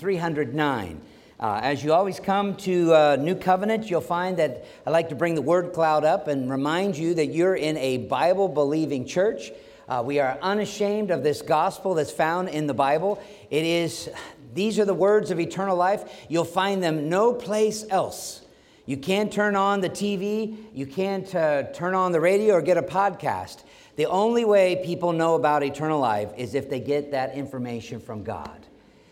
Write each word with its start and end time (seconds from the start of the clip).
1309. 0.00 1.00
Uh, 1.38 1.60
as 1.62 1.82
you 1.84 1.92
always 1.92 2.20
come 2.20 2.56
to 2.56 2.94
uh, 2.94 3.16
New 3.20 3.34
Covenant, 3.34 3.90
you'll 3.90 4.00
find 4.00 4.36
that 4.38 4.64
I 4.86 4.90
like 4.90 5.08
to 5.10 5.14
bring 5.14 5.34
the 5.34 5.42
word 5.42 5.72
cloud 5.72 6.04
up 6.04 6.28
and 6.28 6.50
remind 6.50 6.96
you 6.96 7.14
that 7.14 7.26
you're 7.26 7.54
in 7.54 7.76
a 7.76 7.98
Bible 7.98 8.48
believing 8.48 9.04
church. 9.06 9.50
Uh, 9.88 10.02
we 10.04 10.20
are 10.20 10.38
unashamed 10.40 11.10
of 11.10 11.22
this 11.22 11.42
gospel 11.42 11.94
that's 11.94 12.10
found 12.10 12.48
in 12.48 12.66
the 12.66 12.74
Bible. 12.74 13.22
It 13.50 13.64
is, 13.64 14.08
these 14.54 14.78
are 14.78 14.84
the 14.84 14.94
words 14.94 15.30
of 15.30 15.38
eternal 15.38 15.76
life. 15.76 16.24
You'll 16.28 16.44
find 16.44 16.82
them 16.82 17.08
no 17.08 17.32
place 17.32 17.84
else. 17.90 18.40
You 18.86 18.96
can't 18.96 19.32
turn 19.32 19.56
on 19.56 19.80
the 19.80 19.90
TV, 19.90 20.56
you 20.72 20.86
can't 20.86 21.32
uh, 21.34 21.64
turn 21.72 21.94
on 21.94 22.12
the 22.12 22.20
radio 22.20 22.54
or 22.54 22.62
get 22.62 22.76
a 22.76 22.82
podcast. 22.82 23.62
The 23.96 24.06
only 24.06 24.44
way 24.44 24.82
people 24.84 25.12
know 25.12 25.36
about 25.36 25.62
eternal 25.62 26.00
life 26.00 26.30
is 26.36 26.54
if 26.54 26.68
they 26.68 26.80
get 26.80 27.12
that 27.12 27.34
information 27.34 28.00
from 28.00 28.24
God. 28.24 28.63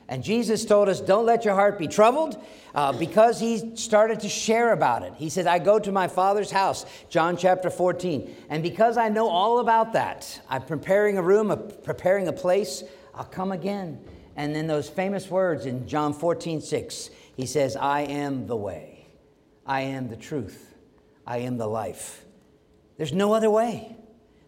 And 0.09 0.23
Jesus 0.23 0.65
told 0.65 0.89
us, 0.89 1.01
Don't 1.01 1.27
let 1.27 1.45
your 1.45 1.55
heart 1.55 1.79
be 1.79 1.89
troubled, 1.89 2.43
uh, 2.75 2.93
because 2.93 3.41
he 3.41 3.77
started 3.77 4.21
to 4.21 4.29
share 4.29 4.73
about 4.73 5.03
it. 5.03 5.15
He 5.17 5.29
said, 5.29 5.47
I 5.47 5.59
go 5.59 5.79
to 5.79 5.93
my 5.93 6.09
Father's 6.09 6.51
house, 6.51 6.87
John 7.09 7.37
chapter 7.37 7.71
14. 7.71 8.35
And 8.49 8.63
because 8.63 8.97
I 8.97 9.09
know 9.09 9.29
all 9.29 9.59
about 9.59 9.93
that, 9.93 10.41
I'm 10.49 10.63
preparing 10.63 11.19
a 11.19 11.23
room, 11.23 11.71
preparing 11.85 12.29
a 12.29 12.33
place, 12.33 12.83
I'll 13.15 13.25
come 13.25 13.53
again. 13.53 14.03
And 14.37 14.55
then 14.55 14.67
those 14.67 14.89
famous 14.89 15.29
words 15.29 15.67
in 15.67 15.87
John 15.87 16.15
14, 16.15 16.61
6, 16.61 17.11
he 17.37 17.47
says, 17.47 17.77
I 17.77 18.03
am 18.03 18.47
the 18.47 18.57
way, 18.57 19.07
I 19.67 19.83
am 19.83 20.09
the 20.09 20.17
truth, 20.17 20.75
I 21.27 21.39
am 21.39 21.59
the 21.59 21.67
life. 21.67 22.25
There's 22.97 23.13
no 23.13 23.35
other 23.35 23.51
way. 23.51 23.97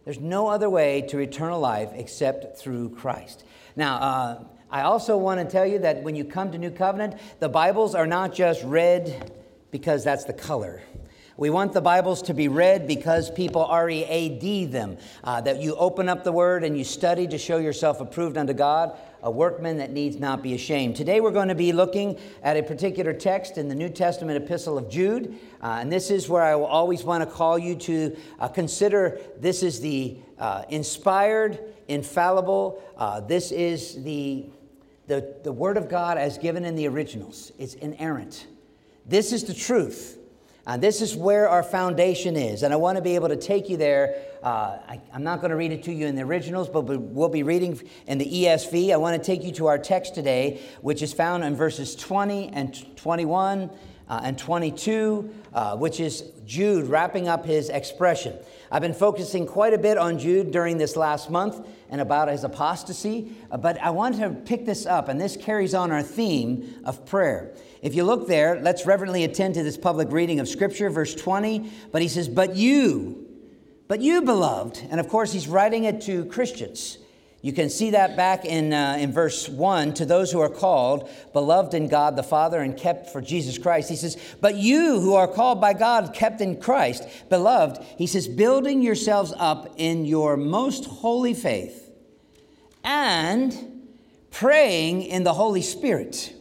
There's 0.04 0.20
no 0.20 0.48
other 0.48 0.68
way 0.68 1.02
to 1.08 1.18
eternal 1.18 1.58
life 1.58 1.90
except 1.94 2.58
through 2.58 2.90
Christ. 2.90 3.42
Now, 3.74 3.96
uh, 3.96 4.44
I 4.74 4.80
also 4.80 5.16
want 5.16 5.38
to 5.38 5.46
tell 5.46 5.64
you 5.64 5.78
that 5.78 6.02
when 6.02 6.16
you 6.16 6.24
come 6.24 6.50
to 6.50 6.58
New 6.58 6.72
Covenant, 6.72 7.20
the 7.38 7.48
Bibles 7.48 7.94
are 7.94 8.08
not 8.08 8.34
just 8.34 8.64
red 8.64 9.32
because 9.70 10.02
that's 10.02 10.24
the 10.24 10.32
color. 10.32 10.82
We 11.36 11.48
want 11.48 11.72
the 11.72 11.80
Bibles 11.80 12.22
to 12.22 12.34
be 12.34 12.48
read 12.48 12.88
because 12.88 13.30
people 13.30 13.64
R 13.64 13.88
E 13.88 14.02
A 14.02 14.30
D 14.40 14.64
them. 14.64 14.98
Uh, 15.22 15.40
that 15.42 15.62
you 15.62 15.76
open 15.76 16.08
up 16.08 16.24
the 16.24 16.32
Word 16.32 16.64
and 16.64 16.76
you 16.76 16.82
study 16.82 17.28
to 17.28 17.38
show 17.38 17.58
yourself 17.58 18.00
approved 18.00 18.36
unto 18.36 18.52
God, 18.52 18.98
a 19.22 19.30
workman 19.30 19.78
that 19.78 19.92
needs 19.92 20.16
not 20.16 20.42
be 20.42 20.54
ashamed. 20.54 20.96
Today 20.96 21.20
we're 21.20 21.30
going 21.30 21.48
to 21.48 21.54
be 21.54 21.72
looking 21.72 22.18
at 22.42 22.56
a 22.56 22.62
particular 22.64 23.12
text 23.12 23.58
in 23.58 23.68
the 23.68 23.76
New 23.76 23.88
Testament 23.88 24.42
epistle 24.42 24.76
of 24.76 24.90
Jude. 24.90 25.38
Uh, 25.62 25.78
and 25.80 25.92
this 25.92 26.10
is 26.10 26.28
where 26.28 26.42
I 26.42 26.56
will 26.56 26.66
always 26.66 27.04
want 27.04 27.22
to 27.22 27.30
call 27.32 27.60
you 27.60 27.76
to 27.76 28.16
uh, 28.40 28.48
consider 28.48 29.20
this 29.38 29.62
is 29.62 29.80
the 29.80 30.16
uh, 30.36 30.64
inspired, 30.68 31.60
infallible, 31.86 32.82
uh, 32.96 33.20
this 33.20 33.52
is 33.52 34.02
the, 34.02 34.46
the, 35.06 35.36
the 35.42 35.52
Word 35.52 35.76
of 35.76 35.88
God 35.88 36.18
as 36.18 36.38
given 36.38 36.64
in 36.64 36.74
the 36.74 36.88
originals. 36.88 37.52
It's 37.58 37.74
inerrant. 37.74 38.46
This 39.06 39.32
is 39.32 39.44
the 39.44 39.54
truth. 39.54 40.18
And 40.66 40.82
this 40.82 41.02
is 41.02 41.14
where 41.14 41.48
our 41.48 41.62
foundation 41.62 42.36
is, 42.36 42.62
and 42.62 42.72
I 42.72 42.76
want 42.76 42.96
to 42.96 43.02
be 43.02 43.16
able 43.16 43.28
to 43.28 43.36
take 43.36 43.68
you 43.68 43.76
there. 43.76 44.16
Uh, 44.44 44.78
I, 44.86 45.00
am 45.14 45.24
not 45.24 45.40
going 45.40 45.52
to 45.52 45.56
read 45.56 45.72
it 45.72 45.82
to 45.84 45.92
you 45.92 46.06
in 46.06 46.16
the 46.16 46.22
originals, 46.22 46.68
but 46.68 46.82
we'll 46.82 47.30
be 47.30 47.42
reading 47.42 47.80
in 48.06 48.18
the 48.18 48.26
ESV. 48.26 48.92
I 48.92 48.96
want 48.98 49.16
to 49.16 49.26
take 49.26 49.42
you 49.42 49.52
to 49.52 49.68
our 49.68 49.78
text 49.78 50.14
today, 50.14 50.60
which 50.82 51.00
is 51.00 51.14
found 51.14 51.44
in 51.44 51.56
verses 51.56 51.96
20 51.96 52.48
and 52.48 52.94
21 52.94 53.70
uh, 54.06 54.20
and 54.22 54.36
22, 54.36 55.34
uh, 55.54 55.78
which 55.78 55.98
is 55.98 56.30
Jude 56.44 56.88
wrapping 56.88 57.26
up 57.26 57.46
his 57.46 57.70
expression. 57.70 58.36
I've 58.70 58.82
been 58.82 58.92
focusing 58.92 59.46
quite 59.46 59.72
a 59.72 59.78
bit 59.78 59.96
on 59.96 60.18
Jude 60.18 60.50
during 60.50 60.76
this 60.76 60.94
last 60.94 61.30
month 61.30 61.66
and 61.88 62.02
about 62.02 62.28
his 62.28 62.44
apostasy, 62.44 63.32
uh, 63.50 63.56
but 63.56 63.80
I 63.80 63.88
want 63.90 64.18
to 64.18 64.28
pick 64.28 64.66
this 64.66 64.84
up, 64.84 65.08
and 65.08 65.18
this 65.18 65.38
carries 65.38 65.72
on 65.72 65.90
our 65.90 66.02
theme 66.02 66.82
of 66.84 67.06
prayer. 67.06 67.54
If 67.80 67.94
you 67.94 68.04
look 68.04 68.28
there, 68.28 68.60
let's 68.60 68.84
reverently 68.84 69.24
attend 69.24 69.54
to 69.54 69.62
this 69.62 69.78
public 69.78 70.12
reading 70.12 70.38
of 70.38 70.48
Scripture, 70.48 70.90
verse 70.90 71.14
20. 71.14 71.70
But 71.92 72.02
he 72.02 72.08
says, 72.08 72.28
But 72.28 72.56
you, 72.56 73.23
but 73.94 74.00
you, 74.00 74.22
beloved, 74.22 74.82
and 74.90 74.98
of 74.98 75.08
course 75.08 75.32
he's 75.32 75.46
writing 75.46 75.84
it 75.84 76.00
to 76.00 76.24
Christians. 76.24 76.98
You 77.42 77.52
can 77.52 77.70
see 77.70 77.90
that 77.90 78.16
back 78.16 78.44
in, 78.44 78.72
uh, 78.72 78.96
in 78.98 79.12
verse 79.12 79.48
1 79.48 79.94
to 79.94 80.04
those 80.04 80.32
who 80.32 80.40
are 80.40 80.48
called, 80.48 81.08
beloved 81.32 81.74
in 81.74 81.86
God 81.86 82.16
the 82.16 82.24
Father, 82.24 82.60
and 82.60 82.76
kept 82.76 83.10
for 83.10 83.20
Jesus 83.20 83.56
Christ. 83.56 83.88
He 83.88 83.94
says, 83.94 84.16
But 84.40 84.56
you 84.56 84.98
who 84.98 85.14
are 85.14 85.28
called 85.28 85.60
by 85.60 85.74
God, 85.74 86.12
kept 86.12 86.40
in 86.40 86.60
Christ, 86.60 87.06
beloved, 87.28 87.84
he 87.96 88.08
says, 88.08 88.26
building 88.26 88.82
yourselves 88.82 89.32
up 89.36 89.74
in 89.76 90.04
your 90.04 90.36
most 90.36 90.86
holy 90.86 91.34
faith 91.34 91.88
and 92.82 93.86
praying 94.32 95.02
in 95.02 95.22
the 95.22 95.34
Holy 95.34 95.62
Spirit 95.62 96.34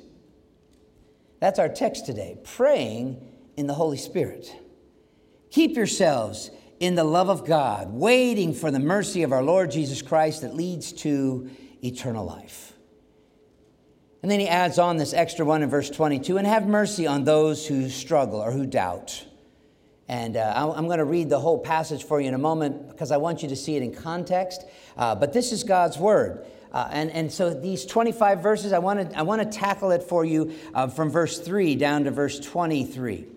that's 1.44 1.60
our 1.60 1.68
text 1.68 2.06
today 2.06 2.38
praying 2.46 3.22
in 3.58 3.68
the 3.68 3.74
Holy 3.74 3.98
Spirit. 3.98 4.50
Keep 5.52 5.76
yourselves 5.76 6.50
in 6.84 6.96
the 6.96 7.04
love 7.06 7.30
of 7.30 7.46
God, 7.46 7.94
waiting 7.94 8.54
for 8.54 8.70
the 8.70 8.80
mercy 8.80 9.24
of 9.24 9.32
our 9.32 9.42
Lord 9.42 9.72
Jesus 9.72 10.02
Christ 10.02 10.42
that 10.42 10.54
leads 10.54 10.92
to 10.92 11.50
eternal 11.82 12.26
life. 12.26 12.74
And 14.22 14.30
then 14.30 14.42
he 14.42 14.50
adds 14.50 14.78
on 14.78 14.98
this 14.98 15.14
extra 15.14 15.46
one 15.46 15.64
in 15.64 15.70
verse 15.70 15.90
22 15.90 16.38
and 16.38 16.46
have 16.46 16.68
mercy 16.68 17.08
on 17.08 17.24
those 17.24 17.66
who 17.66 17.88
struggle 17.88 18.42
or 18.42 18.52
who 18.52 18.66
doubt. 18.66 19.26
And 20.10 20.36
uh, 20.36 20.74
I'm 20.76 20.88
going 20.88 20.98
to 20.98 21.06
read 21.06 21.30
the 21.30 21.40
whole 21.40 21.58
passage 21.58 22.04
for 22.04 22.20
you 22.20 22.28
in 22.28 22.34
a 22.34 22.38
moment 22.38 22.90
because 22.90 23.12
I 23.12 23.18
want 23.18 23.44
you 23.44 23.48
to 23.48 23.56
see 23.56 23.78
it 23.78 23.82
in 23.82 23.96
context. 23.96 24.66
Uh, 24.98 25.16
but 25.16 25.32
this 25.32 25.54
is 25.54 25.64
God's 25.64 25.98
word. 25.98 26.46
Uh, 26.74 26.90
and, 26.92 27.10
and 27.12 27.32
so 27.32 27.54
these 27.54 27.86
25 27.86 28.44
verses, 28.44 28.74
I 28.74 28.80
want 28.80 29.10
to 29.10 29.18
I 29.18 29.22
wanna 29.22 29.46
tackle 29.46 29.92
it 29.92 30.04
for 30.04 30.26
you 30.26 30.54
uh, 30.74 30.88
from 30.88 31.10
verse 31.10 31.40
3 31.40 31.78
down 31.78 32.04
to 32.04 32.12
verse 32.12 32.42
23. 32.42 33.28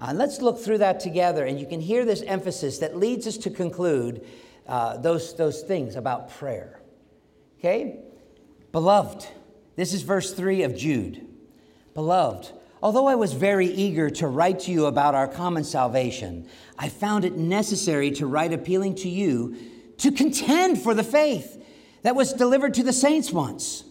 Uh, 0.00 0.12
let's 0.14 0.40
look 0.40 0.58
through 0.58 0.78
that 0.78 0.98
together, 0.98 1.44
and 1.44 1.60
you 1.60 1.66
can 1.66 1.80
hear 1.80 2.04
this 2.04 2.22
emphasis 2.22 2.78
that 2.78 2.96
leads 2.96 3.26
us 3.26 3.36
to 3.36 3.50
conclude 3.50 4.26
uh, 4.66 4.96
those, 4.96 5.36
those 5.36 5.62
things 5.62 5.94
about 5.94 6.30
prayer. 6.30 6.80
Okay? 7.58 7.98
Beloved, 8.72 9.26
this 9.76 9.92
is 9.92 10.02
verse 10.02 10.32
3 10.32 10.62
of 10.62 10.74
Jude. 10.74 11.26
Beloved, 11.92 12.50
although 12.82 13.08
I 13.08 13.14
was 13.14 13.34
very 13.34 13.66
eager 13.66 14.08
to 14.10 14.26
write 14.26 14.60
to 14.60 14.72
you 14.72 14.86
about 14.86 15.14
our 15.14 15.28
common 15.28 15.64
salvation, 15.64 16.48
I 16.78 16.88
found 16.88 17.26
it 17.26 17.36
necessary 17.36 18.10
to 18.12 18.26
write 18.26 18.54
appealing 18.54 18.94
to 18.96 19.08
you 19.08 19.56
to 19.98 20.12
contend 20.12 20.80
for 20.80 20.94
the 20.94 21.04
faith 21.04 21.62
that 22.02 22.16
was 22.16 22.32
delivered 22.32 22.74
to 22.74 22.82
the 22.82 22.92
saints 22.92 23.30
once. 23.30 23.84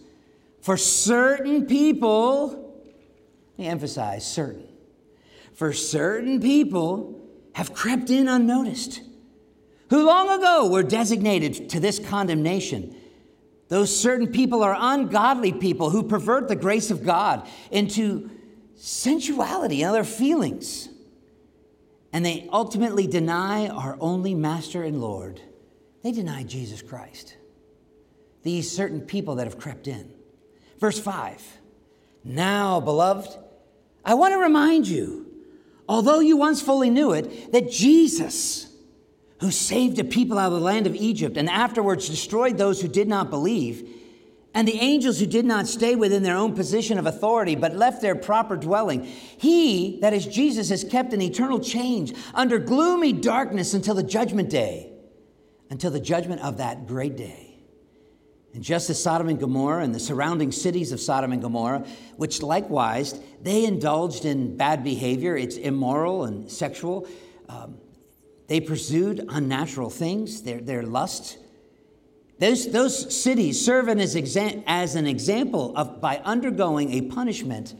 For 0.60 0.76
certain 0.76 1.66
people, 1.66 2.48
let 3.50 3.58
me 3.58 3.68
emphasize 3.68 4.26
certain, 4.26 4.66
for 5.54 5.72
certain 5.72 6.40
people 6.40 7.20
have 7.54 7.74
crept 7.74 8.10
in 8.10 8.28
unnoticed, 8.28 9.02
who 9.90 10.04
long 10.04 10.30
ago 10.30 10.68
were 10.68 10.82
designated 10.82 11.68
to 11.70 11.80
this 11.80 11.98
condemnation. 11.98 12.94
Those 13.68 13.94
certain 13.94 14.28
people 14.28 14.62
are 14.62 14.76
ungodly 14.78 15.52
people 15.52 15.90
who 15.90 16.02
pervert 16.02 16.48
the 16.48 16.56
grace 16.56 16.90
of 16.90 17.04
God 17.04 17.48
into 17.70 18.30
sensuality 18.76 19.82
and 19.82 19.90
other 19.90 20.04
feelings. 20.04 20.88
And 22.12 22.24
they 22.24 22.48
ultimately 22.52 23.06
deny 23.06 23.68
our 23.68 23.96
only 24.00 24.34
Master 24.34 24.82
and 24.82 25.00
Lord. 25.00 25.40
They 26.02 26.12
deny 26.12 26.42
Jesus 26.42 26.82
Christ 26.82 27.36
these 28.42 28.70
certain 28.70 29.00
people 29.00 29.36
that 29.36 29.46
have 29.46 29.58
crept 29.58 29.86
in. 29.86 30.12
Verse 30.78 30.98
5 30.98 31.42
Now, 32.24 32.80
beloved, 32.80 33.36
I 34.04 34.14
want 34.14 34.32
to 34.32 34.38
remind 34.38 34.88
you, 34.88 35.29
although 35.90 36.20
you 36.20 36.36
once 36.36 36.62
fully 36.62 36.88
knew 36.88 37.10
it, 37.10 37.50
that 37.50 37.68
Jesus, 37.68 38.72
who 39.40 39.50
saved 39.50 39.98
a 39.98 40.04
people 40.04 40.38
out 40.38 40.52
of 40.52 40.60
the 40.60 40.64
land 40.64 40.86
of 40.86 40.94
Egypt 40.94 41.36
and 41.36 41.50
afterwards 41.50 42.08
destroyed 42.08 42.56
those 42.56 42.80
who 42.80 42.86
did 42.86 43.08
not 43.08 43.28
believe, 43.28 43.88
and 44.54 44.68
the 44.68 44.78
angels 44.78 45.18
who 45.18 45.26
did 45.26 45.44
not 45.44 45.66
stay 45.66 45.96
within 45.96 46.22
their 46.22 46.36
own 46.36 46.54
position 46.54 46.96
of 46.96 47.06
authority, 47.06 47.56
but 47.56 47.74
left 47.74 48.02
their 48.02 48.14
proper 48.14 48.56
dwelling. 48.56 49.02
He, 49.02 49.98
that 50.00 50.12
is 50.12 50.26
Jesus, 50.26 50.68
has 50.68 50.84
kept 50.84 51.12
an 51.12 51.20
eternal 51.20 51.58
change 51.58 52.14
under 52.34 52.60
gloomy 52.60 53.12
darkness 53.12 53.74
until 53.74 53.96
the 53.96 54.04
judgment 54.04 54.48
day, 54.48 54.92
until 55.70 55.90
the 55.90 56.00
judgment 56.00 56.40
of 56.42 56.58
that 56.58 56.86
great 56.86 57.16
day. 57.16 57.49
And 58.52 58.64
just 58.64 58.90
as 58.90 59.00
Sodom 59.00 59.28
and 59.28 59.38
Gomorrah 59.38 59.84
and 59.84 59.94
the 59.94 60.00
surrounding 60.00 60.50
cities 60.50 60.90
of 60.90 61.00
Sodom 61.00 61.32
and 61.32 61.40
Gomorrah, 61.40 61.86
which 62.16 62.42
likewise 62.42 63.18
they 63.42 63.64
indulged 63.64 64.24
in 64.24 64.56
bad 64.56 64.82
behavior, 64.82 65.36
it's 65.36 65.56
immoral 65.56 66.24
and 66.24 66.50
sexual. 66.50 67.06
Um, 67.48 67.78
they 68.48 68.60
pursued 68.60 69.24
unnatural 69.28 69.90
things, 69.90 70.42
their, 70.42 70.60
their 70.60 70.82
lust. 70.82 71.38
Those, 72.40 72.72
those 72.72 73.14
cities 73.14 73.64
serve 73.64 73.88
as, 73.88 74.16
exa- 74.16 74.64
as 74.66 74.96
an 74.96 75.06
example 75.06 75.76
of 75.76 76.00
by 76.00 76.18
undergoing 76.24 76.92
a 76.94 77.02
punishment 77.02 77.74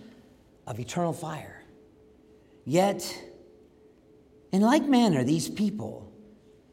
of 0.68 0.78
eternal 0.78 1.12
fire. 1.12 1.64
Yet, 2.64 3.24
in 4.52 4.60
like 4.60 4.84
manner, 4.84 5.24
these 5.24 5.48
people, 5.48 6.12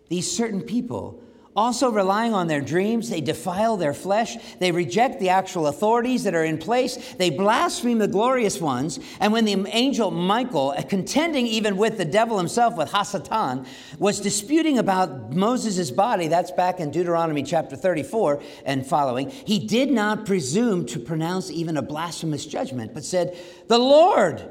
these 0.10 0.32
certain 0.32 0.62
people, 0.62 1.24
also 1.58 1.90
relying 1.90 2.36
on 2.36 2.46
their 2.46 2.62
dreams. 2.62 3.10
They 3.10 3.20
defile 3.20 3.78
their 3.78 3.94
flesh. 3.94 4.38
They 4.60 4.72
reject 4.72 5.20
the 5.20 5.30
actual 5.30 5.66
authorities 5.66 6.24
that 6.24 6.36
are 6.36 6.46
in 6.46 6.60
place. 6.60 7.16
They 7.16 7.32
blaspheme 7.32 7.98
the 7.98 8.08
glorious 8.08 8.62
ones. 8.62 9.00
And 9.20 9.34
when 9.34 9.46
the 9.46 9.68
angel 9.72 10.12
Michael, 10.12 10.76
uh, 10.78 10.84
contending 10.84 11.48
even 11.48 11.76
with 11.76 11.98
the 11.98 12.06
devil 12.06 12.38
himself, 12.38 12.78
with 12.78 12.90
Hasatan, 12.90 13.66
was 13.98 14.20
disputing 14.20 14.78
about 14.78 15.34
Moses' 15.34 15.90
body, 15.90 16.28
that's 16.28 16.52
back 16.52 16.80
in 16.80 16.92
Deuteronomy 16.92 17.42
chapter 17.42 17.76
34 17.76 18.42
and 18.64 18.86
following, 18.86 19.32
he 19.32 19.58
did 19.58 19.90
not 19.90 20.28
presume 20.28 20.86
to 20.86 21.00
pronounce 21.00 21.50
even 21.50 21.76
a 21.76 21.82
blasphemous 21.82 22.46
judgment, 22.46 22.94
but 22.94 23.04
said, 23.04 23.36
The 23.68 23.80
Lord, 23.80 24.48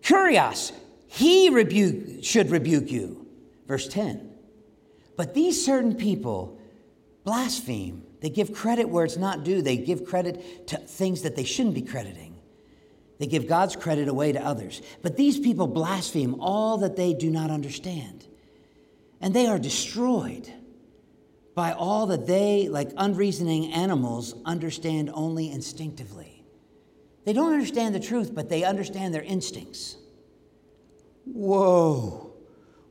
Kurios, 0.00 0.72
he 1.08 1.50
rebuke, 1.50 2.24
should 2.24 2.50
rebuke 2.50 2.90
you. 2.90 3.26
Verse 3.66 3.86
10. 3.86 4.27
But 5.18 5.34
these 5.34 5.62
certain 5.62 5.96
people 5.96 6.60
blaspheme. 7.24 8.04
They 8.20 8.30
give 8.30 8.54
credit 8.54 8.88
where 8.88 9.04
it's 9.04 9.16
not 9.16 9.42
due. 9.42 9.60
They 9.60 9.76
give 9.76 10.04
credit 10.04 10.68
to 10.68 10.76
things 10.76 11.22
that 11.22 11.34
they 11.34 11.42
shouldn't 11.42 11.74
be 11.74 11.82
crediting. 11.82 12.36
They 13.18 13.26
give 13.26 13.48
God's 13.48 13.74
credit 13.74 14.06
away 14.06 14.30
to 14.30 14.40
others. 14.40 14.80
But 15.02 15.16
these 15.16 15.40
people 15.40 15.66
blaspheme 15.66 16.36
all 16.40 16.78
that 16.78 16.94
they 16.94 17.14
do 17.14 17.30
not 17.30 17.50
understand. 17.50 18.28
And 19.20 19.34
they 19.34 19.48
are 19.48 19.58
destroyed 19.58 20.48
by 21.56 21.72
all 21.72 22.06
that 22.06 22.28
they, 22.28 22.68
like 22.68 22.92
unreasoning 22.96 23.72
animals, 23.72 24.36
understand 24.44 25.10
only 25.12 25.50
instinctively. 25.50 26.44
They 27.24 27.32
don't 27.32 27.52
understand 27.52 27.92
the 27.92 28.00
truth, 28.00 28.32
but 28.32 28.48
they 28.48 28.62
understand 28.62 29.12
their 29.12 29.22
instincts. 29.22 29.96
Whoa! 31.24 32.34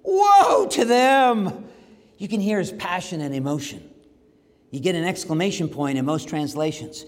Woe 0.04 0.68
to 0.72 0.84
them! 0.84 1.67
You 2.18 2.28
can 2.28 2.40
hear 2.40 2.60
his 2.60 2.72
passion 2.72 3.22
and 3.22 3.34
emotion. 3.34 3.88
You 4.72 4.80
get 4.80 4.96
an 4.96 5.04
exclamation 5.04 5.70
point 5.70 5.98
in 5.98 6.06
most 6.06 6.28
translations. 6.28 7.06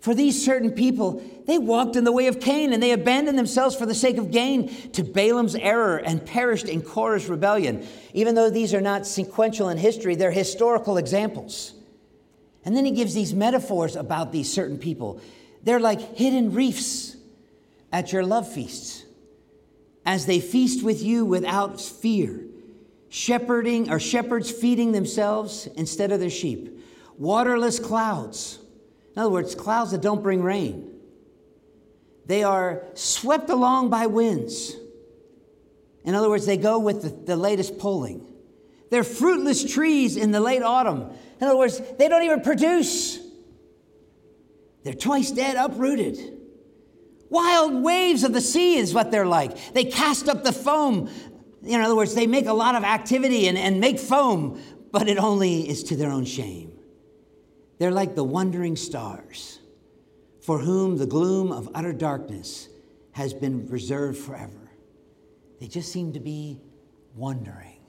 For 0.00 0.14
these 0.14 0.44
certain 0.44 0.70
people, 0.72 1.22
they 1.46 1.58
walked 1.58 1.96
in 1.96 2.04
the 2.04 2.12
way 2.12 2.26
of 2.26 2.38
Cain 2.38 2.72
and 2.72 2.82
they 2.82 2.92
abandoned 2.92 3.38
themselves 3.38 3.74
for 3.74 3.86
the 3.86 3.94
sake 3.94 4.18
of 4.18 4.30
gain 4.30 4.68
to 4.92 5.02
Balaam's 5.02 5.54
error 5.54 5.96
and 5.96 6.24
perished 6.24 6.68
in 6.68 6.82
Korah's 6.82 7.26
rebellion. 7.26 7.86
Even 8.12 8.34
though 8.34 8.50
these 8.50 8.74
are 8.74 8.80
not 8.80 9.06
sequential 9.06 9.70
in 9.70 9.78
history, 9.78 10.14
they're 10.14 10.30
historical 10.30 10.98
examples. 10.98 11.72
And 12.64 12.76
then 12.76 12.84
he 12.84 12.90
gives 12.90 13.14
these 13.14 13.34
metaphors 13.34 13.96
about 13.96 14.30
these 14.30 14.52
certain 14.52 14.78
people. 14.78 15.20
They're 15.62 15.80
like 15.80 16.16
hidden 16.16 16.52
reefs 16.52 17.16
at 17.92 18.12
your 18.12 18.24
love 18.24 18.50
feasts 18.52 19.04
as 20.04 20.26
they 20.26 20.40
feast 20.40 20.84
with 20.84 21.02
you 21.02 21.24
without 21.24 21.80
fear 21.80 22.40
shepherding 23.14 23.92
or 23.92 24.00
shepherds 24.00 24.50
feeding 24.50 24.90
themselves 24.90 25.68
instead 25.76 26.10
of 26.10 26.18
their 26.18 26.28
sheep, 26.28 26.80
waterless 27.16 27.78
clouds. 27.78 28.58
In 29.14 29.22
other 29.22 29.30
words, 29.30 29.54
clouds 29.54 29.92
that 29.92 30.02
don't 30.02 30.20
bring 30.20 30.42
rain. 30.42 30.90
They 32.26 32.42
are 32.42 32.82
swept 32.94 33.50
along 33.50 33.88
by 33.88 34.06
winds. 34.06 34.74
In 36.04 36.16
other 36.16 36.28
words, 36.28 36.44
they 36.44 36.56
go 36.56 36.80
with 36.80 37.02
the, 37.02 37.10
the 37.10 37.36
latest 37.36 37.78
polling. 37.78 38.26
They're 38.90 39.04
fruitless 39.04 39.72
trees 39.72 40.16
in 40.16 40.32
the 40.32 40.40
late 40.40 40.62
autumn. 40.62 41.08
In 41.40 41.46
other 41.46 41.56
words, 41.56 41.80
they 41.96 42.08
don't 42.08 42.24
even 42.24 42.40
produce. 42.40 43.20
They're 44.82 44.92
twice 44.92 45.30
dead, 45.30 45.54
uprooted. 45.54 46.18
Wild 47.30 47.80
waves 47.80 48.24
of 48.24 48.32
the 48.32 48.40
sea 48.40 48.76
is 48.76 48.92
what 48.92 49.12
they're 49.12 49.24
like. 49.24 49.72
They 49.72 49.84
cast 49.84 50.28
up 50.28 50.42
the 50.42 50.52
foam 50.52 51.08
in 51.66 51.80
other 51.80 51.96
words, 51.96 52.14
they 52.14 52.26
make 52.26 52.46
a 52.46 52.52
lot 52.52 52.74
of 52.74 52.84
activity 52.84 53.48
and, 53.48 53.56
and 53.56 53.80
make 53.80 53.98
foam, 53.98 54.60
but 54.92 55.08
it 55.08 55.18
only 55.18 55.68
is 55.68 55.82
to 55.84 55.96
their 55.96 56.10
own 56.10 56.24
shame. 56.24 56.72
They're 57.78 57.90
like 57.90 58.14
the 58.14 58.24
wandering 58.24 58.76
stars, 58.76 59.58
for 60.40 60.58
whom 60.58 60.96
the 60.96 61.06
gloom 61.06 61.52
of 61.52 61.68
utter 61.74 61.92
darkness 61.92 62.68
has 63.12 63.32
been 63.32 63.66
reserved 63.68 64.18
forever. 64.18 64.70
They 65.60 65.66
just 65.66 65.92
seem 65.92 66.12
to 66.12 66.20
be 66.20 66.60
wandering. 67.14 67.80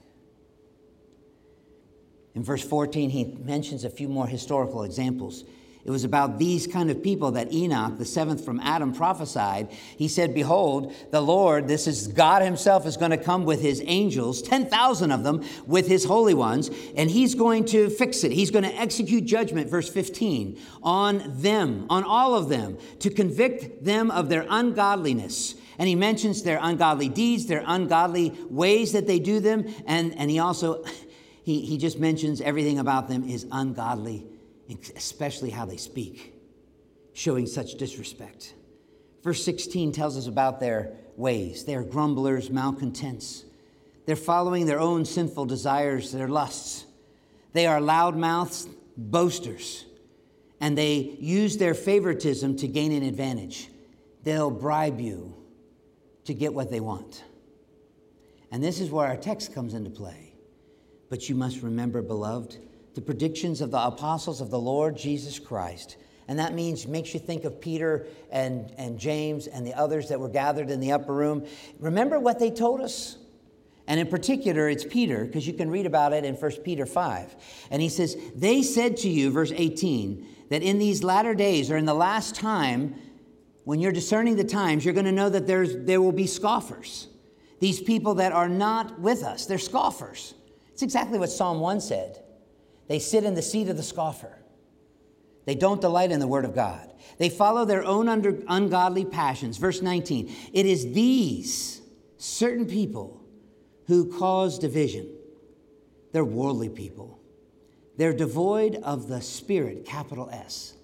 In 2.34 2.44
verse 2.44 2.62
14, 2.62 3.10
he 3.10 3.24
mentions 3.24 3.84
a 3.84 3.90
few 3.90 4.08
more 4.08 4.26
historical 4.26 4.84
examples. 4.84 5.44
It 5.86 5.90
was 5.90 6.02
about 6.02 6.40
these 6.40 6.66
kind 6.66 6.90
of 6.90 7.00
people 7.00 7.30
that 7.32 7.52
Enoch, 7.52 7.96
the 7.96 8.04
seventh 8.04 8.44
from 8.44 8.58
Adam, 8.58 8.92
prophesied. 8.92 9.68
He 9.96 10.08
said, 10.08 10.34
Behold, 10.34 10.92
the 11.12 11.20
Lord, 11.20 11.68
this 11.68 11.86
is 11.86 12.08
God 12.08 12.42
Himself, 12.42 12.86
is 12.86 12.96
going 12.96 13.12
to 13.12 13.16
come 13.16 13.44
with 13.44 13.62
His 13.62 13.80
angels, 13.86 14.42
10,000 14.42 15.12
of 15.12 15.22
them, 15.22 15.44
with 15.64 15.86
His 15.86 16.04
holy 16.04 16.34
ones, 16.34 16.72
and 16.96 17.08
He's 17.08 17.36
going 17.36 17.66
to 17.66 17.88
fix 17.88 18.24
it. 18.24 18.32
He's 18.32 18.50
going 18.50 18.64
to 18.64 18.74
execute 18.74 19.26
judgment, 19.26 19.70
verse 19.70 19.88
15, 19.88 20.58
on 20.82 21.22
them, 21.40 21.86
on 21.88 22.02
all 22.02 22.34
of 22.34 22.48
them, 22.48 22.78
to 22.98 23.08
convict 23.08 23.84
them 23.84 24.10
of 24.10 24.28
their 24.28 24.44
ungodliness. 24.50 25.54
And 25.78 25.88
he 25.88 25.94
mentions 25.94 26.42
their 26.42 26.58
ungodly 26.60 27.10
deeds, 27.10 27.46
their 27.46 27.62
ungodly 27.64 28.32
ways 28.50 28.90
that 28.92 29.06
they 29.06 29.20
do 29.20 29.38
them, 29.38 29.72
and, 29.86 30.18
and 30.18 30.32
he 30.32 30.40
also, 30.40 30.82
he, 31.44 31.60
he 31.60 31.78
just 31.78 32.00
mentions 32.00 32.40
everything 32.40 32.80
about 32.80 33.08
them 33.08 33.28
is 33.28 33.46
ungodly 33.52 34.26
especially 34.94 35.50
how 35.50 35.64
they 35.64 35.76
speak, 35.76 36.34
showing 37.12 37.46
such 37.46 37.74
disrespect. 37.74 38.54
Verse 39.22 39.44
16 39.44 39.92
tells 39.92 40.16
us 40.16 40.26
about 40.26 40.60
their 40.60 40.92
ways. 41.16 41.64
They 41.64 41.74
are 41.74 41.82
grumblers, 41.82 42.50
malcontents. 42.50 43.44
They're 44.06 44.16
following 44.16 44.66
their 44.66 44.80
own 44.80 45.04
sinful 45.04 45.46
desires, 45.46 46.12
their 46.12 46.28
lusts. 46.28 46.84
They 47.52 47.66
are 47.66 47.80
loudmouths, 47.80 48.68
boasters, 48.96 49.84
and 50.60 50.76
they 50.76 51.16
use 51.18 51.56
their 51.56 51.74
favoritism 51.74 52.56
to 52.58 52.68
gain 52.68 52.92
an 52.92 53.02
advantage. 53.02 53.68
They'll 54.22 54.50
bribe 54.50 55.00
you 55.00 55.34
to 56.24 56.34
get 56.34 56.54
what 56.54 56.70
they 56.70 56.80
want. 56.80 57.24
And 58.50 58.62
this 58.62 58.80
is 58.80 58.90
where 58.90 59.06
our 59.06 59.16
text 59.16 59.54
comes 59.54 59.74
into 59.74 59.90
play. 59.90 60.34
But 61.08 61.28
you 61.28 61.34
must 61.34 61.62
remember, 61.62 62.02
beloved, 62.02 62.58
the 62.96 63.02
predictions 63.02 63.60
of 63.60 63.70
the 63.70 63.78
apostles 63.78 64.40
of 64.40 64.50
the 64.50 64.58
Lord 64.58 64.96
Jesus 64.96 65.38
Christ. 65.38 65.98
And 66.28 66.38
that 66.38 66.54
means 66.54 66.88
makes 66.88 67.12
you 67.12 67.20
think 67.20 67.44
of 67.44 67.60
Peter 67.60 68.06
and, 68.32 68.72
and 68.78 68.98
James 68.98 69.46
and 69.46 69.64
the 69.66 69.74
others 69.74 70.08
that 70.08 70.18
were 70.18 70.30
gathered 70.30 70.70
in 70.70 70.80
the 70.80 70.92
upper 70.92 71.14
room. 71.14 71.46
Remember 71.78 72.18
what 72.18 72.40
they 72.40 72.50
told 72.50 72.80
us? 72.80 73.18
And 73.86 74.00
in 74.00 74.08
particular, 74.08 74.68
it's 74.68 74.84
Peter, 74.84 75.26
because 75.26 75.46
you 75.46 75.52
can 75.52 75.70
read 75.70 75.84
about 75.86 76.14
it 76.14 76.24
in 76.24 76.34
1 76.34 76.50
Peter 76.64 76.86
5. 76.86 77.36
And 77.70 77.80
he 77.80 77.88
says, 77.90 78.16
They 78.34 78.62
said 78.62 78.96
to 78.98 79.10
you, 79.10 79.30
verse 79.30 79.52
18, 79.54 80.26
that 80.48 80.62
in 80.62 80.78
these 80.78 81.04
latter 81.04 81.34
days 81.34 81.70
or 81.70 81.76
in 81.76 81.84
the 81.84 81.94
last 81.94 82.34
time, 82.34 82.96
when 83.64 83.78
you're 83.78 83.92
discerning 83.92 84.36
the 84.36 84.44
times, 84.44 84.84
you're 84.84 84.94
going 84.94 85.06
to 85.06 85.12
know 85.12 85.28
that 85.28 85.46
there's, 85.46 85.76
there 85.84 86.00
will 86.00 86.12
be 86.12 86.26
scoffers. 86.26 87.08
These 87.60 87.82
people 87.82 88.14
that 88.14 88.32
are 88.32 88.48
not 88.48 88.98
with 88.98 89.22
us, 89.22 89.44
they're 89.44 89.58
scoffers. 89.58 90.34
It's 90.72 90.82
exactly 90.82 91.18
what 91.18 91.30
Psalm 91.30 91.60
1 91.60 91.80
said. 91.82 92.22
They 92.88 92.98
sit 92.98 93.24
in 93.24 93.34
the 93.34 93.42
seat 93.42 93.68
of 93.68 93.76
the 93.76 93.82
scoffer. 93.82 94.38
They 95.44 95.54
don't 95.54 95.80
delight 95.80 96.10
in 96.10 96.20
the 96.20 96.26
word 96.26 96.44
of 96.44 96.54
God. 96.54 96.92
They 97.18 97.28
follow 97.28 97.64
their 97.64 97.84
own 97.84 98.08
under, 98.08 98.42
ungodly 98.48 99.04
passions. 99.04 99.58
Verse 99.58 99.80
19 99.80 100.34
It 100.52 100.66
is 100.66 100.92
these 100.92 101.80
certain 102.18 102.66
people 102.66 103.22
who 103.86 104.12
cause 104.18 104.58
division. 104.58 105.08
They're 106.12 106.24
worldly 106.24 106.68
people. 106.68 107.20
They're 107.96 108.12
devoid 108.12 108.76
of 108.82 109.08
the 109.08 109.20
Spirit, 109.22 109.84
capital 109.84 110.28
S. 110.30 110.74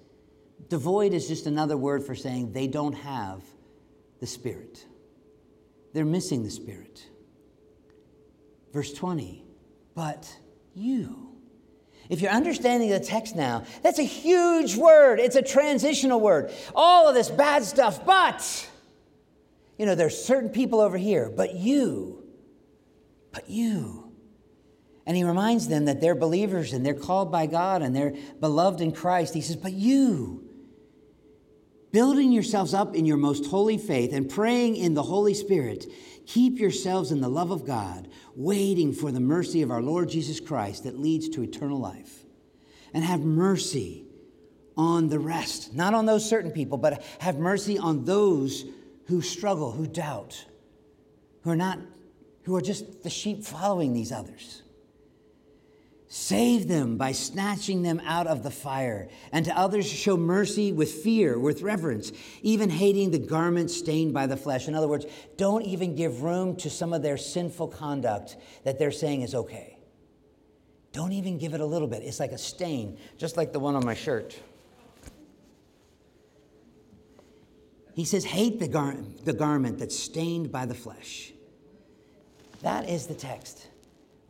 Devoid 0.68 1.12
is 1.12 1.28
just 1.28 1.46
another 1.46 1.76
word 1.76 2.04
for 2.04 2.14
saying 2.14 2.52
they 2.52 2.66
don't 2.66 2.94
have 2.94 3.42
the 4.20 4.26
Spirit. 4.26 4.86
They're 5.92 6.04
missing 6.04 6.42
the 6.42 6.50
Spirit. 6.50 7.06
Verse 8.72 8.92
20, 8.92 9.44
but 9.94 10.34
you 10.74 11.31
if 12.12 12.20
you're 12.20 12.30
understanding 12.30 12.90
the 12.90 13.00
text 13.00 13.34
now, 13.34 13.64
that's 13.82 13.98
a 13.98 14.02
huge 14.02 14.76
word. 14.76 15.18
It's 15.18 15.34
a 15.34 15.40
transitional 15.40 16.20
word. 16.20 16.52
All 16.74 17.08
of 17.08 17.14
this 17.14 17.30
bad 17.30 17.64
stuff, 17.64 18.04
but, 18.04 18.68
you 19.78 19.86
know, 19.86 19.94
there's 19.94 20.22
certain 20.22 20.50
people 20.50 20.80
over 20.80 20.98
here, 20.98 21.32
but 21.34 21.54
you, 21.54 22.22
but 23.32 23.48
you. 23.48 24.12
And 25.06 25.16
he 25.16 25.24
reminds 25.24 25.68
them 25.68 25.86
that 25.86 26.02
they're 26.02 26.14
believers 26.14 26.74
and 26.74 26.84
they're 26.84 26.92
called 26.92 27.32
by 27.32 27.46
God 27.46 27.80
and 27.80 27.96
they're 27.96 28.12
beloved 28.40 28.82
in 28.82 28.92
Christ. 28.92 29.32
He 29.32 29.40
says, 29.40 29.56
but 29.56 29.72
you, 29.72 30.46
building 31.92 32.32
yourselves 32.32 32.74
up 32.74 32.94
in 32.94 33.04
your 33.04 33.18
most 33.18 33.46
holy 33.46 33.78
faith 33.78 34.12
and 34.12 34.28
praying 34.28 34.76
in 34.76 34.94
the 34.94 35.02
Holy 35.02 35.34
Spirit, 35.34 35.86
keep 36.26 36.58
yourselves 36.58 37.12
in 37.12 37.20
the 37.20 37.28
love 37.28 37.50
of 37.50 37.66
God, 37.66 38.08
waiting 38.34 38.92
for 38.92 39.12
the 39.12 39.20
mercy 39.20 39.62
of 39.62 39.70
our 39.70 39.82
Lord 39.82 40.08
Jesus 40.08 40.40
Christ 40.40 40.84
that 40.84 40.98
leads 40.98 41.28
to 41.30 41.42
eternal 41.42 41.78
life. 41.78 42.24
And 42.94 43.04
have 43.04 43.20
mercy 43.20 44.04
on 44.76 45.08
the 45.08 45.18
rest, 45.18 45.74
not 45.74 45.94
on 45.94 46.06
those 46.06 46.28
certain 46.28 46.50
people, 46.50 46.78
but 46.78 47.02
have 47.20 47.38
mercy 47.38 47.78
on 47.78 48.04
those 48.04 48.64
who 49.06 49.20
struggle, 49.20 49.70
who 49.70 49.86
doubt, 49.86 50.44
who 51.42 51.50
are 51.50 51.56
not, 51.56 51.78
who 52.44 52.56
are 52.56 52.60
just 52.60 53.02
the 53.02 53.10
sheep 53.10 53.44
following 53.44 53.92
these 53.92 54.12
others. 54.12 54.62
Save 56.14 56.68
them 56.68 56.98
by 56.98 57.12
snatching 57.12 57.80
them 57.80 57.98
out 58.04 58.26
of 58.26 58.42
the 58.42 58.50
fire, 58.50 59.08
and 59.32 59.46
to 59.46 59.58
others 59.58 59.86
show 59.90 60.14
mercy 60.14 60.70
with 60.70 60.92
fear, 60.92 61.38
with 61.38 61.62
reverence, 61.62 62.12
even 62.42 62.68
hating 62.68 63.12
the 63.12 63.18
garment 63.18 63.70
stained 63.70 64.12
by 64.12 64.26
the 64.26 64.36
flesh. 64.36 64.68
In 64.68 64.74
other 64.74 64.88
words, 64.88 65.06
don't 65.38 65.62
even 65.62 65.96
give 65.96 66.22
room 66.22 66.54
to 66.56 66.68
some 66.68 66.92
of 66.92 67.00
their 67.00 67.16
sinful 67.16 67.68
conduct 67.68 68.36
that 68.62 68.78
they're 68.78 68.92
saying 68.92 69.22
is 69.22 69.34
okay. 69.34 69.78
Don't 70.92 71.12
even 71.12 71.38
give 71.38 71.54
it 71.54 71.62
a 71.62 71.64
little 71.64 71.88
bit. 71.88 72.02
It's 72.02 72.20
like 72.20 72.32
a 72.32 72.38
stain, 72.38 72.98
just 73.16 73.38
like 73.38 73.54
the 73.54 73.58
one 73.58 73.74
on 73.74 73.82
my 73.82 73.94
shirt. 73.94 74.38
He 77.94 78.04
says, 78.04 78.22
Hate 78.22 78.60
the, 78.60 78.68
gar- 78.68 78.98
the 79.24 79.32
garment 79.32 79.78
that's 79.78 79.98
stained 79.98 80.52
by 80.52 80.66
the 80.66 80.74
flesh. 80.74 81.32
That 82.60 82.86
is 82.86 83.06
the 83.06 83.14
text. 83.14 83.68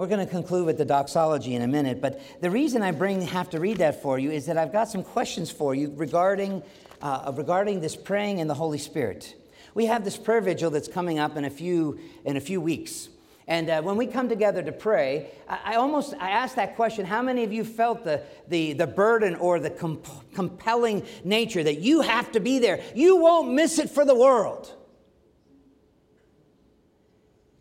We're 0.03 0.09
going 0.09 0.27
to 0.27 0.33
conclude 0.33 0.67
with 0.67 0.79
the 0.79 0.85
doxology 0.85 1.55
in 1.55 1.63
a 1.63 1.69
minute, 1.69 2.01
but 2.01 2.21
the 2.41 2.51
reason 2.51 2.83
I 2.83 2.91
bring 2.91 3.23
have 3.23 3.51
to 3.51 3.61
read 3.61 3.77
that 3.77 4.03
for 4.03 4.19
you 4.19 4.33
is 4.33 4.47
that 4.47 4.59
I've 4.59 4.73
got 4.73 4.89
some 4.89 5.05
questions 5.05 5.49
for 5.49 5.77
you 5.77 5.93
regarding, 5.95 6.65
uh, 7.01 7.33
regarding 7.37 7.79
this 7.79 7.95
praying 7.95 8.41
in 8.41 8.49
the 8.49 8.55
Holy 8.55 8.79
Spirit. 8.79 9.37
We 9.75 9.87
have 9.87 10.03
this 10.03 10.17
prayer 10.17 10.41
vigil 10.41 10.73
that's 10.73 10.89
coming 10.89 11.21
up 11.21 11.37
in 11.37 11.45
a 11.45 11.51
few, 11.51 12.01
in 12.25 12.37
a 12.37 12.41
few 12.41 12.61
weeks. 12.61 13.11
And 13.47 13.71
uh, 13.71 13.83
when 13.83 13.97
we 13.97 14.09
come 14.09 14.29
together 14.29 14.61
to 14.65 14.73
pray, 14.73 15.31
I, 15.49 15.61
I, 15.67 15.75
almost 15.77 16.15
I 16.19 16.31
ask 16.31 16.57
that 16.57 16.75
question: 16.75 17.07
How 17.07 17.23
many 17.23 17.45
of 17.45 17.53
you 17.53 17.63
felt 17.63 18.03
the 18.03 18.25
the, 18.49 18.73
the 18.73 18.89
burden 18.89 19.37
or 19.37 19.61
the 19.61 19.71
comp- 19.71 20.35
compelling 20.35 21.07
nature 21.23 21.63
that 21.63 21.79
you 21.79 22.01
have 22.01 22.33
to 22.33 22.41
be 22.41 22.59
there? 22.59 22.83
You 22.97 23.19
won't 23.19 23.53
miss 23.53 23.79
it 23.79 23.89
for 23.89 24.05
the 24.05 24.17
world. 24.17 24.75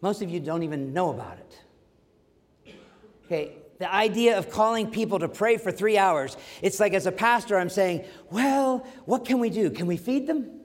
Most 0.01 0.23
of 0.23 0.31
you 0.31 0.39
don't 0.39 0.63
even 0.63 0.91
know 0.91 1.11
about 1.11 1.37
it. 1.37 1.59
Okay, 3.31 3.53
the 3.79 3.89
idea 3.89 4.37
of 4.37 4.51
calling 4.51 4.91
people 4.91 5.19
to 5.19 5.29
pray 5.29 5.55
for 5.55 5.71
three 5.71 5.97
hours, 5.97 6.35
it's 6.61 6.81
like 6.81 6.93
as 6.93 7.05
a 7.05 7.13
pastor, 7.13 7.57
I'm 7.57 7.69
saying, 7.69 8.03
well, 8.29 8.85
what 9.05 9.23
can 9.23 9.39
we 9.39 9.49
do? 9.49 9.69
Can 9.69 9.87
we 9.87 9.95
feed 9.95 10.27
them? 10.27 10.59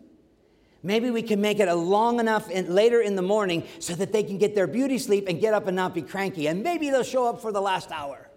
Maybe 0.82 1.12
we 1.12 1.23
can 1.23 1.40
make 1.40 1.61
it 1.61 1.68
a 1.68 1.76
long 1.76 2.18
enough 2.18 2.50
in, 2.50 2.75
later 2.75 3.00
in 3.00 3.14
the 3.14 3.23
morning 3.23 3.62
so 3.78 3.94
that 3.94 4.11
they 4.11 4.25
can 4.25 4.37
get 4.37 4.56
their 4.56 4.66
beauty 4.66 4.99
sleep 4.99 5.28
and 5.28 5.40
get 5.40 5.54
up 5.54 5.68
and 5.68 5.76
not 5.76 5.94
be 5.94 6.02
cranky. 6.02 6.49
And 6.49 6.64
maybe 6.64 6.90
they'll 6.90 7.04
show 7.04 7.28
up 7.28 7.40
for 7.40 7.52
the 7.52 7.61
last 7.61 7.92
hour. 7.92 8.28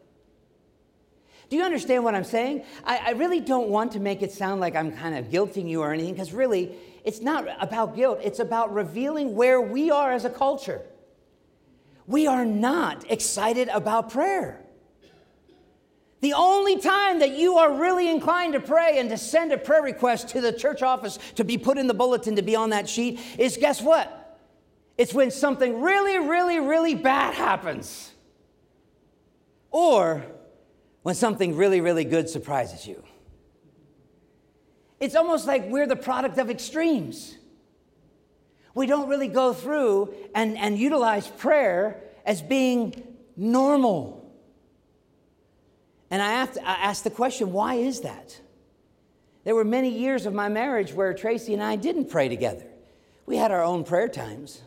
Do 1.50 1.58
you 1.58 1.64
understand 1.64 2.04
what 2.04 2.14
I'm 2.14 2.24
saying? 2.24 2.66
I, 2.86 2.98
I 2.98 3.10
really 3.14 3.40
don't 3.40 3.70
want 3.70 3.94
to 3.94 4.00
make 4.00 4.22
it 4.22 4.32
sound 4.32 4.62
like 4.62 4.76
I'm 4.76 4.92
kind 4.92 5.18
of 5.18 5.32
guilting 5.32 5.68
you 5.68 5.82
or 5.82 5.92
anything, 5.92 6.14
because 6.14 6.34
really, 6.34 6.76
it's 7.04 7.22
not 7.22 7.48
about 7.60 7.96
guilt. 7.96 8.20
It's 8.24 8.38
about 8.38 8.76
revealing 8.76 9.36
where 9.36 9.60
we 9.60 9.90
are 9.90 10.12
as 10.12 10.24
a 10.24 10.30
culture 10.30 10.84
we 12.10 12.26
are 12.26 12.44
not 12.44 13.10
excited 13.12 13.70
about 13.70 14.10
prayer. 14.10 14.60
The 16.22 16.34
only 16.34 16.80
time 16.80 17.20
that 17.20 17.38
you 17.38 17.58
are 17.58 17.72
really 17.72 18.10
inclined 18.10 18.54
to 18.54 18.60
pray 18.60 18.98
and 18.98 19.10
to 19.12 19.18
send 19.18 19.54
a 19.54 19.58
prayer 19.60 19.84
request 19.84 20.30
to 20.30 20.42
the 20.42 20.52
church 20.52 20.82
office 20.82 21.20
to 21.36 21.44
be 21.44 21.58
put 21.58 21.78
in 21.78 21.86
the 21.86 21.94
bulletin 21.94 22.36
to 22.36 22.42
be 22.42 22.56
on 22.56 22.72
that 22.72 22.90
sheet 22.90 23.20
is 23.38 23.58
guess 23.58 23.80
what? 23.80 24.40
It's 24.98 25.14
when 25.14 25.30
something 25.30 25.82
really, 25.82 26.18
really, 26.18 26.60
really 26.60 26.96
bad 26.96 27.36
happens. 27.36 28.12
Or 29.70 30.26
when 31.04 31.14
something 31.14 31.56
really, 31.56 31.80
really 31.80 32.06
good 32.06 32.28
surprises 32.28 32.88
you. 32.88 33.04
It's 35.00 35.16
almost 35.16 35.46
like 35.46 35.68
we're 35.68 35.88
the 35.88 35.96
product 35.96 36.40
of 36.40 36.50
extremes 36.50 37.36
we 38.74 38.86
don't 38.86 39.10
really 39.10 39.28
go 39.28 39.54
through 39.54 40.14
and, 40.36 40.58
and 40.58 40.78
utilize 40.78 41.28
prayer 41.28 42.02
as 42.26 42.42
being 42.42 43.16
normal. 43.36 44.32
And 46.12 46.22
I, 46.22 46.46
to, 46.46 46.68
I 46.68 46.74
asked 46.74 47.04
the 47.04 47.10
question 47.10 47.52
why 47.52 47.76
is 47.76 48.02
that? 48.02 48.40
There 49.44 49.56
were 49.56 49.66
many 49.66 49.90
years 49.90 50.26
of 50.26 50.34
my 50.34 50.50
marriage 50.50 50.94
where 50.94 51.14
Tracy 51.14 51.54
and 51.54 51.64
I 51.64 51.76
didn't 51.76 52.10
pray 52.10 52.30
together. 52.30 52.66
We 53.26 53.38
had 53.38 53.52
our 53.52 53.64
own 53.64 53.84
prayer 53.84 54.08
times. 54.08 54.62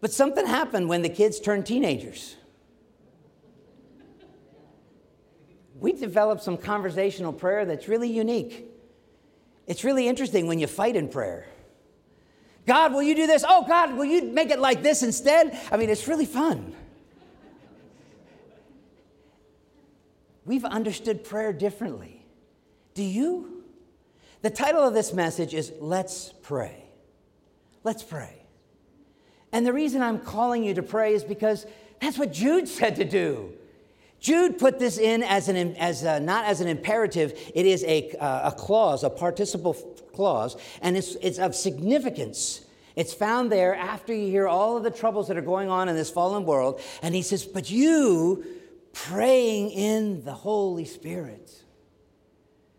But 0.00 0.12
something 0.12 0.46
happened 0.46 0.88
when 0.88 1.02
the 1.02 1.08
kids 1.08 1.40
turned 1.40 1.64
teenagers. 1.64 2.36
We 5.78 5.92
developed 5.92 6.42
some 6.42 6.56
conversational 6.56 7.32
prayer 7.32 7.64
that's 7.64 7.88
really 7.88 8.10
unique. 8.10 8.70
It's 9.66 9.84
really 9.84 10.08
interesting 10.08 10.46
when 10.46 10.58
you 10.58 10.66
fight 10.66 10.96
in 10.96 11.08
prayer. 11.08 11.46
God, 12.66 12.92
will 12.92 13.02
you 13.02 13.14
do 13.14 13.26
this? 13.26 13.44
Oh, 13.46 13.64
God, 13.66 13.94
will 13.94 14.04
you 14.04 14.22
make 14.24 14.50
it 14.50 14.58
like 14.58 14.82
this 14.82 15.02
instead? 15.02 15.58
I 15.70 15.76
mean, 15.76 15.90
it's 15.90 16.08
really 16.08 16.26
fun. 16.26 16.74
We've 20.46 20.64
understood 20.64 21.24
prayer 21.24 21.52
differently. 21.52 22.24
Do 22.94 23.02
you? 23.02 23.64
The 24.42 24.50
title 24.50 24.82
of 24.82 24.94
this 24.94 25.12
message 25.12 25.54
is 25.54 25.72
Let's 25.80 26.32
Pray. 26.42 26.84
Let's 27.82 28.02
pray. 28.02 28.42
And 29.52 29.66
the 29.66 29.72
reason 29.72 30.02
I'm 30.02 30.18
calling 30.18 30.64
you 30.64 30.74
to 30.74 30.82
pray 30.82 31.14
is 31.14 31.22
because 31.22 31.66
that's 32.00 32.18
what 32.18 32.32
Jude 32.32 32.66
said 32.66 32.96
to 32.96 33.04
do. 33.04 33.52
Jude 34.24 34.58
put 34.58 34.78
this 34.78 34.96
in 34.96 35.22
as, 35.22 35.50
an, 35.50 35.76
as 35.76 36.02
a, 36.02 36.18
not 36.18 36.46
as 36.46 36.62
an 36.62 36.66
imperative, 36.66 37.38
it 37.54 37.66
is 37.66 37.84
a, 37.84 38.10
uh, 38.12 38.48
a 38.48 38.52
clause, 38.52 39.04
a 39.04 39.10
participle 39.10 39.74
clause, 40.14 40.56
and 40.80 40.96
it's, 40.96 41.14
it's 41.16 41.38
of 41.38 41.54
significance. 41.54 42.64
It's 42.96 43.12
found 43.12 43.52
there 43.52 43.74
after 43.74 44.14
you 44.14 44.28
hear 44.28 44.48
all 44.48 44.78
of 44.78 44.82
the 44.82 44.90
troubles 44.90 45.28
that 45.28 45.36
are 45.36 45.42
going 45.42 45.68
on 45.68 45.90
in 45.90 45.94
this 45.94 46.08
fallen 46.08 46.46
world. 46.46 46.80
And 47.02 47.14
he 47.14 47.20
says, 47.20 47.44
But 47.44 47.70
you 47.70 48.46
praying 48.94 49.72
in 49.72 50.24
the 50.24 50.32
Holy 50.32 50.86
Spirit. 50.86 51.52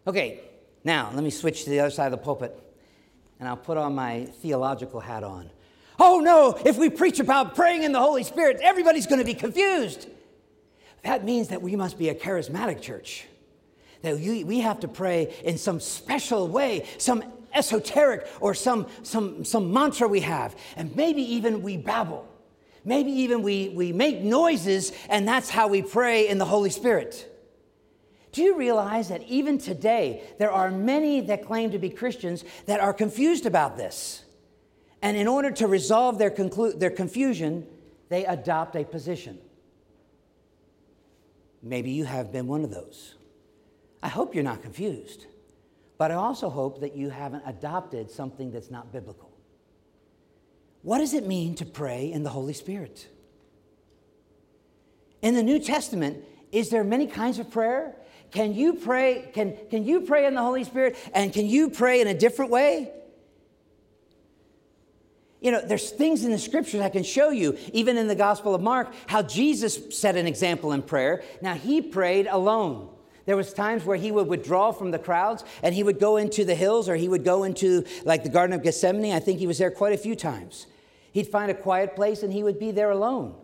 Okay, 0.07 0.39
now 0.83 1.11
let 1.13 1.23
me 1.23 1.29
switch 1.29 1.65
to 1.65 1.69
the 1.69 1.79
other 1.79 1.91
side 1.91 2.07
of 2.07 2.11
the 2.11 2.25
pulpit 2.25 2.59
and 3.39 3.47
I'll 3.47 3.55
put 3.55 3.77
on 3.77 3.93
my 3.93 4.25
theological 4.41 4.99
hat 4.99 5.23
on. 5.23 5.51
Oh 5.99 6.21
no, 6.21 6.59
if 6.65 6.75
we 6.79 6.89
preach 6.89 7.19
about 7.19 7.53
praying 7.53 7.83
in 7.83 7.91
the 7.91 7.99
Holy 7.99 8.23
Spirit, 8.23 8.57
everybody's 8.63 9.05
going 9.05 9.19
to 9.19 9.25
be 9.25 9.35
confused. 9.35 10.07
That 11.05 11.23
means 11.23 11.49
that 11.49 11.61
we 11.61 11.75
must 11.75 11.99
be 11.99 12.09
a 12.09 12.15
charismatic 12.15 12.81
church. 12.81 13.25
That 14.01 14.15
we 14.17 14.59
have 14.61 14.79
to 14.79 14.87
pray 14.87 15.35
in 15.43 15.59
some 15.59 15.79
special 15.79 16.47
way, 16.47 16.87
some 16.97 17.23
esoteric 17.53 18.27
or 18.41 18.55
some, 18.55 18.87
some, 19.03 19.45
some 19.45 19.71
mantra 19.71 20.07
we 20.07 20.21
have. 20.21 20.55
And 20.75 20.95
maybe 20.95 21.21
even 21.35 21.61
we 21.61 21.77
babble. 21.77 22.27
Maybe 22.83 23.11
even 23.11 23.43
we, 23.43 23.69
we 23.69 23.93
make 23.93 24.21
noises, 24.21 24.91
and 25.07 25.27
that's 25.27 25.49
how 25.49 25.67
we 25.67 25.83
pray 25.83 26.27
in 26.27 26.39
the 26.39 26.45
Holy 26.45 26.71
Spirit. 26.71 27.31
Do 28.31 28.41
you 28.41 28.57
realize 28.57 29.09
that 29.09 29.21
even 29.23 29.59
today, 29.59 30.23
there 30.39 30.51
are 30.51 30.71
many 30.71 31.21
that 31.21 31.45
claim 31.45 31.71
to 31.71 31.79
be 31.79 31.89
Christians 31.91 32.43
that 32.65 32.79
are 32.79 32.93
confused 32.93 33.45
about 33.45 33.77
this? 33.77 34.23
And 35.03 35.15
in 35.15 35.27
order 35.27 35.51
to 35.51 35.67
resolve 35.67 36.17
their, 36.17 36.31
conclu- 36.31 36.79
their 36.79 36.89
confusion, 36.89 37.67
they 38.09 38.25
adopt 38.25 38.75
a 38.75 38.83
position. 38.83 39.39
Maybe 41.65 41.89
you 41.89 42.05
have 42.05 42.31
been 42.31 42.45
one 42.45 42.63
of 42.63 42.69
those. 42.69 43.15
I 44.03 44.07
hope 44.07 44.35
you're 44.35 44.43
not 44.43 44.61
confused, 44.61 45.25
but 45.97 46.11
I 46.11 46.13
also 46.13 46.47
hope 46.47 46.79
that 46.81 46.95
you 46.95 47.09
haven't 47.09 47.41
adopted 47.47 48.11
something 48.11 48.51
that's 48.51 48.69
not 48.69 48.93
biblical. 48.93 49.31
What 50.83 50.99
does 50.99 51.15
it 51.15 51.25
mean 51.25 51.55
to 51.55 51.65
pray 51.65 52.11
in 52.11 52.21
the 52.21 52.29
Holy 52.29 52.53
Spirit? 52.53 53.07
In 55.23 55.33
the 55.33 55.41
New 55.41 55.57
Testament, 55.57 56.23
is 56.51 56.69
there 56.69 56.83
many 56.83 57.07
kinds 57.07 57.39
of 57.39 57.49
prayer? 57.49 57.95
Can 58.29 58.53
you 58.53 58.75
pray 58.75 59.31
can, 59.33 59.57
can 59.71 59.85
you 59.85 60.01
pray 60.01 60.27
in 60.27 60.35
the 60.35 60.41
Holy 60.41 60.63
Spirit 60.65 60.95
and 61.15 61.33
can 61.33 61.47
you 61.47 61.71
pray 61.71 61.99
in 61.99 62.07
a 62.07 62.13
different 62.13 62.51
way? 62.51 62.91
You 65.41 65.51
know, 65.51 65.61
there's 65.61 65.91
things 65.91 66.23
in 66.23 66.31
the 66.31 66.39
scriptures 66.39 66.81
I 66.81 66.89
can 66.89 67.03
show 67.03 67.29
you, 67.29 67.57
even 67.73 67.97
in 67.97 68.07
the 68.07 68.15
Gospel 68.15 68.55
of 68.55 68.61
Mark, 68.61 68.93
how 69.07 69.21
Jesus 69.21 69.97
set 69.97 70.15
an 70.15 70.27
example 70.27 70.71
in 70.71 70.81
prayer. 70.81 71.23
Now, 71.41 71.53
he 71.53 71.81
prayed 71.81 72.27
alone. 72.27 72.89
There 73.25 73.35
was 73.35 73.53
times 73.53 73.83
where 73.85 73.97
he 73.97 74.11
would 74.11 74.27
withdraw 74.27 74.71
from 74.71 74.91
the 74.91 74.99
crowds 74.99 75.43
and 75.63 75.73
he 75.73 75.83
would 75.83 75.99
go 75.99 76.17
into 76.17 76.45
the 76.45 76.55
hills 76.55 76.87
or 76.87 76.95
he 76.95 77.09
would 77.09 77.23
go 77.23 77.43
into 77.43 77.83
like 78.03 78.23
the 78.23 78.29
Garden 78.29 78.55
of 78.55 78.63
Gethsemane. 78.63 79.13
I 79.13 79.19
think 79.19 79.39
he 79.39 79.47
was 79.47 79.57
there 79.57 79.71
quite 79.71 79.93
a 79.93 79.97
few 79.97 80.15
times. 80.15 80.67
He'd 81.11 81.27
find 81.27 81.49
a 81.49 81.55
quiet 81.55 81.95
place 81.95 82.21
and 82.23 82.31
he 82.31 82.43
would 82.43 82.59
be 82.59 82.71
there 82.71 82.91
alone 82.91 83.35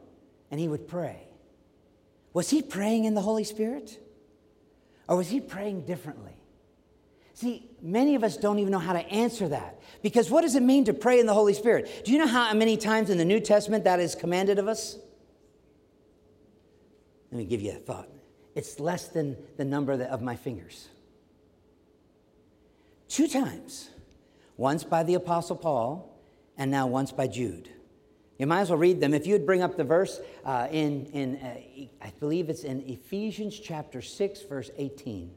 and 0.51 0.60
he 0.60 0.67
would 0.67 0.88
pray. 0.88 1.27
Was 2.33 2.50
he 2.50 2.62
praying 2.62 3.05
in 3.05 3.15
the 3.15 3.21
Holy 3.21 3.43
Spirit? 3.43 4.00
Or 5.07 5.17
was 5.17 5.29
he 5.29 5.41
praying 5.41 5.86
differently? 5.86 6.38
See, 7.33 7.71
many 7.82 8.16
of 8.16 8.24
us 8.24 8.38
don't 8.38 8.60
even 8.60 8.72
know 8.72 8.80
how 8.80 8.94
to 8.94 9.06
answer 9.08 9.48
that. 9.50 9.80
Because 10.02 10.30
what 10.30 10.42
does 10.42 10.56
it 10.56 10.64
mean 10.64 10.86
to 10.86 10.94
pray 10.94 11.20
in 11.20 11.26
the 11.26 11.34
Holy 11.34 11.54
Spirit? 11.54 12.04
Do 12.06 12.12
you 12.12 12.18
know 12.18 12.28
how 12.28 12.54
many 12.54 12.78
times 12.78 13.10
in 13.10 13.18
the 13.18 13.26
New 13.26 13.40
Testament 13.40 13.84
that 13.84 14.00
is 14.00 14.16
commanded 14.16 14.60
of 14.60 14.68
us? 14.68 14.98
Let 17.32 17.38
me 17.38 17.46
give 17.46 17.62
you 17.62 17.72
a 17.72 17.76
thought. 17.76 18.10
It's 18.56 18.80
less 18.80 19.08
than 19.08 19.38
the 19.58 19.66
number 19.66 19.94
of 19.94 20.22
my 20.22 20.36
fingers. 20.36 20.90
Two 23.08 23.28
times. 23.28 23.90
Once 24.58 24.84
by 24.84 25.04
the 25.04 25.14
Apostle 25.16 25.56
Paul, 25.56 26.12
and 26.58 26.70
now 26.70 26.86
once 26.88 27.12
by 27.12 27.28
Jude. 27.28 27.70
You 28.38 28.48
might 28.48 28.62
as 28.62 28.70
well 28.70 28.78
read 28.78 29.00
them. 29.00 29.14
If 29.14 29.26
you 29.26 29.34
would 29.34 29.46
bring 29.46 29.62
up 29.62 29.78
the 29.78 29.84
verse 29.84 30.20
uh, 30.46 30.68
in, 30.72 31.06
in 31.08 31.36
uh, 31.38 32.06
I 32.06 32.12
believe 32.20 32.50
it's 32.50 32.64
in 32.64 32.82
Ephesians 32.88 33.60
chapter 33.60 34.02
6, 34.02 34.42
verse 34.44 34.72
18. 34.78 35.32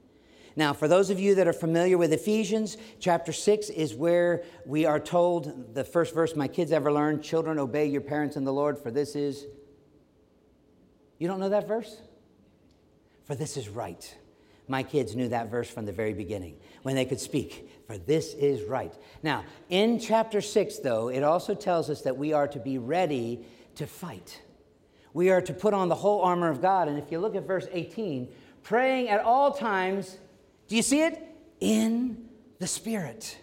Now, 0.56 0.72
for 0.72 0.86
those 0.86 1.10
of 1.10 1.18
you 1.18 1.34
that 1.34 1.48
are 1.48 1.52
familiar 1.52 1.98
with 1.98 2.12
Ephesians, 2.12 2.76
chapter 3.00 3.32
6 3.32 3.70
is 3.70 3.94
where 3.94 4.44
we 4.64 4.84
are 4.84 5.00
told 5.00 5.74
the 5.74 5.82
first 5.82 6.14
verse 6.14 6.36
my 6.36 6.46
kids 6.46 6.70
ever 6.70 6.92
learned 6.92 7.22
children, 7.24 7.58
obey 7.58 7.86
your 7.86 8.00
parents 8.00 8.36
in 8.36 8.44
the 8.44 8.52
Lord, 8.52 8.78
for 8.78 8.90
this 8.90 9.16
is. 9.16 9.46
You 11.18 11.26
don't 11.26 11.40
know 11.40 11.48
that 11.48 11.66
verse? 11.66 12.00
For 13.24 13.34
this 13.34 13.56
is 13.56 13.68
right. 13.68 14.16
My 14.68 14.82
kids 14.82 15.16
knew 15.16 15.28
that 15.28 15.50
verse 15.50 15.68
from 15.68 15.86
the 15.86 15.92
very 15.92 16.14
beginning 16.14 16.56
when 16.82 16.94
they 16.94 17.04
could 17.04 17.20
speak, 17.20 17.68
for 17.86 17.98
this 17.98 18.32
is 18.34 18.62
right. 18.62 18.94
Now, 19.22 19.44
in 19.68 19.98
chapter 19.98 20.40
6, 20.40 20.78
though, 20.78 21.08
it 21.08 21.22
also 21.22 21.54
tells 21.54 21.90
us 21.90 22.02
that 22.02 22.16
we 22.16 22.32
are 22.32 22.48
to 22.48 22.58
be 22.58 22.78
ready 22.78 23.44
to 23.74 23.86
fight. 23.86 24.40
We 25.12 25.30
are 25.30 25.42
to 25.42 25.52
put 25.52 25.74
on 25.74 25.88
the 25.88 25.94
whole 25.94 26.22
armor 26.22 26.48
of 26.48 26.62
God. 26.62 26.88
And 26.88 26.98
if 26.98 27.10
you 27.10 27.18
look 27.18 27.34
at 27.34 27.46
verse 27.46 27.66
18, 27.72 28.28
praying 28.62 29.08
at 29.08 29.20
all 29.20 29.52
times 29.52 30.18
do 30.68 30.76
you 30.76 30.82
see 30.82 31.02
it? 31.02 31.20
In 31.60 32.28
the 32.58 32.66
Spirit. 32.66 33.38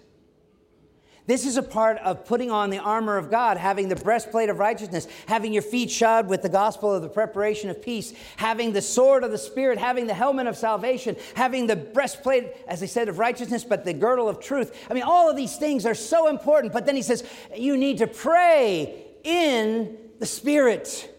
This 1.27 1.45
is 1.45 1.55
a 1.55 1.63
part 1.63 1.97
of 1.99 2.25
putting 2.25 2.49
on 2.51 2.71
the 2.71 2.79
armor 2.79 3.15
of 3.15 3.29
God, 3.29 3.55
having 3.55 3.87
the 3.87 3.95
breastplate 3.95 4.49
of 4.49 4.59
righteousness, 4.59 5.07
having 5.27 5.53
your 5.53 5.61
feet 5.61 5.91
shod 5.91 6.27
with 6.27 6.41
the 6.41 6.49
gospel 6.49 6.93
of 6.93 7.03
the 7.03 7.09
preparation 7.09 7.69
of 7.69 7.81
peace, 7.81 8.11
having 8.37 8.73
the 8.73 8.81
sword 8.81 9.23
of 9.23 9.31
the 9.31 9.37
Spirit, 9.37 9.77
having 9.77 10.07
the 10.07 10.13
helmet 10.13 10.47
of 10.47 10.57
salvation, 10.57 11.15
having 11.35 11.67
the 11.67 11.75
breastplate, 11.75 12.51
as 12.67 12.81
I 12.81 12.87
said, 12.87 13.07
of 13.07 13.19
righteousness, 13.19 13.63
but 13.63 13.85
the 13.85 13.93
girdle 13.93 14.27
of 14.27 14.39
truth. 14.39 14.87
I 14.89 14.93
mean, 14.93 15.03
all 15.03 15.29
of 15.29 15.37
these 15.37 15.55
things 15.57 15.85
are 15.85 15.95
so 15.95 16.27
important. 16.27 16.73
But 16.73 16.85
then 16.85 16.95
he 16.95 17.01
says, 17.01 17.23
you 17.55 17.77
need 17.77 17.99
to 17.99 18.07
pray 18.07 19.05
in 19.23 19.97
the 20.19 20.25
Spirit. 20.25 21.15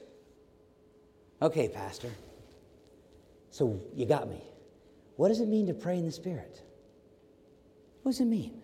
Okay, 1.40 1.68
Pastor. 1.68 2.10
So 3.50 3.80
you 3.94 4.04
got 4.04 4.28
me. 4.28 4.42
What 5.22 5.28
does 5.28 5.38
it 5.38 5.46
mean 5.46 5.68
to 5.68 5.72
pray 5.72 5.98
in 5.98 6.04
the 6.04 6.10
Spirit? 6.10 6.60
What 8.02 8.10
does 8.10 8.20
it 8.20 8.24
mean? 8.24 8.60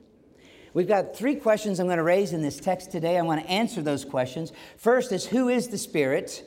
We've 0.75 0.89
got 0.89 1.15
three 1.17 1.37
questions 1.37 1.79
I'm 1.79 1.87
going 1.87 1.99
to 1.99 2.03
raise 2.03 2.33
in 2.33 2.43
this 2.43 2.57
text 2.57 2.91
today. 2.91 3.17
I 3.17 3.23
want 3.23 3.41
to 3.41 3.49
answer 3.49 3.81
those 3.81 4.05
questions. 4.05 4.51
First 4.77 5.13
is 5.13 5.25
who 5.25 5.49
is 5.49 5.69
the 5.69 5.79
Spirit? 5.79 6.43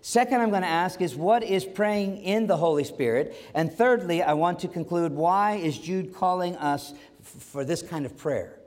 Second, 0.00 0.40
I'm 0.40 0.50
going 0.50 0.62
to 0.62 0.68
ask 0.68 1.00
is 1.00 1.14
what 1.14 1.44
is 1.44 1.64
praying 1.64 2.16
in 2.16 2.48
the 2.48 2.56
Holy 2.56 2.82
Spirit? 2.82 3.36
And 3.54 3.72
thirdly, 3.72 4.24
I 4.24 4.32
want 4.32 4.58
to 4.58 4.66
conclude 4.66 5.12
why 5.12 5.54
is 5.54 5.78
Jude 5.78 6.12
calling 6.12 6.56
us 6.56 6.92
f- 7.20 7.28
for 7.40 7.64
this 7.64 7.80
kind 7.80 8.04
of 8.04 8.16
prayer? 8.16 8.58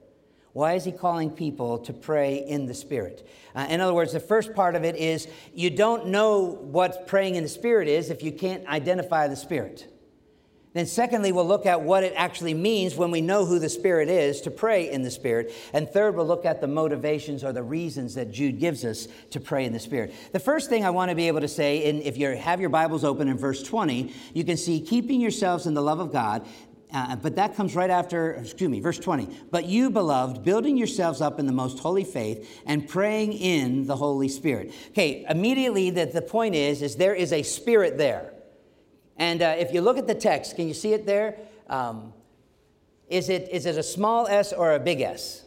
Why 0.53 0.75
is 0.75 0.85
he 0.85 0.93
calling 0.93 1.31
people 1.31 1.79
to 1.79 1.91
pray 1.91 2.45
in 2.47 2.65
the 2.65 2.73
Spirit? 2.73 3.27
Uh, 3.53 3.67
in 3.69 3.81
other 3.81 3.93
words, 3.93 4.13
the 4.13 4.21
first 4.21 4.55
part 4.55 4.73
of 4.73 4.85
it 4.85 4.95
is 4.95 5.27
you 5.53 5.69
don't 5.69 6.07
know 6.07 6.43
what 6.45 7.07
praying 7.07 7.35
in 7.35 7.43
the 7.43 7.49
Spirit 7.49 7.89
is 7.89 8.09
if 8.09 8.23
you 8.23 8.31
can't 8.31 8.65
identify 8.67 9.27
the 9.27 9.35
Spirit. 9.35 9.85
Then, 10.77 10.85
secondly, 10.85 11.31
we'll 11.31 11.47
look 11.47 11.65
at 11.65 11.81
what 11.81 12.03
it 12.03 12.13
actually 12.15 12.53
means 12.53 12.95
when 12.95 13.09
we 13.09 13.19
know 13.19 13.45
who 13.45 13.57
the 13.57 13.69
Spirit 13.69 14.09
is 14.09 14.41
to 14.41 14.51
pray 14.51 14.91
in 14.91 15.01
the 15.01 15.09
Spirit. 15.09 15.51
And 15.73 15.89
third, 15.89 16.15
we'll 16.15 16.27
look 16.27 16.45
at 16.45 16.61
the 16.61 16.67
motivations 16.67 17.43
or 17.43 17.51
the 17.51 17.63
reasons 17.63 18.13
that 18.15 18.31
Jude 18.31 18.59
gives 18.59 18.85
us 18.85 19.07
to 19.31 19.39
pray 19.39 19.65
in 19.65 19.73
the 19.73 19.79
Spirit. 19.79 20.13
The 20.33 20.39
first 20.39 20.69
thing 20.69 20.85
I 20.85 20.91
want 20.91 21.09
to 21.09 21.15
be 21.15 21.27
able 21.27 21.41
to 21.41 21.47
say, 21.47 21.89
and 21.89 22.01
if 22.01 22.17
you 22.17 22.35
have 22.35 22.59
your 22.59 22.69
Bibles 22.69 23.03
open 23.03 23.27
in 23.27 23.37
verse 23.37 23.63
20, 23.63 24.13
you 24.33 24.43
can 24.43 24.55
see 24.55 24.79
keeping 24.79 25.19
yourselves 25.19 25.65
in 25.65 25.73
the 25.73 25.81
love 25.81 25.99
of 25.99 26.11
God. 26.11 26.45
Uh, 26.93 27.15
but 27.15 27.35
that 27.35 27.55
comes 27.55 27.75
right 27.75 27.89
after, 27.89 28.33
excuse 28.33 28.69
me, 28.69 28.79
verse 28.79 28.99
20. 28.99 29.27
But 29.49 29.65
you, 29.65 29.89
beloved, 29.89 30.43
building 30.43 30.77
yourselves 30.77 31.21
up 31.21 31.39
in 31.39 31.47
the 31.47 31.51
most 31.53 31.79
holy 31.79 32.03
faith 32.03 32.61
and 32.65 32.87
praying 32.87 33.33
in 33.33 33.87
the 33.87 33.95
Holy 33.95 34.29
Spirit. 34.29 34.73
Okay, 34.89 35.25
immediately 35.27 35.89
that 35.89 36.13
the 36.13 36.21
point 36.21 36.55
is, 36.55 36.81
is 36.81 36.95
there 36.95 37.15
is 37.15 37.33
a 37.33 37.43
spirit 37.43 37.97
there. 37.97 38.33
And 39.17 39.41
uh, 39.41 39.55
if 39.57 39.73
you 39.73 39.81
look 39.81 39.97
at 39.97 40.07
the 40.07 40.15
text, 40.15 40.55
can 40.55 40.67
you 40.67 40.73
see 40.73 40.93
it 40.93 41.05
there? 41.05 41.37
Um, 41.69 42.13
is 43.09 43.29
it, 43.29 43.49
is 43.51 43.65
it 43.65 43.77
a 43.77 43.83
small 43.83 44.27
s 44.27 44.53
or 44.53 44.73
a 44.73 44.79
big 44.79 45.01
S? 45.01 45.43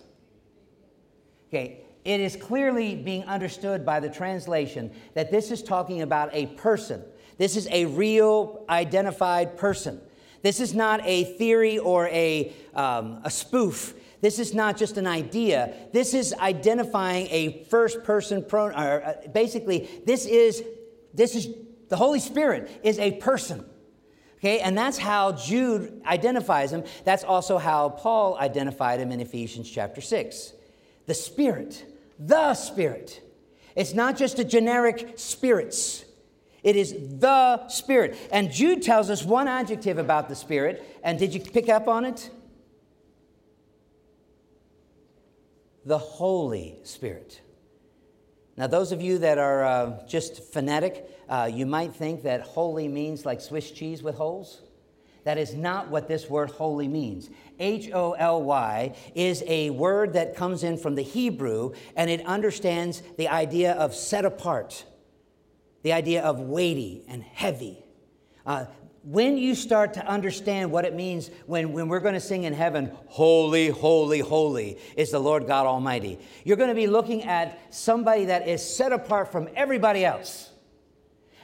Okay, 1.48 1.80
it 2.04 2.20
is 2.20 2.36
clearly 2.36 2.94
being 2.94 3.24
understood 3.24 3.84
by 3.84 4.00
the 4.00 4.08
translation 4.08 4.92
that 5.14 5.30
this 5.30 5.50
is 5.50 5.62
talking 5.62 6.02
about 6.02 6.30
a 6.32 6.46
person. 6.46 7.02
This 7.38 7.56
is 7.56 7.68
a 7.70 7.86
real 7.86 8.64
identified 8.68 9.56
person. 9.56 10.00
This 10.42 10.60
is 10.60 10.74
not 10.74 11.00
a 11.04 11.24
theory 11.24 11.78
or 11.78 12.08
a, 12.08 12.52
um, 12.74 13.20
a 13.24 13.30
spoof. 13.30 13.94
This 14.20 14.38
is 14.38 14.54
not 14.54 14.76
just 14.76 14.96
an 14.96 15.06
idea. 15.06 15.74
This 15.92 16.14
is 16.14 16.34
identifying 16.34 17.26
a 17.30 17.64
first 17.64 18.04
person 18.04 18.44
pronoun. 18.44 18.74
Uh, 18.74 19.14
basically, 19.32 19.88
this 20.06 20.26
is, 20.26 20.62
this 21.14 21.34
is 21.34 21.48
the 21.90 21.96
Holy 21.96 22.20
Spirit 22.20 22.70
is 22.82 22.98
a 22.98 23.12
person. 23.12 23.64
Okay, 24.38 24.60
and 24.60 24.78
that's 24.78 24.96
how 24.96 25.32
Jude 25.32 26.00
identifies 26.06 26.72
him. 26.72 26.84
That's 27.04 27.24
also 27.24 27.58
how 27.58 27.90
Paul 27.90 28.38
identified 28.38 28.98
him 28.98 29.12
in 29.12 29.20
Ephesians 29.20 29.70
chapter 29.70 30.00
6. 30.00 30.54
The 31.04 31.12
Spirit, 31.12 31.84
the 32.18 32.54
Spirit. 32.54 33.22
It's 33.76 33.92
not 33.92 34.16
just 34.16 34.38
a 34.38 34.44
generic 34.44 35.14
spirits, 35.16 36.06
it 36.62 36.76
is 36.76 36.94
the 37.18 37.68
Spirit. 37.68 38.16
And 38.32 38.50
Jude 38.50 38.82
tells 38.82 39.10
us 39.10 39.24
one 39.24 39.48
adjective 39.48 39.98
about 39.98 40.28
the 40.28 40.36
Spirit, 40.36 41.00
and 41.02 41.18
did 41.18 41.34
you 41.34 41.40
pick 41.40 41.68
up 41.68 41.86
on 41.86 42.04
it? 42.06 42.30
The 45.84 45.98
Holy 45.98 46.78
Spirit. 46.84 47.40
Now, 48.56 48.66
those 48.66 48.92
of 48.92 49.00
you 49.00 49.18
that 49.18 49.38
are 49.38 49.64
uh, 49.64 50.06
just 50.06 50.52
fanatic, 50.52 51.08
uh, 51.30 51.48
you 51.50 51.64
might 51.64 51.94
think 51.94 52.24
that 52.24 52.42
holy 52.42 52.88
means 52.88 53.24
like 53.24 53.40
Swiss 53.40 53.70
cheese 53.70 54.02
with 54.02 54.16
holes. 54.16 54.62
That 55.24 55.38
is 55.38 55.54
not 55.54 55.88
what 55.88 56.08
this 56.08 56.28
word 56.28 56.50
holy 56.50 56.88
means. 56.88 57.30
H 57.58 57.90
O 57.92 58.12
L 58.12 58.42
Y 58.42 58.96
is 59.14 59.44
a 59.46 59.70
word 59.70 60.14
that 60.14 60.34
comes 60.34 60.64
in 60.64 60.76
from 60.76 60.94
the 60.94 61.02
Hebrew 61.02 61.72
and 61.94 62.10
it 62.10 62.26
understands 62.26 63.02
the 63.16 63.28
idea 63.28 63.74
of 63.74 63.94
set 63.94 64.24
apart, 64.24 64.84
the 65.82 65.92
idea 65.92 66.22
of 66.22 66.40
weighty 66.40 67.04
and 67.06 67.22
heavy. 67.22 67.84
Uh, 68.44 68.64
when 69.02 69.38
you 69.38 69.54
start 69.54 69.94
to 69.94 70.06
understand 70.06 70.70
what 70.70 70.84
it 70.84 70.94
means 70.94 71.30
when, 71.46 71.72
when 71.72 71.88
we're 71.88 72.00
going 72.00 72.14
to 72.14 72.20
sing 72.20 72.44
in 72.44 72.52
heaven, 72.52 72.90
Holy, 73.06 73.68
Holy, 73.68 74.18
Holy 74.18 74.78
is 74.96 75.10
the 75.10 75.18
Lord 75.18 75.46
God 75.46 75.66
Almighty, 75.66 76.18
you're 76.44 76.58
going 76.58 76.68
to 76.68 76.74
be 76.74 76.86
looking 76.86 77.22
at 77.24 77.58
somebody 77.74 78.26
that 78.26 78.48
is 78.48 78.62
set 78.62 78.92
apart 78.92 79.32
from 79.32 79.48
everybody 79.54 80.04
else. 80.04 80.49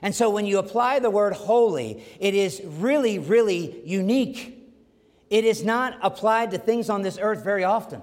And 0.02 0.14
so 0.14 0.30
when 0.30 0.46
you 0.46 0.58
apply 0.58 0.98
the 0.98 1.10
word 1.10 1.32
holy, 1.32 2.04
it 2.20 2.34
is 2.34 2.62
really, 2.64 3.18
really 3.18 3.82
unique. 3.84 4.52
It 5.30 5.44
is 5.44 5.64
not 5.64 5.98
applied 6.02 6.50
to 6.52 6.58
things 6.58 6.90
on 6.90 7.02
this 7.02 7.18
earth 7.20 7.42
very 7.42 7.64
often. 7.64 8.02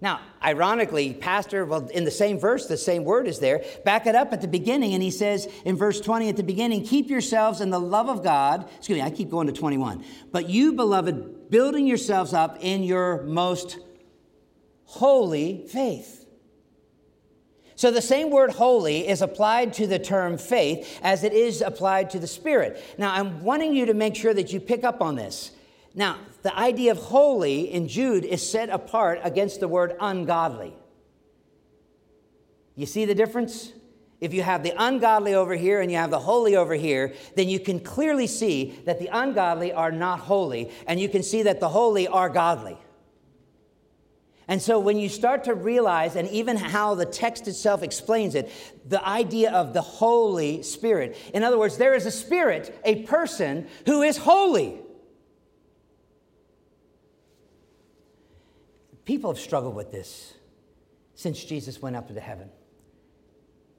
Now, 0.00 0.20
ironically, 0.44 1.14
Pastor, 1.14 1.64
well, 1.64 1.88
in 1.88 2.04
the 2.04 2.10
same 2.10 2.38
verse, 2.38 2.66
the 2.66 2.76
same 2.76 3.04
word 3.04 3.26
is 3.26 3.38
there. 3.38 3.64
Back 3.84 4.06
it 4.06 4.14
up 4.14 4.32
at 4.32 4.42
the 4.42 4.48
beginning, 4.48 4.92
and 4.92 5.02
he 5.02 5.10
says 5.10 5.48
in 5.64 5.74
verse 5.76 6.00
20 6.00 6.28
at 6.28 6.36
the 6.36 6.42
beginning, 6.42 6.84
keep 6.84 7.08
yourselves 7.08 7.62
in 7.62 7.70
the 7.70 7.80
love 7.80 8.10
of 8.10 8.22
God. 8.22 8.68
Excuse 8.76 8.98
me, 8.98 9.02
I 9.02 9.08
keep 9.08 9.30
going 9.30 9.46
to 9.46 9.54
21. 9.54 10.04
But 10.32 10.50
you, 10.50 10.74
beloved, 10.74 11.50
building 11.50 11.86
yourselves 11.86 12.34
up 12.34 12.58
in 12.60 12.82
your 12.82 13.22
most 13.22 13.78
holy 14.84 15.66
faith. 15.66 16.25
So 17.76 17.90
the 17.90 18.02
same 18.02 18.30
word 18.30 18.50
holy 18.50 19.06
is 19.06 19.20
applied 19.20 19.74
to 19.74 19.86
the 19.86 19.98
term 19.98 20.38
faith 20.38 20.98
as 21.02 21.24
it 21.24 21.34
is 21.34 21.60
applied 21.60 22.08
to 22.10 22.18
the 22.18 22.26
Spirit. 22.26 22.82
Now, 22.96 23.12
I'm 23.12 23.42
wanting 23.42 23.74
you 23.74 23.86
to 23.86 23.94
make 23.94 24.16
sure 24.16 24.32
that 24.32 24.50
you 24.50 24.60
pick 24.60 24.82
up 24.82 25.02
on 25.02 25.14
this. 25.14 25.52
Now, 25.94 26.18
the 26.42 26.56
idea 26.58 26.92
of 26.92 26.98
holy 26.98 27.70
in 27.72 27.86
Jude 27.86 28.24
is 28.24 28.48
set 28.48 28.70
apart 28.70 29.20
against 29.22 29.60
the 29.60 29.68
word 29.68 29.94
ungodly. 30.00 30.74
You 32.74 32.86
see 32.86 33.04
the 33.04 33.14
difference? 33.14 33.72
If 34.20 34.32
you 34.32 34.42
have 34.42 34.62
the 34.62 34.72
ungodly 34.76 35.34
over 35.34 35.54
here 35.54 35.82
and 35.82 35.90
you 35.90 35.98
have 35.98 36.10
the 36.10 36.18
holy 36.18 36.56
over 36.56 36.74
here, 36.74 37.14
then 37.34 37.50
you 37.50 37.60
can 37.60 37.80
clearly 37.80 38.26
see 38.26 38.78
that 38.86 38.98
the 38.98 39.08
ungodly 39.12 39.72
are 39.72 39.92
not 39.92 40.20
holy, 40.20 40.70
and 40.86 40.98
you 40.98 41.10
can 41.10 41.22
see 41.22 41.42
that 41.42 41.60
the 41.60 41.68
holy 41.68 42.08
are 42.08 42.30
godly. 42.30 42.78
And 44.48 44.62
so 44.62 44.78
when 44.78 44.96
you 44.96 45.08
start 45.08 45.44
to 45.44 45.54
realize, 45.54 46.14
and 46.14 46.28
even 46.28 46.56
how 46.56 46.94
the 46.94 47.04
text 47.04 47.48
itself 47.48 47.82
explains 47.82 48.36
it, 48.36 48.50
the 48.88 49.04
idea 49.06 49.50
of 49.50 49.72
the 49.72 49.82
Holy 49.82 50.62
Spirit. 50.62 51.16
In 51.34 51.42
other 51.42 51.58
words, 51.58 51.76
there 51.76 51.94
is 51.94 52.06
a 52.06 52.12
spirit, 52.12 52.78
a 52.84 53.02
person 53.02 53.66
who 53.86 54.02
is 54.02 54.16
holy. 54.16 54.78
People 59.04 59.32
have 59.32 59.40
struggled 59.40 59.74
with 59.74 59.90
this 59.90 60.34
since 61.14 61.42
Jesus 61.44 61.82
went 61.82 61.96
up 61.96 62.08
to 62.08 62.20
heaven. 62.20 62.50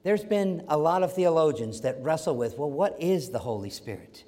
There's 0.02 0.24
been 0.24 0.64
a 0.68 0.76
lot 0.76 1.02
of 1.02 1.14
theologians 1.14 1.80
that 1.82 2.02
wrestle 2.02 2.36
with 2.36 2.58
well, 2.58 2.70
what 2.70 2.96
is 3.00 3.30
the 3.30 3.38
Holy 3.38 3.70
Spirit? 3.70 4.24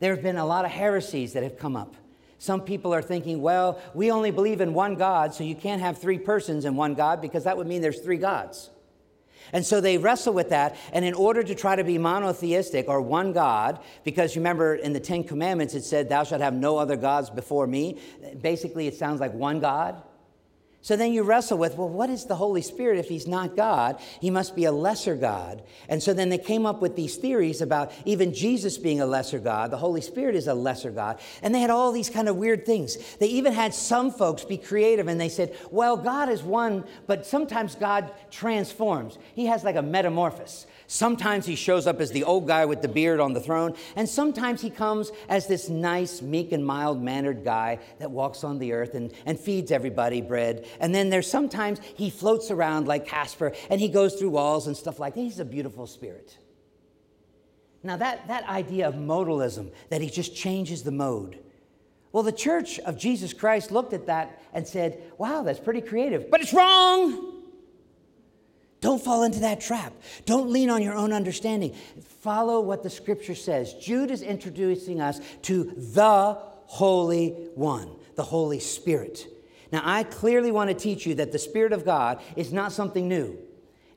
There 0.00 0.14
have 0.14 0.22
been 0.22 0.36
a 0.36 0.46
lot 0.46 0.64
of 0.64 0.72
heresies 0.72 1.34
that 1.34 1.44
have 1.44 1.58
come 1.58 1.76
up. 1.76 1.94
Some 2.42 2.62
people 2.62 2.92
are 2.92 3.02
thinking, 3.02 3.40
well, 3.40 3.80
we 3.94 4.10
only 4.10 4.32
believe 4.32 4.60
in 4.60 4.74
one 4.74 4.96
God, 4.96 5.32
so 5.32 5.44
you 5.44 5.54
can't 5.54 5.80
have 5.80 5.98
three 5.98 6.18
persons 6.18 6.64
in 6.64 6.74
one 6.74 6.94
God 6.94 7.20
because 7.20 7.44
that 7.44 7.56
would 7.56 7.68
mean 7.68 7.82
there's 7.82 8.00
three 8.00 8.16
gods. 8.16 8.70
And 9.52 9.64
so 9.64 9.80
they 9.80 9.96
wrestle 9.96 10.34
with 10.34 10.48
that. 10.48 10.74
And 10.92 11.04
in 11.04 11.14
order 11.14 11.44
to 11.44 11.54
try 11.54 11.76
to 11.76 11.84
be 11.84 11.98
monotheistic 11.98 12.88
or 12.88 13.00
one 13.00 13.32
God, 13.32 13.78
because 14.02 14.34
remember 14.34 14.74
in 14.74 14.92
the 14.92 14.98
Ten 14.98 15.22
Commandments 15.22 15.74
it 15.74 15.84
said, 15.84 16.08
Thou 16.08 16.24
shalt 16.24 16.40
have 16.40 16.52
no 16.52 16.78
other 16.78 16.96
gods 16.96 17.30
before 17.30 17.68
me. 17.68 18.00
Basically, 18.40 18.88
it 18.88 18.96
sounds 18.96 19.20
like 19.20 19.32
one 19.32 19.60
God. 19.60 20.02
So 20.82 20.96
then 20.96 21.12
you 21.12 21.22
wrestle 21.22 21.58
with, 21.58 21.76
well, 21.76 21.88
what 21.88 22.10
is 22.10 22.24
the 22.24 22.34
Holy 22.34 22.60
Spirit 22.60 22.98
if 22.98 23.08
he's 23.08 23.28
not 23.28 23.56
God? 23.56 24.00
He 24.20 24.30
must 24.30 24.56
be 24.56 24.64
a 24.64 24.72
lesser 24.72 25.14
God. 25.14 25.62
And 25.88 26.02
so 26.02 26.12
then 26.12 26.28
they 26.28 26.38
came 26.38 26.66
up 26.66 26.82
with 26.82 26.96
these 26.96 27.14
theories 27.14 27.62
about 27.62 27.92
even 28.04 28.34
Jesus 28.34 28.78
being 28.78 29.00
a 29.00 29.06
lesser 29.06 29.38
God. 29.38 29.70
The 29.70 29.76
Holy 29.76 30.00
Spirit 30.00 30.34
is 30.34 30.48
a 30.48 30.54
lesser 30.54 30.90
God. 30.90 31.20
And 31.40 31.54
they 31.54 31.60
had 31.60 31.70
all 31.70 31.92
these 31.92 32.10
kind 32.10 32.28
of 32.28 32.34
weird 32.34 32.66
things. 32.66 32.96
They 33.18 33.28
even 33.28 33.52
had 33.52 33.72
some 33.72 34.10
folks 34.10 34.44
be 34.44 34.58
creative 34.58 35.06
and 35.06 35.20
they 35.20 35.28
said, 35.28 35.56
well, 35.70 35.96
God 35.96 36.28
is 36.28 36.42
one, 36.42 36.84
but 37.06 37.24
sometimes 37.24 37.76
God 37.76 38.10
transforms. 38.32 39.18
He 39.34 39.46
has 39.46 39.62
like 39.62 39.76
a 39.76 39.82
metamorphosis. 39.82 40.66
Sometimes 40.92 41.46
he 41.46 41.56
shows 41.56 41.86
up 41.86 42.02
as 42.02 42.10
the 42.10 42.24
old 42.24 42.46
guy 42.46 42.66
with 42.66 42.82
the 42.82 42.88
beard 42.88 43.18
on 43.18 43.32
the 43.32 43.40
throne, 43.40 43.74
and 43.96 44.06
sometimes 44.06 44.60
he 44.60 44.68
comes 44.68 45.10
as 45.26 45.46
this 45.46 45.70
nice, 45.70 46.20
meek, 46.20 46.52
and 46.52 46.66
mild 46.66 47.02
mannered 47.02 47.44
guy 47.44 47.78
that 47.98 48.10
walks 48.10 48.44
on 48.44 48.58
the 48.58 48.74
earth 48.74 48.94
and, 48.94 49.10
and 49.24 49.40
feeds 49.40 49.72
everybody 49.72 50.20
bread. 50.20 50.66
And 50.80 50.94
then 50.94 51.10
there's 51.10 51.30
sometimes 51.30 51.80
he 51.94 52.10
floats 52.10 52.50
around 52.50 52.86
like 52.86 53.06
Casper 53.06 53.52
and 53.70 53.80
he 53.80 53.88
goes 53.88 54.14
through 54.14 54.30
walls 54.30 54.66
and 54.66 54.76
stuff 54.76 54.98
like 54.98 55.14
that. 55.14 55.20
He's 55.20 55.38
a 55.40 55.44
beautiful 55.44 55.86
spirit. 55.86 56.38
Now, 57.82 57.96
that, 57.96 58.28
that 58.28 58.48
idea 58.48 58.86
of 58.86 58.94
modalism, 58.94 59.72
that 59.90 60.00
he 60.00 60.08
just 60.08 60.36
changes 60.36 60.82
the 60.82 60.92
mode. 60.92 61.40
Well, 62.12 62.22
the 62.22 62.32
church 62.32 62.78
of 62.80 62.98
Jesus 62.98 63.32
Christ 63.32 63.72
looked 63.72 63.92
at 63.92 64.06
that 64.06 64.40
and 64.52 64.66
said, 64.66 65.02
wow, 65.18 65.42
that's 65.42 65.58
pretty 65.58 65.80
creative, 65.80 66.30
but 66.30 66.40
it's 66.40 66.52
wrong. 66.52 67.30
Don't 68.80 69.02
fall 69.02 69.22
into 69.22 69.40
that 69.40 69.60
trap. 69.60 69.94
Don't 70.26 70.50
lean 70.50 70.68
on 70.68 70.82
your 70.82 70.94
own 70.94 71.12
understanding. 71.12 71.74
Follow 72.20 72.60
what 72.60 72.82
the 72.82 72.90
scripture 72.90 73.34
says. 73.34 73.74
Jude 73.74 74.10
is 74.10 74.22
introducing 74.22 75.00
us 75.00 75.20
to 75.42 75.72
the 75.76 76.34
Holy 76.66 77.30
One, 77.54 77.96
the 78.16 78.24
Holy 78.24 78.58
Spirit. 78.58 79.26
Now, 79.72 79.80
I 79.84 80.04
clearly 80.04 80.52
want 80.52 80.68
to 80.68 80.74
teach 80.74 81.06
you 81.06 81.14
that 81.14 81.32
the 81.32 81.38
Spirit 81.38 81.72
of 81.72 81.84
God 81.84 82.20
is 82.36 82.52
not 82.52 82.72
something 82.72 83.08
new. 83.08 83.38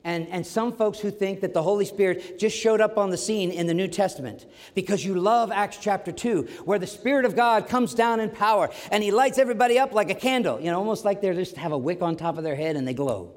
And, 0.04 0.28
and 0.28 0.46
some 0.46 0.72
folks 0.72 1.00
who 1.00 1.10
think 1.10 1.40
that 1.40 1.52
the 1.52 1.62
Holy 1.62 1.84
Spirit 1.84 2.38
just 2.38 2.56
showed 2.56 2.80
up 2.80 2.96
on 2.96 3.10
the 3.10 3.16
scene 3.16 3.50
in 3.50 3.66
the 3.66 3.74
New 3.74 3.88
Testament 3.88 4.46
because 4.74 5.04
you 5.04 5.16
love 5.16 5.50
Acts 5.50 5.78
chapter 5.80 6.12
2, 6.12 6.42
where 6.64 6.78
the 6.78 6.86
Spirit 6.86 7.24
of 7.24 7.34
God 7.34 7.68
comes 7.68 7.92
down 7.92 8.20
in 8.20 8.30
power 8.30 8.70
and 8.92 9.02
he 9.02 9.10
lights 9.10 9.36
everybody 9.36 9.80
up 9.80 9.92
like 9.92 10.08
a 10.08 10.14
candle, 10.14 10.60
you 10.60 10.70
know, 10.70 10.78
almost 10.78 11.04
like 11.04 11.20
they 11.20 11.34
just 11.34 11.56
have 11.56 11.72
a 11.72 11.78
wick 11.78 12.02
on 12.02 12.14
top 12.14 12.38
of 12.38 12.44
their 12.44 12.54
head 12.54 12.76
and 12.76 12.86
they 12.86 12.94
glow. 12.94 13.34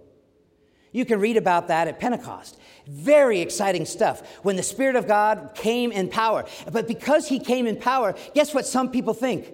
You 0.92 1.06
can 1.06 1.20
read 1.20 1.38
about 1.38 1.68
that 1.70 1.88
at 1.88 2.00
Pentecost. 2.00 2.60
Very 2.88 3.42
exciting 3.42 3.86
stuff 3.86 4.22
when 4.44 4.56
the 4.56 4.64
Spirit 4.64 4.96
of 4.96 5.08
God 5.08 5.52
came 5.56 5.92
in 5.92 6.08
power. 6.08 6.46
But 6.72 6.88
because 6.88 7.28
He 7.28 7.40
came 7.40 7.66
in 7.66 7.78
power, 7.78 8.16
guess 8.36 8.54
what 8.54 8.68
some 8.68 8.92
people 8.92 9.16
think? 9.16 9.52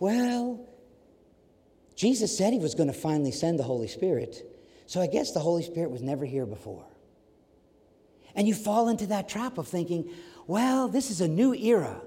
Well, 0.00 0.66
Jesus 2.00 2.34
said 2.34 2.54
He 2.54 2.58
was 2.58 2.74
going 2.74 2.86
to 2.86 2.94
finally 2.94 3.30
send 3.30 3.58
the 3.58 3.62
Holy 3.62 3.86
Spirit. 3.86 4.50
So 4.86 5.02
I 5.02 5.06
guess 5.06 5.32
the 5.32 5.40
Holy 5.40 5.62
Spirit 5.62 5.90
was 5.90 6.00
never 6.00 6.24
here 6.24 6.46
before. 6.46 6.86
And 8.34 8.48
you 8.48 8.54
fall 8.54 8.88
into 8.88 9.08
that 9.08 9.28
trap 9.28 9.58
of 9.58 9.68
thinking, 9.68 10.10
well, 10.46 10.88
this 10.88 11.10
is 11.10 11.20
a 11.20 11.28
new 11.28 11.52
era. 11.52 12.00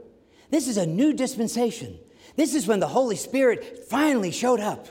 This 0.49 0.67
is 0.67 0.77
a 0.77 0.87
new 0.87 1.13
dispensation. 1.13 1.99
This 2.35 2.55
is 2.55 2.65
when 2.65 2.79
the 2.79 2.87
Holy 2.87 3.15
Spirit 3.15 3.85
finally 3.87 4.31
showed 4.31 4.59
up. 4.59 4.87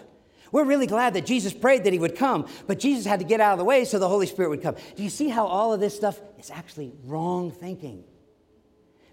We're 0.52 0.62
really 0.62 0.86
glad 0.86 1.14
that 1.14 1.26
Jesus 1.26 1.52
prayed 1.52 1.82
that 1.82 1.92
he 1.92 1.98
would 1.98 2.14
come, 2.14 2.46
but 2.68 2.78
Jesus 2.78 3.04
had 3.04 3.18
to 3.18 3.26
get 3.26 3.40
out 3.40 3.54
of 3.54 3.58
the 3.58 3.64
way 3.64 3.84
so 3.84 3.98
the 3.98 4.08
Holy 4.08 4.28
Spirit 4.28 4.50
would 4.50 4.62
come. 4.62 4.76
Do 4.94 5.02
you 5.02 5.10
see 5.10 5.28
how 5.28 5.46
all 5.46 5.72
of 5.72 5.80
this 5.80 5.96
stuff 5.96 6.20
is 6.38 6.48
actually 6.48 6.92
wrong 7.02 7.50
thinking? 7.50 8.04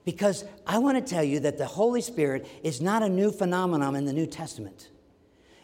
Because 0.05 0.45
I 0.67 0.77
want 0.77 1.03
to 1.03 1.13
tell 1.13 1.23
you 1.23 1.39
that 1.39 1.57
the 1.57 1.65
Holy 1.65 2.01
Spirit 2.01 2.47
is 2.61 2.79
not 2.79 3.01
a 3.01 3.09
new 3.09 3.31
phenomenon 3.31 3.95
in 3.95 4.05
the 4.05 4.13
New 4.13 4.27
Testament. 4.27 4.89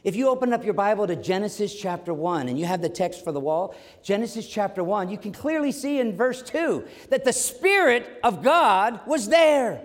If 0.05 0.15
you 0.15 0.29
open 0.29 0.53
up 0.53 0.63
your 0.63 0.75
Bible 0.75 1.07
to 1.07 1.15
Genesis 1.15 1.73
chapter 1.73 2.13
1 2.13 2.47
and 2.47 2.59
you 2.59 2.65
have 2.65 2.79
the 2.79 2.89
text 2.89 3.23
for 3.23 3.31
the 3.31 3.39
wall, 3.39 3.75
Genesis 4.03 4.47
chapter 4.47 4.83
1, 4.83 5.09
you 5.09 5.17
can 5.17 5.31
clearly 5.31 5.71
see 5.71 5.99
in 5.99 6.15
verse 6.15 6.43
2 6.43 6.85
that 7.09 7.25
the 7.25 7.33
Spirit 7.33 8.19
of 8.23 8.43
God 8.43 8.99
was 9.07 9.29
there. 9.29 9.81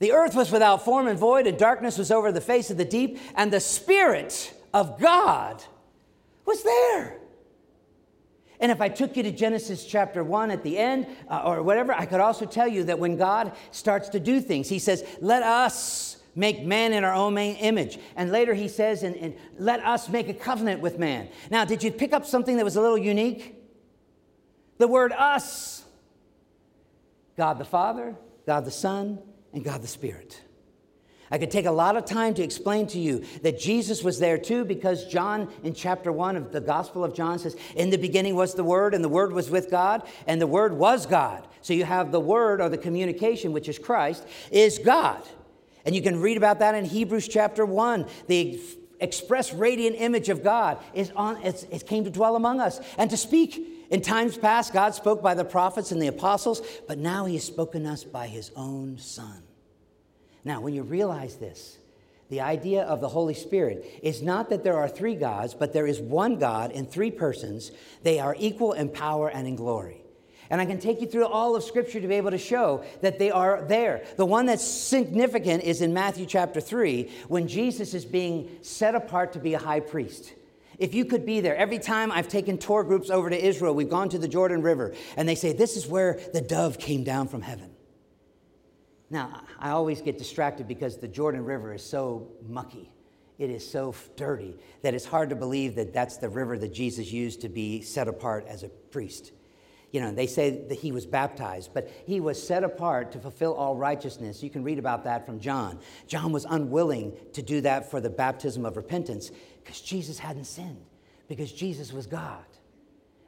The 0.00 0.10
earth 0.10 0.34
was 0.34 0.50
without 0.50 0.84
form 0.84 1.06
and 1.06 1.16
void, 1.16 1.46
and 1.46 1.56
darkness 1.56 1.96
was 1.96 2.10
over 2.10 2.32
the 2.32 2.40
face 2.40 2.68
of 2.68 2.76
the 2.76 2.84
deep, 2.84 3.20
and 3.36 3.52
the 3.52 3.60
Spirit 3.60 4.52
of 4.74 4.98
God 4.98 5.62
was 6.44 6.64
there. 6.64 7.18
And 8.58 8.72
if 8.72 8.80
I 8.80 8.88
took 8.88 9.16
you 9.16 9.22
to 9.22 9.30
Genesis 9.30 9.84
chapter 9.84 10.24
1 10.24 10.50
at 10.50 10.64
the 10.64 10.76
end, 10.76 11.06
uh, 11.30 11.42
or 11.44 11.62
whatever, 11.62 11.92
I 11.92 12.04
could 12.04 12.20
also 12.20 12.46
tell 12.46 12.66
you 12.66 12.82
that 12.84 12.98
when 12.98 13.16
God 13.16 13.54
starts 13.70 14.08
to 14.08 14.18
do 14.18 14.40
things, 14.40 14.68
He 14.68 14.80
says, 14.80 15.04
Let 15.20 15.44
us 15.44 16.15
make 16.36 16.64
man 16.64 16.92
in 16.92 17.02
our 17.02 17.14
own 17.14 17.36
image. 17.36 17.98
And 18.14 18.30
later 18.30 18.54
He 18.54 18.68
says, 18.68 19.02
and, 19.02 19.16
and 19.16 19.34
Let 19.58 19.80
us 19.80 20.08
make 20.08 20.28
a 20.28 20.34
covenant 20.34 20.80
with 20.80 20.98
man. 20.98 21.28
Now, 21.50 21.64
did 21.64 21.82
you 21.82 21.90
pick 21.90 22.12
up 22.12 22.24
something 22.24 22.56
that 22.56 22.64
was 22.64 22.76
a 22.76 22.80
little 22.80 22.98
unique? 22.98 23.54
The 24.78 24.86
word 24.86 25.12
us 25.12 25.84
God 27.36 27.58
the 27.58 27.64
Father, 27.64 28.16
God 28.46 28.64
the 28.64 28.70
Son, 28.70 29.18
and 29.52 29.64
God 29.64 29.82
the 29.82 29.88
Spirit. 29.88 30.40
I 31.30 31.38
could 31.38 31.50
take 31.50 31.66
a 31.66 31.72
lot 31.72 31.96
of 31.96 32.04
time 32.04 32.34
to 32.34 32.42
explain 32.42 32.86
to 32.88 33.00
you 33.00 33.24
that 33.42 33.58
Jesus 33.58 34.04
was 34.04 34.20
there 34.20 34.38
too 34.38 34.64
because 34.64 35.06
John 35.06 35.52
in 35.64 35.74
chapter 35.74 36.12
1 36.12 36.36
of 36.36 36.52
the 36.52 36.60
Gospel 36.60 37.04
of 37.04 37.14
John 37.14 37.38
says, 37.38 37.56
In 37.74 37.90
the 37.90 37.98
beginning 37.98 38.36
was 38.36 38.54
the 38.54 38.62
Word, 38.62 38.94
and 38.94 39.02
the 39.02 39.08
Word 39.08 39.32
was 39.32 39.50
with 39.50 39.70
God, 39.70 40.06
and 40.26 40.40
the 40.40 40.46
Word 40.46 40.72
was 40.72 41.04
God. 41.04 41.46
So 41.62 41.72
you 41.72 41.84
have 41.84 42.12
the 42.12 42.20
Word 42.20 42.60
or 42.60 42.68
the 42.68 42.78
communication, 42.78 43.52
which 43.52 43.68
is 43.68 43.78
Christ, 43.78 44.24
is 44.52 44.78
God. 44.78 45.20
And 45.86 45.94
you 45.94 46.02
can 46.02 46.20
read 46.20 46.36
about 46.36 46.58
that 46.58 46.74
in 46.74 46.84
Hebrews 46.84 47.28
chapter 47.28 47.64
1. 47.64 48.06
The 48.26 48.60
express 48.98 49.54
radiant 49.54 49.96
image 49.98 50.28
of 50.28 50.42
God 50.42 50.78
is 50.92 51.12
on, 51.14 51.40
it 51.42 51.86
came 51.86 52.04
to 52.04 52.10
dwell 52.10 52.34
among 52.34 52.60
us 52.60 52.80
and 52.98 53.08
to 53.10 53.16
speak. 53.16 53.86
In 53.88 54.02
times 54.02 54.36
past, 54.36 54.72
God 54.72 54.94
spoke 54.94 55.22
by 55.22 55.34
the 55.34 55.44
prophets 55.44 55.92
and 55.92 56.02
the 56.02 56.08
apostles, 56.08 56.60
but 56.88 56.98
now 56.98 57.24
He 57.24 57.34
has 57.34 57.44
spoken 57.44 57.86
us 57.86 58.02
by 58.02 58.26
His 58.26 58.50
own 58.56 58.98
Son. 58.98 59.44
Now, 60.44 60.60
when 60.60 60.74
you 60.74 60.82
realize 60.82 61.36
this, 61.36 61.78
the 62.30 62.40
idea 62.40 62.82
of 62.82 63.00
the 63.00 63.08
Holy 63.08 63.34
Spirit 63.34 64.00
is 64.02 64.22
not 64.22 64.50
that 64.50 64.64
there 64.64 64.76
are 64.76 64.88
three 64.88 65.14
gods, 65.14 65.54
but 65.54 65.72
there 65.72 65.86
is 65.86 66.00
one 66.00 66.40
God 66.40 66.72
in 66.72 66.86
three 66.86 67.12
persons. 67.12 67.70
They 68.02 68.18
are 68.18 68.34
equal 68.36 68.72
in 68.72 68.88
power 68.88 69.28
and 69.28 69.46
in 69.46 69.54
glory. 69.54 70.02
And 70.50 70.60
I 70.60 70.66
can 70.66 70.78
take 70.78 71.00
you 71.00 71.06
through 71.06 71.26
all 71.26 71.56
of 71.56 71.62
Scripture 71.62 72.00
to 72.00 72.08
be 72.08 72.14
able 72.14 72.30
to 72.30 72.38
show 72.38 72.84
that 73.00 73.18
they 73.18 73.30
are 73.30 73.64
there. 73.66 74.04
The 74.16 74.26
one 74.26 74.46
that's 74.46 74.66
significant 74.66 75.64
is 75.64 75.82
in 75.82 75.92
Matthew 75.92 76.26
chapter 76.26 76.60
3 76.60 77.10
when 77.28 77.48
Jesus 77.48 77.94
is 77.94 78.04
being 78.04 78.50
set 78.62 78.94
apart 78.94 79.32
to 79.32 79.38
be 79.38 79.54
a 79.54 79.58
high 79.58 79.80
priest. 79.80 80.32
If 80.78 80.94
you 80.94 81.04
could 81.04 81.24
be 81.24 81.40
there, 81.40 81.56
every 81.56 81.78
time 81.78 82.12
I've 82.12 82.28
taken 82.28 82.58
tour 82.58 82.84
groups 82.84 83.08
over 83.10 83.30
to 83.30 83.46
Israel, 83.46 83.74
we've 83.74 83.88
gone 83.88 84.10
to 84.10 84.18
the 84.18 84.28
Jordan 84.28 84.62
River, 84.62 84.94
and 85.16 85.28
they 85.28 85.34
say, 85.34 85.52
This 85.52 85.76
is 85.76 85.86
where 85.86 86.20
the 86.34 86.40
dove 86.40 86.78
came 86.78 87.02
down 87.02 87.28
from 87.28 87.42
heaven. 87.42 87.70
Now, 89.08 89.42
I 89.58 89.70
always 89.70 90.02
get 90.02 90.18
distracted 90.18 90.66
because 90.66 90.98
the 90.98 91.08
Jordan 91.08 91.44
River 91.44 91.72
is 91.72 91.82
so 91.82 92.28
mucky. 92.46 92.90
It 93.38 93.50
is 93.50 93.68
so 93.68 93.94
dirty 94.16 94.56
that 94.82 94.94
it's 94.94 95.04
hard 95.04 95.30
to 95.30 95.36
believe 95.36 95.74
that 95.76 95.92
that's 95.92 96.16
the 96.16 96.28
river 96.28 96.58
that 96.58 96.72
Jesus 96.72 97.12
used 97.12 97.42
to 97.42 97.48
be 97.48 97.82
set 97.82 98.08
apart 98.08 98.46
as 98.48 98.62
a 98.62 98.68
priest. 98.68 99.32
You 99.96 100.02
know, 100.02 100.12
they 100.12 100.26
say 100.26 100.50
that 100.68 100.74
he 100.74 100.92
was 100.92 101.06
baptized, 101.06 101.70
but 101.72 101.88
he 102.04 102.20
was 102.20 102.46
set 102.46 102.62
apart 102.62 103.12
to 103.12 103.18
fulfill 103.18 103.54
all 103.54 103.76
righteousness. 103.76 104.42
You 104.42 104.50
can 104.50 104.62
read 104.62 104.78
about 104.78 105.04
that 105.04 105.24
from 105.24 105.40
John. 105.40 105.78
John 106.06 106.32
was 106.32 106.44
unwilling 106.44 107.16
to 107.32 107.40
do 107.40 107.62
that 107.62 107.90
for 107.90 107.98
the 107.98 108.10
baptism 108.10 108.66
of 108.66 108.76
repentance 108.76 109.30
because 109.64 109.80
Jesus 109.80 110.18
hadn't 110.18 110.44
sinned, 110.44 110.84
because 111.28 111.50
Jesus 111.50 111.94
was 111.94 112.06
God. 112.06 112.44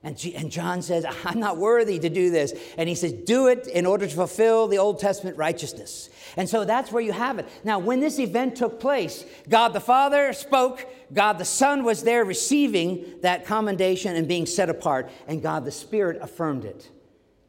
And, 0.02 0.16
G- 0.16 0.34
and 0.34 0.50
John 0.50 0.80
says, 0.82 1.04
I'm 1.24 1.40
not 1.40 1.56
worthy 1.56 1.98
to 1.98 2.08
do 2.08 2.30
this. 2.30 2.54
And 2.76 2.88
he 2.88 2.94
says, 2.94 3.12
Do 3.12 3.48
it 3.48 3.66
in 3.66 3.86
order 3.86 4.06
to 4.06 4.14
fulfill 4.14 4.68
the 4.68 4.78
Old 4.78 5.00
Testament 5.00 5.36
righteousness. 5.36 6.10
And 6.36 6.48
so 6.48 6.64
that's 6.64 6.92
where 6.92 7.02
you 7.02 7.12
have 7.12 7.38
it. 7.38 7.48
Now, 7.64 7.78
when 7.78 8.00
this 8.00 8.18
event 8.18 8.56
took 8.56 8.80
place, 8.80 9.24
God 9.48 9.72
the 9.72 9.80
Father 9.80 10.32
spoke, 10.32 10.86
God 11.12 11.38
the 11.38 11.44
Son 11.44 11.84
was 11.84 12.02
there 12.02 12.24
receiving 12.24 13.04
that 13.22 13.44
commendation 13.44 14.14
and 14.14 14.28
being 14.28 14.46
set 14.46 14.68
apart, 14.68 15.10
and 15.26 15.42
God 15.42 15.64
the 15.64 15.72
Spirit 15.72 16.18
affirmed 16.20 16.64
it. 16.64 16.90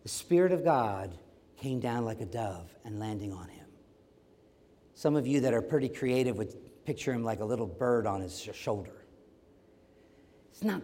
The 0.04 0.10
Spirit 0.10 0.52
of 0.52 0.64
God 0.64 1.14
came 1.58 1.80
down 1.80 2.06
like 2.06 2.22
a 2.22 2.26
dove 2.26 2.74
and 2.86 3.00
landing 3.00 3.34
on 3.34 3.48
him. 3.50 3.66
Some 4.96 5.16
of 5.16 5.28
you 5.28 5.42
that 5.42 5.54
are 5.54 5.62
pretty 5.62 5.90
creative 5.90 6.38
would 6.38 6.54
picture 6.86 7.14
him 7.14 7.24
like 7.24 7.42
a 7.42 7.46
little 7.46 7.68
bird 7.68 8.08
on 8.08 8.22
his 8.22 8.50
shoulder. 8.54 9.06
It's 10.52 10.64
not 10.64 10.82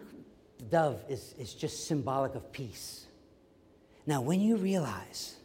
dove 0.70 1.02
is, 1.08 1.34
is 1.38 1.54
just 1.54 1.86
symbolic 1.86 2.34
of 2.34 2.52
peace. 2.52 3.06
Now, 4.06 4.20
when 4.20 4.40
you 4.40 4.56
realize 4.56 5.36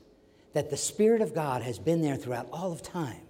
that 0.53 0.69
the 0.69 0.77
Spirit 0.77 1.21
of 1.21 1.33
God 1.33 1.61
has 1.61 1.79
been 1.79 2.01
there 2.01 2.15
throughout 2.15 2.47
all 2.51 2.71
of 2.71 2.81
time, 2.81 3.21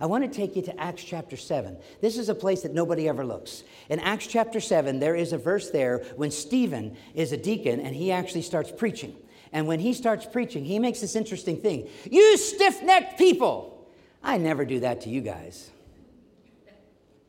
I 0.00 0.06
want 0.06 0.30
to 0.30 0.36
take 0.36 0.56
you 0.56 0.62
to 0.62 0.80
Acts 0.80 1.04
chapter 1.04 1.36
7. 1.36 1.76
This 2.00 2.18
is 2.18 2.28
a 2.28 2.34
place 2.34 2.62
that 2.62 2.74
nobody 2.74 3.08
ever 3.08 3.24
looks. 3.24 3.62
In 3.88 4.00
Acts 4.00 4.26
chapter 4.26 4.60
7, 4.60 4.98
there 4.98 5.14
is 5.14 5.32
a 5.32 5.38
verse 5.38 5.70
there 5.70 5.98
when 6.16 6.30
Stephen 6.30 6.96
is 7.14 7.32
a 7.32 7.36
deacon 7.36 7.80
and 7.80 7.94
he 7.94 8.10
actually 8.10 8.42
starts 8.42 8.72
preaching. 8.72 9.16
And 9.52 9.68
when 9.68 9.78
he 9.78 9.94
starts 9.94 10.26
preaching, 10.26 10.64
he 10.64 10.80
makes 10.80 11.00
this 11.00 11.14
interesting 11.14 11.58
thing 11.58 11.88
You 12.10 12.36
stiff 12.36 12.82
necked 12.82 13.18
people! 13.18 13.88
I 14.22 14.38
never 14.38 14.64
do 14.64 14.80
that 14.80 15.02
to 15.02 15.10
you 15.10 15.20
guys. 15.20 15.70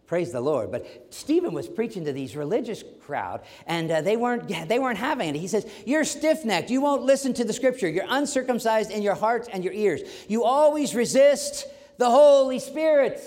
Praise 0.08 0.32
the 0.32 0.42
Lord. 0.42 0.72
But 0.72 0.86
Stephen 1.10 1.54
was 1.54 1.68
preaching 1.68 2.06
to 2.06 2.14
these 2.14 2.36
religious 2.36 2.84
crowd, 3.02 3.42
and 3.66 3.90
uh, 3.90 4.02
they, 4.02 4.18
weren't, 4.18 4.48
they 4.68 4.80
weren't 4.80 5.00
having 5.00 5.30
it. 5.30 5.36
He 5.36 5.48
says, 5.48 5.66
You're 5.86 6.04
stiff 6.04 6.46
necked. 6.46 6.70
You 6.70 6.82
won't 6.82 7.04
listen 7.04 7.34
to 7.36 7.44
the 7.44 7.54
scripture. 7.54 7.90
You're 7.90 8.06
uncircumcised 8.08 8.92
in 8.92 9.02
your 9.02 9.16
hearts 9.16 9.48
and 9.52 9.64
your 9.64 9.74
ears. 9.74 10.02
You 10.28 10.44
always 10.44 10.94
resist 10.94 11.68
the 11.98 12.10
Holy 12.10 12.60
Spirit. 12.60 13.22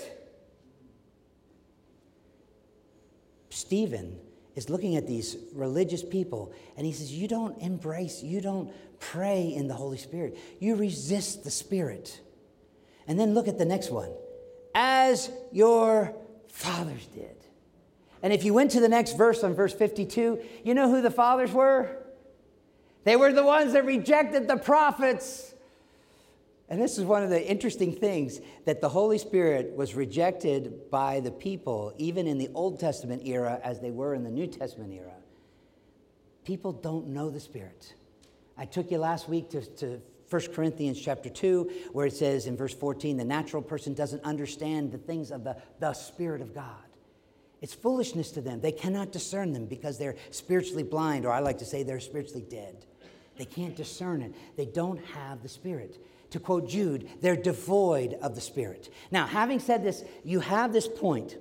Stephen 3.49 4.17
is 4.55 4.69
looking 4.69 4.95
at 4.95 5.05
these 5.05 5.37
religious 5.53 6.03
people, 6.03 6.53
and 6.77 6.85
he 6.85 6.93
says, 6.93 7.11
You 7.11 7.27
don't 7.27 7.61
embrace, 7.61 8.23
you 8.23 8.39
don't 8.39 8.71
pray 8.99 9.53
in 9.53 9.67
the 9.67 9.73
Holy 9.73 9.97
Spirit. 9.97 10.37
You 10.59 10.75
resist 10.75 11.43
the 11.43 11.51
Spirit. 11.51 12.21
And 13.07 13.19
then 13.19 13.33
look 13.33 13.47
at 13.47 13.57
the 13.57 13.65
next 13.65 13.89
one. 13.89 14.11
As 14.75 15.31
your 15.51 16.15
fathers 16.49 17.05
did. 17.07 17.35
And 18.21 18.33
if 18.33 18.43
you 18.43 18.53
went 18.53 18.71
to 18.71 18.79
the 18.79 18.89
next 18.89 19.17
verse 19.17 19.43
on 19.43 19.53
verse 19.53 19.73
52, 19.73 20.41
you 20.63 20.73
know 20.73 20.89
who 20.89 21.01
the 21.01 21.11
fathers 21.11 21.51
were? 21.51 21.95
They 23.05 23.15
were 23.15 23.31
the 23.31 23.43
ones 23.43 23.73
that 23.73 23.85
rejected 23.85 24.47
the 24.47 24.57
prophets. 24.57 25.53
And 26.67 26.81
this 26.81 26.97
is 26.97 27.05
one 27.05 27.23
of 27.23 27.29
the 27.29 27.49
interesting 27.49 27.93
things 27.93 28.41
that 28.65 28.81
the 28.81 28.89
Holy 28.89 29.17
Spirit 29.17 29.75
was 29.75 29.95
rejected 29.95 30.91
by 30.91 31.19
the 31.19 31.31
people, 31.31 31.93
even 31.97 32.27
in 32.27 32.37
the 32.37 32.49
Old 32.53 32.79
Testament 32.79 33.23
era, 33.25 33.59
as 33.63 33.79
they 33.79 33.91
were 33.91 34.13
in 34.13 34.23
the 34.23 34.29
New 34.29 34.47
Testament 34.47 34.93
era. 34.93 35.13
People 36.43 36.71
don't 36.71 37.07
know 37.07 37.29
the 37.29 37.39
Spirit. 37.39 37.93
I 38.57 38.65
took 38.65 38.91
you 38.91 38.97
last 38.97 39.29
week 39.29 39.49
to, 39.51 39.61
to 39.77 40.01
1 40.29 40.41
Corinthians 40.53 41.01
chapter 41.01 41.29
2, 41.29 41.71
where 41.91 42.05
it 42.05 42.13
says 42.13 42.45
in 42.45 42.55
verse 42.55 42.73
14, 42.73 43.17
the 43.17 43.23
natural 43.23 43.61
person 43.61 43.93
doesn't 43.93 44.23
understand 44.23 44.91
the 44.91 44.97
things 44.97 45.31
of 45.31 45.43
the, 45.43 45.57
the 45.79 45.93
Spirit 45.93 46.41
of 46.41 46.53
God. 46.53 46.83
It's 47.61 47.73
foolishness 47.73 48.31
to 48.31 48.41
them. 48.41 48.61
They 48.61 48.71
cannot 48.71 49.11
discern 49.11 49.51
them 49.53 49.65
because 49.65 49.97
they're 49.97 50.15
spiritually 50.31 50.83
blind, 50.83 51.25
or 51.25 51.31
I 51.31 51.39
like 51.39 51.57
to 51.59 51.65
say 51.65 51.83
they're 51.83 51.99
spiritually 51.99 52.45
dead. 52.49 52.85
They 53.37 53.45
can't 53.45 53.75
discern 53.75 54.21
it. 54.21 54.33
They 54.55 54.65
don't 54.65 55.03
have 55.05 55.41
the 55.41 55.49
Spirit. 55.49 55.97
To 56.31 56.39
quote 56.39 56.69
Jude, 56.69 57.09
they're 57.21 57.35
devoid 57.35 58.13
of 58.21 58.35
the 58.35 58.41
Spirit. 58.41 58.93
Now, 59.11 59.25
having 59.25 59.59
said 59.59 59.83
this, 59.83 60.03
you 60.23 60.41
have 60.41 60.71
this 60.71 60.87
point 60.87 61.37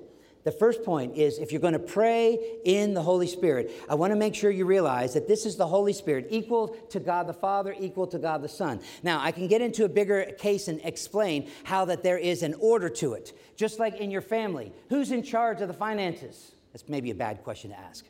the 0.48 0.52
first 0.52 0.82
point 0.82 1.14
is 1.14 1.38
if 1.38 1.52
you're 1.52 1.61
going 1.61 1.74
to 1.74 1.78
pray 1.78 2.38
in 2.64 2.94
the 2.94 3.02
Holy 3.02 3.26
Spirit, 3.26 3.70
I 3.87 3.96
want 3.96 4.12
to 4.12 4.16
make 4.16 4.34
sure 4.34 4.50
you 4.50 4.64
realize 4.64 5.12
that 5.12 5.28
this 5.28 5.44
is 5.44 5.56
the 5.56 5.66
Holy 5.66 5.92
Spirit, 5.92 6.28
equal 6.30 6.68
to 6.88 7.00
God 7.00 7.26
the 7.26 7.34
Father, 7.34 7.76
equal 7.78 8.06
to 8.06 8.18
God 8.18 8.40
the 8.40 8.48
Son. 8.48 8.80
Now, 9.02 9.20
I 9.20 9.30
can 9.30 9.46
get 9.46 9.61
into 9.61 9.84
a 9.84 9.90
bigger 9.90 10.32
case 10.38 10.68
and 10.68 10.80
explain 10.84 11.50
how 11.64 11.84
that 11.84 12.02
there 12.02 12.16
is 12.16 12.42
an 12.42 12.54
order 12.61 12.88
to 12.88 13.12
it. 13.12 13.38
Just 13.56 13.78
like 13.78 13.96
in 13.96 14.11
your 14.11 14.22
family, 14.22 14.72
who's 14.88 15.11
in 15.11 15.22
charge 15.22 15.61
of 15.61 15.68
the 15.68 15.74
finances? 15.74 16.52
That's 16.72 16.88
maybe 16.88 17.11
a 17.11 17.14
bad 17.14 17.44
question 17.44 17.70
to 17.72 17.78
ask. 17.78 18.06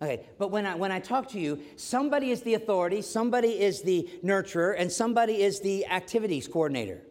Okay, 0.00 0.24
but 0.38 0.50
when 0.50 0.64
I, 0.64 0.76
when 0.76 0.90
I 0.90 0.98
talk 0.98 1.28
to 1.32 1.38
you, 1.38 1.60
somebody 1.76 2.30
is 2.30 2.40
the 2.40 2.54
authority, 2.54 3.02
somebody 3.02 3.60
is 3.60 3.82
the 3.82 4.08
nurturer, 4.24 4.74
and 4.78 4.90
somebody 4.90 5.42
is 5.42 5.60
the 5.60 5.84
activities 5.88 6.48
coordinator. 6.48 7.02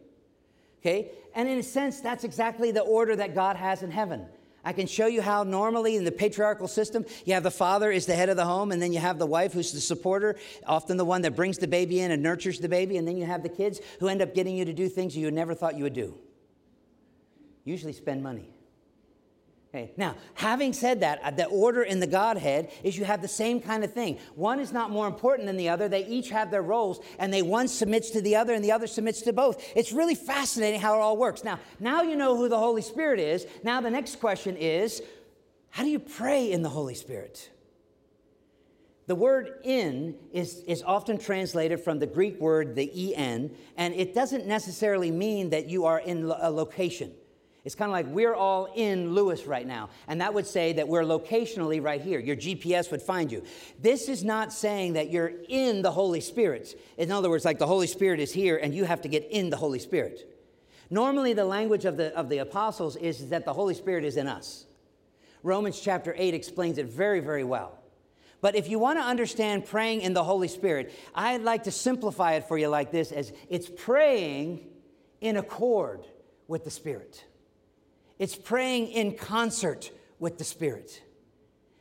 Okay? 0.80 1.12
And 1.34 1.48
in 1.48 1.58
a 1.58 1.62
sense, 1.62 2.00
that's 2.00 2.24
exactly 2.24 2.72
the 2.72 2.80
order 2.80 3.14
that 3.16 3.34
God 3.34 3.56
has 3.56 3.82
in 3.82 3.90
heaven. 3.90 4.26
I 4.64 4.72
can 4.72 4.86
show 4.86 5.06
you 5.06 5.22
how 5.22 5.42
normally 5.42 5.96
in 5.96 6.04
the 6.04 6.12
patriarchal 6.12 6.68
system, 6.68 7.06
you 7.24 7.32
have 7.34 7.42
the 7.42 7.50
father 7.50 7.90
is 7.90 8.04
the 8.04 8.14
head 8.14 8.28
of 8.28 8.36
the 8.36 8.44
home, 8.44 8.72
and 8.72 8.82
then 8.82 8.92
you 8.92 8.98
have 8.98 9.18
the 9.18 9.26
wife 9.26 9.54
who's 9.54 9.72
the 9.72 9.80
supporter, 9.80 10.36
often 10.66 10.98
the 10.98 11.04
one 11.04 11.22
that 11.22 11.34
brings 11.34 11.56
the 11.56 11.68
baby 11.68 12.00
in 12.00 12.10
and 12.10 12.22
nurtures 12.22 12.58
the 12.58 12.68
baby, 12.68 12.98
and 12.98 13.08
then 13.08 13.16
you 13.16 13.24
have 13.24 13.42
the 13.42 13.48
kids 13.48 13.80
who 14.00 14.08
end 14.08 14.20
up 14.20 14.34
getting 14.34 14.56
you 14.56 14.66
to 14.66 14.74
do 14.74 14.88
things 14.88 15.16
you 15.16 15.30
never 15.30 15.54
thought 15.54 15.76
you 15.76 15.84
would 15.84 15.94
do. 15.94 16.18
Usually 17.64 17.94
spend 17.94 18.22
money. 18.22 18.52
Okay. 19.72 19.92
Now, 19.96 20.16
having 20.34 20.72
said 20.72 20.98
that, 21.00 21.20
uh, 21.22 21.30
the 21.30 21.46
order 21.46 21.84
in 21.84 22.00
the 22.00 22.06
Godhead 22.08 22.72
is 22.82 22.98
you 22.98 23.04
have 23.04 23.22
the 23.22 23.28
same 23.28 23.60
kind 23.60 23.84
of 23.84 23.92
thing. 23.92 24.18
One 24.34 24.58
is 24.58 24.72
not 24.72 24.90
more 24.90 25.06
important 25.06 25.46
than 25.46 25.56
the 25.56 25.68
other. 25.68 25.88
They 25.88 26.04
each 26.06 26.30
have 26.30 26.50
their 26.50 26.62
roles, 26.62 26.98
and 27.20 27.32
they 27.32 27.42
one 27.42 27.68
submits 27.68 28.10
to 28.10 28.20
the 28.20 28.34
other, 28.34 28.52
and 28.52 28.64
the 28.64 28.72
other 28.72 28.88
submits 28.88 29.22
to 29.22 29.32
both. 29.32 29.64
It's 29.76 29.92
really 29.92 30.16
fascinating 30.16 30.80
how 30.80 30.96
it 30.96 31.00
all 31.00 31.16
works. 31.16 31.44
Now, 31.44 31.60
now 31.78 32.02
you 32.02 32.16
know 32.16 32.36
who 32.36 32.48
the 32.48 32.58
Holy 32.58 32.82
Spirit 32.82 33.20
is. 33.20 33.46
Now 33.62 33.80
the 33.80 33.90
next 33.90 34.18
question 34.18 34.56
is, 34.56 35.02
how 35.68 35.84
do 35.84 35.88
you 35.88 36.00
pray 36.00 36.50
in 36.50 36.62
the 36.62 36.68
Holy 36.68 36.96
Spirit? 36.96 37.48
The 39.06 39.14
word 39.14 39.60
in 39.62 40.16
is, 40.32 40.64
is 40.66 40.82
often 40.82 41.16
translated 41.16 41.80
from 41.80 42.00
the 42.00 42.06
Greek 42.06 42.40
word 42.40 42.74
the 42.74 43.14
en, 43.14 43.54
and 43.76 43.94
it 43.94 44.16
doesn't 44.16 44.46
necessarily 44.46 45.12
mean 45.12 45.50
that 45.50 45.68
you 45.68 45.84
are 45.84 46.00
in 46.00 46.24
a 46.24 46.50
location. 46.50 47.12
It's 47.64 47.74
kind 47.74 47.90
of 47.90 47.92
like 47.92 48.06
we're 48.06 48.34
all 48.34 48.72
in 48.74 49.14
Lewis 49.14 49.46
right 49.46 49.66
now. 49.66 49.90
And 50.08 50.20
that 50.22 50.32
would 50.32 50.46
say 50.46 50.72
that 50.74 50.88
we're 50.88 51.02
locationally 51.02 51.82
right 51.82 52.00
here. 52.00 52.18
Your 52.18 52.36
GPS 52.36 52.90
would 52.90 53.02
find 53.02 53.30
you. 53.30 53.42
This 53.78 54.08
is 54.08 54.24
not 54.24 54.52
saying 54.52 54.94
that 54.94 55.10
you're 55.10 55.32
in 55.48 55.82
the 55.82 55.90
Holy 55.90 56.22
Spirit. 56.22 56.80
In 56.96 57.10
other 57.10 57.28
words, 57.28 57.44
like 57.44 57.58
the 57.58 57.66
Holy 57.66 57.86
Spirit 57.86 58.18
is 58.18 58.32
here 58.32 58.56
and 58.56 58.74
you 58.74 58.84
have 58.84 59.02
to 59.02 59.08
get 59.08 59.26
in 59.30 59.50
the 59.50 59.56
Holy 59.56 59.78
Spirit. 59.78 60.26
Normally, 60.88 61.34
the 61.34 61.44
language 61.44 61.84
of 61.84 61.96
the, 61.96 62.16
of 62.16 62.28
the 62.28 62.38
apostles 62.38 62.96
is 62.96 63.28
that 63.28 63.44
the 63.44 63.52
Holy 63.52 63.74
Spirit 63.74 64.04
is 64.04 64.16
in 64.16 64.26
us. 64.26 64.64
Romans 65.42 65.80
chapter 65.80 66.14
8 66.16 66.34
explains 66.34 66.78
it 66.78 66.86
very, 66.86 67.20
very 67.20 67.44
well. 67.44 67.78
But 68.40 68.56
if 68.56 68.68
you 68.68 68.78
want 68.78 68.98
to 68.98 69.04
understand 69.04 69.66
praying 69.66 70.00
in 70.00 70.14
the 70.14 70.24
Holy 70.24 70.48
Spirit, 70.48 70.92
I'd 71.14 71.42
like 71.42 71.64
to 71.64 71.70
simplify 71.70 72.32
it 72.32 72.48
for 72.48 72.56
you 72.56 72.68
like 72.68 72.90
this 72.90 73.12
as 73.12 73.32
it's 73.48 73.68
praying 73.68 74.66
in 75.20 75.36
accord 75.36 76.06
with 76.48 76.64
the 76.64 76.70
Spirit. 76.70 77.24
It's 78.20 78.36
praying 78.36 78.88
in 78.88 79.14
concert 79.14 79.90
with 80.18 80.36
the 80.36 80.44
Spirit. 80.44 81.00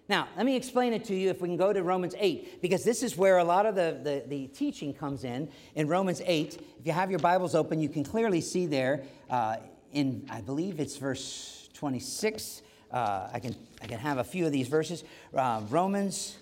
Now, 0.08 0.30
let 0.38 0.46
me 0.46 0.56
explain 0.56 0.94
it 0.94 1.04
to 1.06 1.14
you 1.14 1.30
if 1.30 1.42
we 1.42 1.50
can 1.50 1.58
go 1.58 1.74
to 1.74 1.84
Romans 1.84 2.16
8, 2.18 2.62
because 2.62 2.86
this 2.86 3.04
is 3.04 3.18
where 3.18 3.40
a 3.40 3.44
lot 3.44 3.66
of 3.66 3.76
the, 3.76 4.00
the, 4.02 4.24
the 4.26 4.48
teaching 4.48 4.94
comes 4.94 5.26
in. 5.26 5.50
In 5.76 5.90
Romans 5.90 6.22
8, 6.26 6.62
if 6.80 6.86
you 6.86 6.94
have 6.94 7.10
your 7.10 7.20
Bibles 7.20 7.56
open, 7.56 7.82
you 7.82 7.90
can 7.90 8.06
clearly 8.06 8.40
see 8.40 8.68
there 8.68 9.04
uh, 9.30 9.58
in, 9.92 10.26
I 10.32 10.40
believe 10.40 10.80
it's 10.80 10.96
verse 10.96 11.68
26. 11.74 12.62
Uh, 12.90 13.28
I, 13.34 13.42
can, 13.42 13.54
I 13.82 13.88
can 13.88 14.00
have 14.00 14.18
a 14.18 14.24
few 14.24 14.46
of 14.46 14.54
these 14.54 14.70
verses. 14.70 15.04
Uh, 15.36 15.62
Romans, 15.70 16.38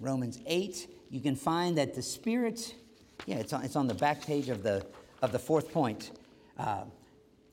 Romans 0.00 0.38
8, 0.46 0.88
you 1.10 1.20
can 1.20 1.36
find 1.36 1.76
that 1.76 1.94
the 1.94 2.02
Spirit, 2.02 2.74
yeah, 3.26 3.36
it's 3.36 3.52
on, 3.52 3.62
it's 3.62 3.76
on 3.76 3.88
the 3.88 3.94
back 3.94 4.24
page 4.24 4.48
of 4.48 4.62
the, 4.62 4.86
of 5.20 5.32
the 5.32 5.38
fourth 5.38 5.70
point. 5.70 6.12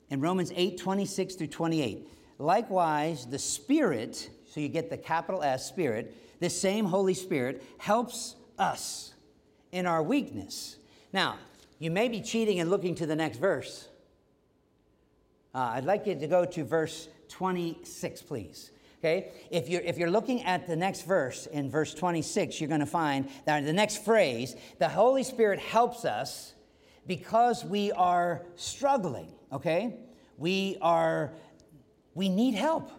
In 0.10 0.22
Romans 0.22 0.52
8 0.56 0.78
26 0.78 1.36
through 1.36 1.48
28. 1.48 2.08
Likewise, 2.39 3.26
the 3.26 3.38
Spirit, 3.38 4.30
so 4.50 4.60
you 4.60 4.69
get 4.69 4.89
the 4.89 4.98
capital 4.98 5.43
S, 5.43 5.67
Spirit, 5.67 6.15
this 6.39 6.60
same 6.60 6.86
Holy 6.86 7.13
Spirit 7.13 7.63
helps 7.78 8.36
us 8.58 9.13
in 9.72 9.86
our 9.86 10.02
weakness. 10.02 10.78
Now, 11.12 11.38
you 11.80 11.91
may 11.91 12.08
be 12.08 12.22
cheating 12.22 12.60
and 12.60 12.69
looking 12.69 12.95
to 12.95 13.06
the 13.06 13.15
next 13.15 13.38
verse. 13.38 13.88
Uh, 15.54 15.72
I'd 15.74 15.86
like 15.86 16.08
you 16.08 16.15
to 16.15 16.28
go 16.28 16.45
to 16.45 16.63
verse 16.63 17.10
26, 17.30 18.22
please. 18.24 18.72
Okay? 19.00 19.32
If 19.50 19.69
you're, 19.69 19.82
if 19.82 19.98
you're 19.98 20.12
looking 20.12 20.43
at 20.43 20.67
the 20.67 20.76
next 20.76 21.04
verse, 21.04 21.45
in 21.48 21.69
verse 21.69 21.93
26, 21.93 22.60
you're 22.60 22.67
going 22.67 22.82
to 22.82 22.86
find 22.86 23.30
that 23.45 23.65
the 23.65 23.74
next 23.74 24.04
phrase, 24.04 24.56
the 24.78 24.89
Holy 24.89 25.24
Spirit 25.24 25.60
helps 25.60 26.06
us 26.06 26.54
because 27.08 27.63
we 27.63 27.91
are 27.93 28.45
struggling 28.56 29.32
okay? 29.51 29.95
We 30.38 30.77
are, 30.81 31.31
we 32.13 32.29
need 32.29 32.55
help. 32.55 32.91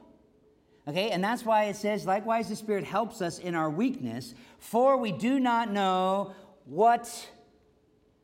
Okay, 0.88 1.10
and 1.10 1.22
that's 1.22 1.44
why 1.44 1.64
it 1.64 1.76
says, 1.76 2.06
likewise, 2.06 2.48
the 2.48 2.56
Spirit 2.56 2.84
helps 2.84 3.22
us 3.22 3.38
in 3.38 3.54
our 3.54 3.70
weakness, 3.70 4.34
for 4.58 4.96
we 4.96 5.12
do 5.12 5.38
not 5.38 5.70
know 5.70 6.34
what 6.64 7.28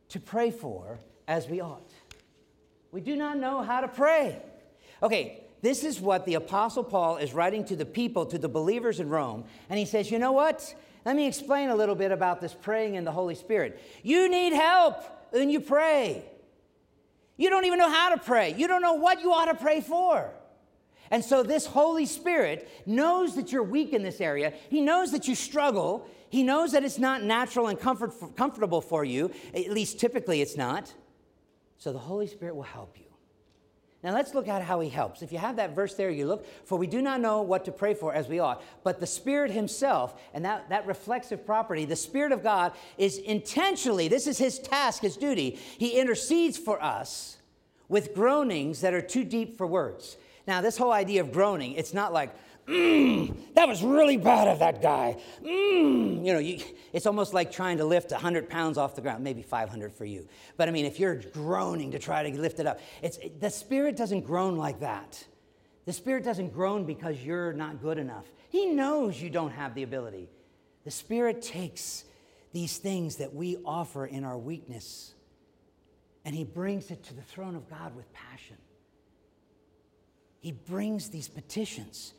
to 0.09 0.19
pray 0.19 0.51
for 0.51 0.99
as 1.29 1.49
we 1.49 1.61
ought. 1.61 1.93
We 2.93 3.01
do 3.01 3.15
not 3.15 3.37
know 3.37 3.63
how 3.63 3.81
to 3.83 3.89
pray. 3.89 4.41
Okay, 5.03 5.45
this 5.63 5.85
is 5.85 6.01
what 6.01 6.25
the 6.25 6.35
Apostle 6.35 6.85
Paul 6.85 7.19
is 7.19 7.35
writing 7.35 7.65
to 7.67 7.77
the 7.77 7.85
people, 7.85 8.27
to 8.27 8.39
the 8.39 8.49
believers 8.49 9.01
in 9.01 9.09
Rome. 9.09 9.45
And 9.69 9.79
he 9.79 9.85
says, 9.85 10.11
You 10.11 10.19
know 10.19 10.33
what? 10.33 10.75
Let 11.05 11.15
me 11.15 11.27
explain 11.27 11.69
a 11.69 11.77
little 11.77 11.95
bit 11.95 12.11
about 12.11 12.41
this 12.41 12.55
praying 12.55 12.95
in 12.95 13.05
the 13.05 13.13
Holy 13.13 13.35
Spirit. 13.35 13.81
You 14.03 14.29
need 14.29 14.53
help 14.53 14.97
when 15.31 15.51
you 15.51 15.61
pray. 15.61 16.25
You 17.37 17.51
don't 17.51 17.65
even 17.65 17.79
know 17.79 17.91
how 17.91 18.15
to 18.15 18.19
pray. 18.19 18.55
You 18.55 18.67
don't 18.67 18.83
know 18.83 18.95
what 18.95 19.21
you 19.21 19.33
ought 19.33 19.47
to 19.47 19.55
pray 19.55 19.81
for. 19.81 20.33
And 21.11 21.25
so, 21.25 21.43
this 21.43 21.67
Holy 21.67 22.07
Spirit 22.07 22.69
knows 22.85 23.37
that 23.37 23.53
you're 23.53 23.63
weak 23.63 23.93
in 23.93 24.03
this 24.03 24.21
area. 24.21 24.53
He 24.69 24.81
knows 24.81 25.13
that 25.13 25.29
you 25.29 25.35
struggle. 25.35 26.09
He 26.31 26.43
knows 26.43 26.73
that 26.73 26.83
it's 26.83 26.99
not 26.99 27.23
natural 27.23 27.69
and 27.69 27.79
comfort, 27.79 28.13
comfortable 28.37 28.81
for 28.81 29.05
you. 29.05 29.31
At 29.55 29.71
least, 29.71 30.01
typically, 30.01 30.41
it's 30.41 30.57
not. 30.57 30.93
So 31.79 31.93
the 31.93 31.99
Holy 31.99 32.27
Spirit 32.27 32.57
will 32.57 32.63
help 32.65 32.99
you. 32.99 33.06
Now 34.03 34.13
let's 34.13 34.35
look 34.35 34.47
at 34.47 34.63
how 34.63 34.81
he 34.81 34.89
helps. 34.89 35.23
If 35.23 35.33
you 35.33 35.39
have 35.39 35.57
that 35.57 35.75
verse 35.75 35.95
there, 35.95 36.11
you 36.11 36.27
look, 36.27 36.47
for 36.65 36.79
we 36.79 36.87
do 36.87 37.03
not 37.03 37.21
know 37.21 37.43
what 37.43 37.65
to 37.65 37.73
pray 37.73 37.95
for 37.95 38.15
as 38.15 38.29
we 38.29 38.39
ought, 38.39 38.63
but 38.85 39.01
the 39.01 39.07
Spirit 39.07 39.51
Himself, 39.51 40.21
and 40.35 40.45
that, 40.45 40.69
that 40.69 40.87
reflexive 40.87 41.45
property, 41.47 41.85
the 41.85 41.97
Spirit 41.97 42.33
of 42.33 42.43
God 42.43 42.73
is 42.99 43.19
intentionally, 43.19 44.07
this 44.07 44.27
is 44.27 44.39
His 44.39 44.59
task, 44.59 45.03
His 45.03 45.17
duty, 45.17 45.59
He 45.79 45.99
intercedes 45.99 46.59
for 46.59 46.83
us 46.83 47.39
with 47.89 48.15
groanings 48.15 48.81
that 48.83 48.95
are 48.95 49.03
too 49.03 49.25
deep 49.25 49.57
for 49.57 49.67
words. 49.67 50.17
Now, 50.47 50.61
this 50.61 50.77
whole 50.77 50.93
idea 50.93 51.21
of 51.21 51.33
groaning, 51.33 51.73
it's 51.73 51.95
not 51.95 52.13
like, 52.13 52.31
mm, 52.67 53.55
that 53.55 53.69
was 53.69 53.83
really 53.83 54.17
bad 54.17 54.49
of 54.49 54.59
that 54.61 54.83
guy. 54.83 55.17
Mm, 55.43 56.25
you 56.25 56.33
know, 56.33 56.39
you, 56.39 56.61
it's 56.93 57.07
almost 57.07 57.35
like 57.35 57.51
trying 57.51 57.79
to 57.79 57.85
lift 57.85 58.11
100 58.11 58.49
pounds 58.49 58.79
off 58.79 58.95
the 58.95 59.01
ground, 59.01 59.23
maybe 59.23 59.43
500 59.43 59.93
for 59.93 60.05
you. 60.05 60.29
But 60.57 60.69
I 60.69 60.73
mean, 60.73 60.87
if 60.87 60.99
you're 60.99 61.17
groaning 61.17 61.91
to 61.93 61.99
try 61.99 62.29
to 62.29 62.41
lift 62.41 62.61
it 62.61 62.67
up, 62.67 62.81
it's, 63.03 63.19
it, 63.19 63.41
the 63.41 63.51
Spirit 63.51 63.97
doesn't 63.97 64.23
groan 64.23 64.57
like 64.57 64.81
that. 64.81 65.25
The 65.85 65.93
Spirit 65.93 66.25
doesn't 66.25 66.53
groan 66.53 66.85
because 66.85 67.23
you're 67.23 67.53
not 67.53 67.81
good 67.81 67.99
enough. 67.99 68.27
He 68.51 68.67
knows 68.67 69.21
you 69.21 69.31
don't 69.31 69.53
have 69.53 69.75
the 69.75 69.83
ability. 69.83 70.29
The 70.85 70.91
Spirit 70.91 71.43
takes 71.43 72.05
these 72.53 72.79
things 72.79 73.17
that 73.17 73.35
we 73.35 73.59
offer 73.65 74.07
in 74.07 74.25
our 74.25 74.39
weakness 74.39 75.15
and 76.27 76.35
He 76.35 76.43
brings 76.43 76.91
it 76.91 77.05
to 77.05 77.15
the 77.15 77.23
throne 77.23 77.55
of 77.55 77.71
God 77.71 77.95
with 77.95 78.13
passion. 78.13 78.57
He 80.41 80.51
brings 80.51 81.09
these 81.09 81.29
petitions 81.29 82.13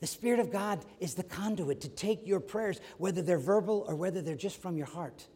the 0.00 0.06
Spirit 0.06 0.40
of 0.40 0.52
God 0.52 0.84
is 1.00 1.14
the 1.14 1.24
conduit 1.24 1.80
to 1.80 1.88
take 1.88 2.26
your 2.26 2.40
prayers, 2.40 2.80
whether 2.98 3.22
they're 3.22 3.38
verbal 3.38 3.84
or 3.88 3.96
whether 3.96 4.22
they're 4.22 4.36
just 4.36 4.62
from 4.62 4.76
your 4.76 4.86
heart. 4.86 5.26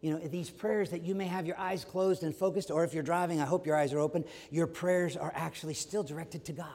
You 0.00 0.12
know, 0.12 0.18
these 0.18 0.50
prayers 0.50 0.90
that 0.90 1.02
you 1.02 1.14
may 1.14 1.26
have 1.26 1.44
your 1.44 1.58
eyes 1.58 1.84
closed 1.84 2.22
and 2.22 2.34
focused, 2.34 2.70
or 2.70 2.84
if 2.84 2.94
you're 2.94 3.02
driving, 3.02 3.40
I 3.40 3.46
hope 3.46 3.66
your 3.66 3.76
eyes 3.76 3.92
are 3.92 3.98
open, 3.98 4.24
your 4.50 4.68
prayers 4.68 5.16
are 5.16 5.32
actually 5.34 5.74
still 5.74 6.04
directed 6.04 6.44
to 6.46 6.52
God. 6.52 6.66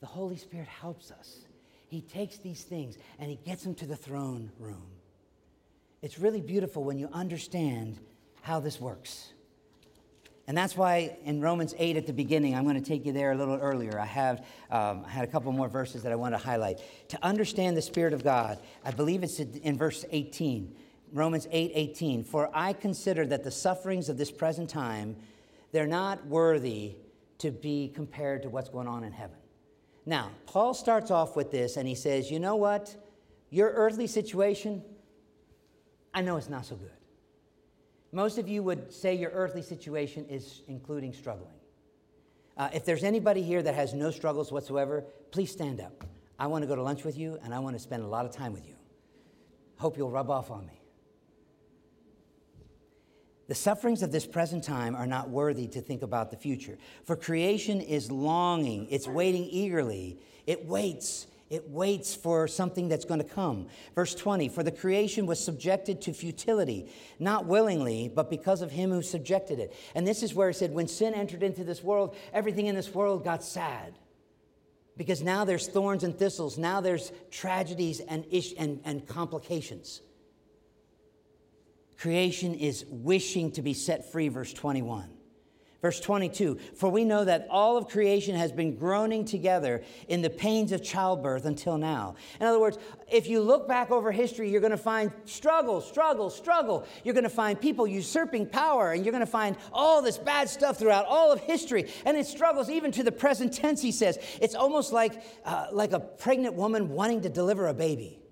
The 0.00 0.06
Holy 0.06 0.36
Spirit 0.36 0.68
helps 0.68 1.10
us. 1.10 1.44
He 1.88 2.00
takes 2.00 2.38
these 2.38 2.62
things 2.62 2.96
and 3.18 3.30
He 3.30 3.36
gets 3.36 3.62
them 3.62 3.74
to 3.76 3.86
the 3.86 3.96
throne 3.96 4.50
room. 4.58 4.86
It's 6.00 6.18
really 6.18 6.40
beautiful 6.40 6.84
when 6.84 6.98
you 6.98 7.08
understand 7.12 7.98
how 8.42 8.60
this 8.60 8.80
works. 8.80 9.32
And 10.46 10.56
that's 10.56 10.76
why 10.76 11.16
in 11.24 11.40
Romans 11.40 11.74
8 11.78 11.96
at 11.96 12.06
the 12.06 12.12
beginning, 12.12 12.54
I'm 12.54 12.64
going 12.64 12.80
to 12.80 12.86
take 12.86 13.06
you 13.06 13.12
there 13.12 13.32
a 13.32 13.34
little 13.34 13.56
earlier. 13.56 13.98
I 13.98 14.04
have 14.04 14.44
um, 14.70 15.04
I 15.06 15.10
had 15.10 15.24
a 15.24 15.26
couple 15.26 15.50
more 15.52 15.68
verses 15.68 16.02
that 16.02 16.12
I 16.12 16.16
want 16.16 16.34
to 16.34 16.38
highlight. 16.38 16.80
To 17.08 17.24
understand 17.24 17.76
the 17.76 17.82
Spirit 17.82 18.12
of 18.12 18.22
God, 18.22 18.58
I 18.84 18.90
believe 18.90 19.22
it's 19.22 19.38
in 19.38 19.78
verse 19.78 20.04
18, 20.10 20.74
Romans 21.12 21.48
8 21.50 21.72
18. 21.74 22.24
For 22.24 22.50
I 22.52 22.74
consider 22.74 23.26
that 23.26 23.42
the 23.42 23.50
sufferings 23.50 24.10
of 24.10 24.18
this 24.18 24.30
present 24.30 24.68
time, 24.68 25.16
they're 25.72 25.86
not 25.86 26.26
worthy 26.26 26.96
to 27.38 27.50
be 27.50 27.90
compared 27.94 28.42
to 28.42 28.50
what's 28.50 28.68
going 28.68 28.86
on 28.86 29.02
in 29.02 29.12
heaven. 29.12 29.38
Now, 30.06 30.30
Paul 30.46 30.74
starts 30.74 31.10
off 31.10 31.36
with 31.36 31.50
this 31.50 31.78
and 31.78 31.88
he 31.88 31.94
says, 31.94 32.30
You 32.30 32.38
know 32.38 32.56
what? 32.56 32.94
Your 33.48 33.70
earthly 33.70 34.06
situation, 34.06 34.82
I 36.12 36.20
know 36.20 36.36
it's 36.36 36.50
not 36.50 36.66
so 36.66 36.76
good. 36.76 36.90
Most 38.14 38.38
of 38.38 38.48
you 38.48 38.62
would 38.62 38.92
say 38.92 39.16
your 39.16 39.32
earthly 39.32 39.60
situation 39.60 40.24
is 40.30 40.62
including 40.68 41.12
struggling. 41.12 41.56
Uh, 42.56 42.68
if 42.72 42.84
there's 42.84 43.02
anybody 43.02 43.42
here 43.42 43.60
that 43.60 43.74
has 43.74 43.92
no 43.92 44.12
struggles 44.12 44.52
whatsoever, 44.52 45.04
please 45.32 45.50
stand 45.50 45.80
up. 45.80 46.04
I 46.38 46.46
want 46.46 46.62
to 46.62 46.68
go 46.68 46.76
to 46.76 46.82
lunch 46.82 47.02
with 47.02 47.18
you 47.18 47.40
and 47.42 47.52
I 47.52 47.58
want 47.58 47.74
to 47.74 47.82
spend 47.82 48.04
a 48.04 48.06
lot 48.06 48.24
of 48.24 48.30
time 48.30 48.52
with 48.52 48.68
you. 48.68 48.76
Hope 49.78 49.98
you'll 49.98 50.12
rub 50.12 50.30
off 50.30 50.52
on 50.52 50.64
me. 50.64 50.80
The 53.48 53.54
sufferings 53.56 54.00
of 54.04 54.12
this 54.12 54.26
present 54.26 54.62
time 54.62 54.94
are 54.94 55.08
not 55.08 55.28
worthy 55.28 55.66
to 55.66 55.80
think 55.80 56.02
about 56.02 56.30
the 56.30 56.36
future. 56.36 56.78
For 57.02 57.16
creation 57.16 57.80
is 57.80 58.12
longing, 58.12 58.86
it's 58.90 59.08
waiting 59.08 59.48
eagerly, 59.50 60.20
it 60.46 60.64
waits 60.64 61.26
it 61.54 61.70
waits 61.70 62.14
for 62.14 62.48
something 62.48 62.88
that's 62.88 63.04
going 63.04 63.20
to 63.20 63.26
come. 63.26 63.68
Verse 63.94 64.14
20 64.14 64.48
For 64.48 64.62
the 64.62 64.72
creation 64.72 65.26
was 65.26 65.42
subjected 65.42 66.00
to 66.02 66.12
futility, 66.12 66.90
not 67.18 67.46
willingly, 67.46 68.10
but 68.14 68.28
because 68.30 68.60
of 68.60 68.70
him 68.70 68.90
who 68.90 69.02
subjected 69.02 69.58
it. 69.58 69.74
And 69.94 70.06
this 70.06 70.22
is 70.22 70.34
where 70.34 70.48
he 70.48 70.54
said, 70.54 70.74
When 70.74 70.88
sin 70.88 71.14
entered 71.14 71.42
into 71.42 71.64
this 71.64 71.82
world, 71.82 72.16
everything 72.32 72.66
in 72.66 72.74
this 72.74 72.92
world 72.92 73.24
got 73.24 73.42
sad. 73.44 73.94
Because 74.96 75.22
now 75.22 75.44
there's 75.44 75.66
thorns 75.66 76.04
and 76.04 76.16
thistles, 76.16 76.58
now 76.58 76.80
there's 76.80 77.12
tragedies 77.30 78.00
and, 78.00 78.24
ish- 78.30 78.54
and, 78.58 78.80
and 78.84 79.06
complications. 79.06 80.00
Creation 81.98 82.54
is 82.54 82.84
wishing 82.88 83.50
to 83.52 83.62
be 83.62 83.72
set 83.72 84.10
free, 84.12 84.28
verse 84.28 84.52
21. 84.52 85.13
Verse 85.84 86.00
22 86.00 86.56
For 86.76 86.88
we 86.88 87.04
know 87.04 87.26
that 87.26 87.46
all 87.50 87.76
of 87.76 87.88
creation 87.88 88.34
has 88.36 88.50
been 88.50 88.74
groaning 88.74 89.22
together 89.22 89.82
in 90.08 90.22
the 90.22 90.30
pains 90.30 90.72
of 90.72 90.82
childbirth 90.82 91.44
until 91.44 91.76
now. 91.76 92.14
In 92.40 92.46
other 92.46 92.58
words, 92.58 92.78
if 93.12 93.28
you 93.28 93.42
look 93.42 93.68
back 93.68 93.90
over 93.90 94.10
history, 94.10 94.48
you're 94.48 94.62
going 94.62 94.70
to 94.70 94.78
find 94.78 95.12
struggle, 95.26 95.82
struggle, 95.82 96.30
struggle. 96.30 96.86
You're 97.04 97.12
going 97.12 97.24
to 97.24 97.28
find 97.28 97.60
people 97.60 97.86
usurping 97.86 98.46
power, 98.46 98.92
and 98.92 99.04
you're 99.04 99.12
going 99.12 99.26
to 99.26 99.30
find 99.30 99.58
all 99.74 100.00
this 100.00 100.16
bad 100.16 100.48
stuff 100.48 100.78
throughout 100.78 101.04
all 101.04 101.30
of 101.30 101.40
history. 101.40 101.90
And 102.06 102.16
it 102.16 102.24
struggles 102.24 102.70
even 102.70 102.90
to 102.92 103.02
the 103.02 103.12
present 103.12 103.52
tense, 103.52 103.82
he 103.82 103.92
says. 103.92 104.18
It's 104.40 104.54
almost 104.54 104.90
like, 104.90 105.22
uh, 105.44 105.66
like 105.70 105.92
a 105.92 106.00
pregnant 106.00 106.54
woman 106.54 106.88
wanting 106.88 107.20
to 107.20 107.28
deliver 107.28 107.66
a 107.66 107.74
baby, 107.74 108.22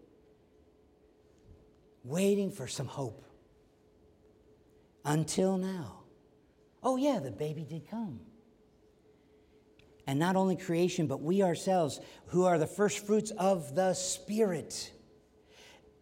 waiting 2.03 2.51
for 2.51 2.67
some 2.67 2.87
hope 2.87 3.27
until 5.05 5.59
now. 5.59 6.02
Oh, 6.83 6.97
yeah, 6.97 7.21
the 7.21 7.31
baby 7.31 7.65
did 7.65 7.89
come. 7.89 8.21
And 10.07 10.19
not 10.19 10.35
only 10.35 10.57
creation, 10.57 11.07
but 11.07 11.23
we 11.23 11.43
ourselves, 11.43 12.01
who 12.27 12.45
are 12.45 12.59
the 12.59 12.67
first 12.67 13.07
fruits 13.07 13.31
of 13.33 13.77
the 13.77 13.95
Spirit, 13.95 14.91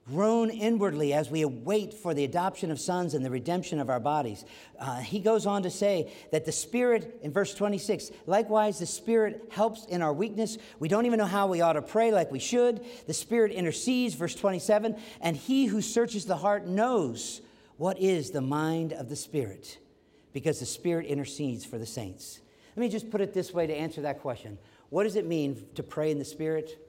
groan 0.06 0.48
inwardly 0.48 1.12
as 1.12 1.30
we 1.30 1.42
await 1.42 1.92
for 1.92 2.14
the 2.14 2.24
adoption 2.24 2.70
of 2.70 2.80
sons 2.80 3.12
and 3.12 3.22
the 3.22 3.30
redemption 3.30 3.78
of 3.78 3.90
our 3.90 4.00
bodies. 4.00 4.46
Uh, 4.78 5.00
he 5.00 5.20
goes 5.20 5.44
on 5.44 5.62
to 5.62 5.70
say 5.70 6.10
that 6.32 6.46
the 6.46 6.52
Spirit, 6.52 7.20
in 7.22 7.30
verse 7.30 7.52
26, 7.52 8.10
likewise, 8.26 8.78
the 8.78 8.86
Spirit 8.86 9.50
helps 9.50 9.84
in 9.84 10.00
our 10.00 10.14
weakness. 10.14 10.56
We 10.78 10.88
don't 10.88 11.04
even 11.04 11.18
know 11.18 11.26
how 11.26 11.46
we 11.46 11.60
ought 11.60 11.74
to 11.74 11.82
pray 11.82 12.10
like 12.10 12.32
we 12.32 12.38
should. 12.38 12.82
The 13.06 13.14
Spirit 13.14 13.52
intercedes, 13.52 14.14
verse 14.14 14.34
27, 14.34 14.96
and 15.20 15.36
he 15.36 15.66
who 15.66 15.82
searches 15.82 16.24
the 16.24 16.36
heart 16.36 16.66
knows 16.66 17.42
what 17.76 18.00
is 18.00 18.30
the 18.30 18.40
mind 18.40 18.94
of 18.94 19.10
the 19.10 19.16
Spirit 19.16 19.78
because 20.32 20.60
the 20.60 20.66
Spirit 20.66 21.06
intercedes 21.06 21.64
for 21.64 21.78
the 21.78 21.86
saints. 21.86 22.40
Let 22.76 22.82
me 22.82 22.88
just 22.88 23.10
put 23.10 23.20
it 23.20 23.34
this 23.34 23.52
way 23.52 23.66
to 23.66 23.74
answer 23.74 24.02
that 24.02 24.20
question 24.20 24.58
What 24.90 25.04
does 25.04 25.16
it 25.16 25.26
mean 25.26 25.66
to 25.74 25.82
pray 25.82 26.10
in 26.10 26.18
the 26.18 26.24
Spirit? 26.24 26.86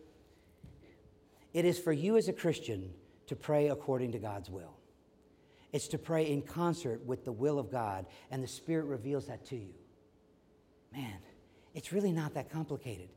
It 1.53 1.65
is 1.65 1.77
for 1.77 1.91
you 1.91 2.17
as 2.17 2.27
a 2.27 2.33
Christian 2.33 2.91
to 3.27 3.35
pray 3.35 3.69
according 3.69 4.13
to 4.13 4.19
God's 4.19 4.49
will. 4.49 4.77
It's 5.73 5.87
to 5.89 5.97
pray 5.97 6.29
in 6.29 6.41
concert 6.41 7.05
with 7.05 7.25
the 7.25 7.31
will 7.31 7.59
of 7.59 7.71
God, 7.71 8.05
and 8.29 8.43
the 8.43 8.47
Spirit 8.47 8.85
reveals 8.85 9.27
that 9.27 9.45
to 9.47 9.55
you. 9.55 9.73
Man, 10.93 11.17
it's 11.73 11.93
really 11.93 12.11
not 12.11 12.33
that 12.33 12.49
complicated. 12.49 13.09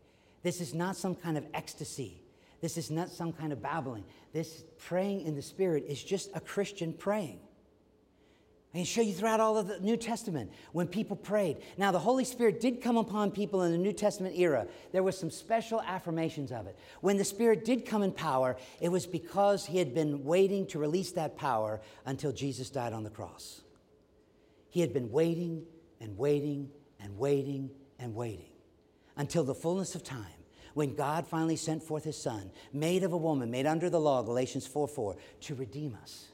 This 0.43 0.61
is 0.61 0.75
not 0.75 0.97
some 0.97 1.15
kind 1.15 1.37
of 1.37 1.45
ecstasy. 1.55 2.23
This 2.61 2.77
is 2.77 2.91
not 2.91 3.11
some 3.11 3.33
kind 3.33 3.53
of 3.53 3.61
babbling. 3.61 4.05
This 4.33 4.65
praying 4.79 5.23
in 5.23 5.35
the 5.35 5.43
Spirit 5.43 5.85
is 5.89 6.03
just 6.03 6.31
a 6.35 6.41
Christian 6.41 6.93
praying. 6.93 7.41
I 8.75 8.79
can 8.79 8.87
show 8.87 9.03
you 9.03 9.13
throughout 9.13 9.39
all 9.39 9.57
of 9.57 9.69
the 9.69 9.79
New 9.79 9.97
Testament 9.97 10.51
when 10.73 10.89
people 10.89 11.15
prayed. 11.15 11.59
Now, 11.79 11.93
the 11.93 12.01
Holy 12.01 12.25
Spirit 12.25 12.61
did 12.61 12.83
come 12.83 12.97
upon 12.97 13.31
people 13.31 13.63
in 13.63 13.71
the 13.71 13.79
New 13.79 13.93
Testament 13.93 14.37
era. 14.37 14.67
There 14.91 15.05
was 15.05 15.17
some 15.17 15.31
special 15.31 15.81
affirmations 15.81 16.51
of 16.51 16.67
it. 16.67 16.77
When 17.01 17.17
the 17.17 17.25
Spirit 17.25 17.65
did 17.65 17.87
come 17.87 18.03
in 18.03 18.11
power, 18.11 18.57
it 18.81 18.89
was 18.89 19.07
because 19.07 19.65
he 19.65 19.79
had 19.79 19.95
been 19.95 20.25
waiting 20.25 20.67
to 20.69 20.81
release 20.81 21.13
that 21.13 21.37
power 21.37 21.81
until 22.05 22.33
Jesus 22.33 22.69
died 22.69 22.93
on 22.93 23.05
the 23.05 23.11
cross. 23.11 23.61
He 24.71 24.81
had 24.81 24.93
been 24.93 25.13
waiting 25.13 25.67
and 26.01 26.19
waiting 26.19 26.69
and 26.99 27.17
waiting 27.17 27.71
and 28.01 28.13
waiting 28.13 28.51
until 29.17 29.45
the 29.45 29.55
fullness 29.55 29.95
of 29.95 30.03
time 30.03 30.27
when 30.75 30.97
God 30.97 31.29
finally 31.29 31.55
sent 31.55 31.85
forth 31.85 32.03
his 32.03 32.21
Son, 32.21 32.51
made 32.73 33.05
of 33.05 33.13
a 33.13 33.17
woman, 33.17 33.53
made 33.53 33.67
under 33.67 33.89
the 33.89 34.01
law, 34.01 34.23
Galatians 34.23 34.67
4 34.67 34.89
4, 34.89 35.17
to 35.43 35.55
redeem 35.55 35.97
us 36.03 36.31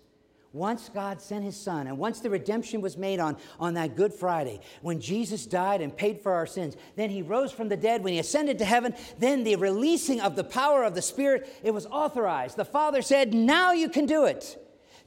once 0.53 0.89
God 0.93 1.23
sent 1.23 1.45
his 1.45 1.57
son, 1.57 1.87
and 1.87 1.97
once 1.97 2.21
the 2.21 2.31
redemption 2.31 2.81
was 2.81 2.97
made 2.97 3.21
on, 3.21 3.37
on 3.61 3.75
that 3.75 3.95
Good 3.95 4.13
Friday, 4.13 4.61
when 4.83 5.01
Jesus 5.01 5.47
died 5.47 5.81
and 5.81 5.97
paid 5.97 6.21
for 6.21 6.33
our 6.33 6.47
sins, 6.47 6.77
then 6.97 7.09
he 7.09 7.23
rose 7.23 7.53
from 7.53 7.69
the 7.69 7.77
dead, 7.77 8.03
when 8.03 8.13
he 8.13 8.19
ascended 8.19 8.59
to 8.59 8.65
heaven, 8.65 8.95
then 9.19 9.45
the 9.45 9.55
releasing 9.55 10.21
of 10.21 10.35
the 10.35 10.43
power 10.43 10.83
of 10.83 10.97
the 10.97 11.03
Spirit, 11.03 11.49
it 11.63 11.73
was 11.73 11.87
authorized. 11.87 12.57
The 12.57 12.65
Father 12.65 13.01
said, 13.01 13.33
Now 13.33 13.73
you 13.73 13.89
can 13.89 14.07
do 14.07 14.25
it. 14.25 14.57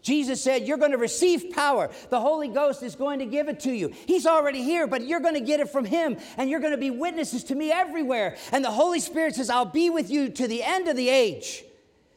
Jesus 0.01 0.41
said, 0.41 0.65
You're 0.65 0.77
going 0.77 0.91
to 0.91 0.97
receive 0.97 1.51
power. 1.51 1.89
The 2.09 2.21
Holy 2.21 2.47
Ghost 2.47 2.81
is 2.81 2.95
going 2.95 3.19
to 3.19 3.25
give 3.25 3.49
it 3.49 3.59
to 3.61 3.71
you. 3.71 3.91
He's 4.05 4.25
already 4.25 4.63
here, 4.63 4.87
but 4.87 5.05
you're 5.05 5.19
going 5.19 5.33
to 5.33 5.41
get 5.41 5.59
it 5.59 5.69
from 5.69 5.83
Him, 5.83 6.17
and 6.37 6.49
you're 6.49 6.61
going 6.61 6.71
to 6.71 6.77
be 6.77 6.91
witnesses 6.91 7.43
to 7.45 7.55
me 7.55 7.69
everywhere. 7.69 8.37
And 8.53 8.63
the 8.63 8.71
Holy 8.71 9.01
Spirit 9.01 9.35
says, 9.35 9.49
I'll 9.49 9.65
be 9.65 9.89
with 9.89 10.09
you 10.09 10.29
to 10.29 10.47
the 10.47 10.63
end 10.63 10.87
of 10.87 10.95
the 10.95 11.09
age. 11.09 11.65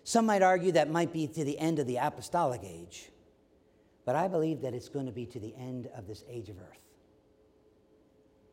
Some 0.05 0.27
might 0.27 0.43
argue 0.43 0.71
that 0.73 0.89
might 0.89 1.13
be 1.13 1.27
to 1.27 1.45
the 1.45 1.59
end 1.59 1.81
of 1.81 1.89
the 1.89 1.97
apostolic 1.97 2.61
age. 2.63 3.11
But 4.07 4.17
I 4.17 4.29
believe 4.29 4.63
that 4.63 4.73
it's 4.73 4.89
going 4.89 5.05
to 5.05 5.13
be 5.13 5.27
to 5.27 5.39
the 5.39 5.55
end 5.59 5.89
of 5.95 6.07
this 6.07 6.25
age 6.31 6.49
of 6.49 6.57
earth. 6.59 6.81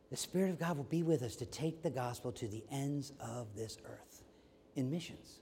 The 0.09 0.17
Spirit 0.17 0.49
of 0.49 0.59
God 0.59 0.75
will 0.75 0.83
be 0.83 1.03
with 1.03 1.21
us 1.23 1.37
to 1.37 1.45
take 1.45 1.81
the 1.81 1.89
gospel 1.89 2.33
to 2.33 2.47
the 2.47 2.63
ends 2.69 3.13
of 3.21 3.55
this 3.55 3.77
earth 3.85 4.23
in 4.75 4.91
missions. 4.91 5.39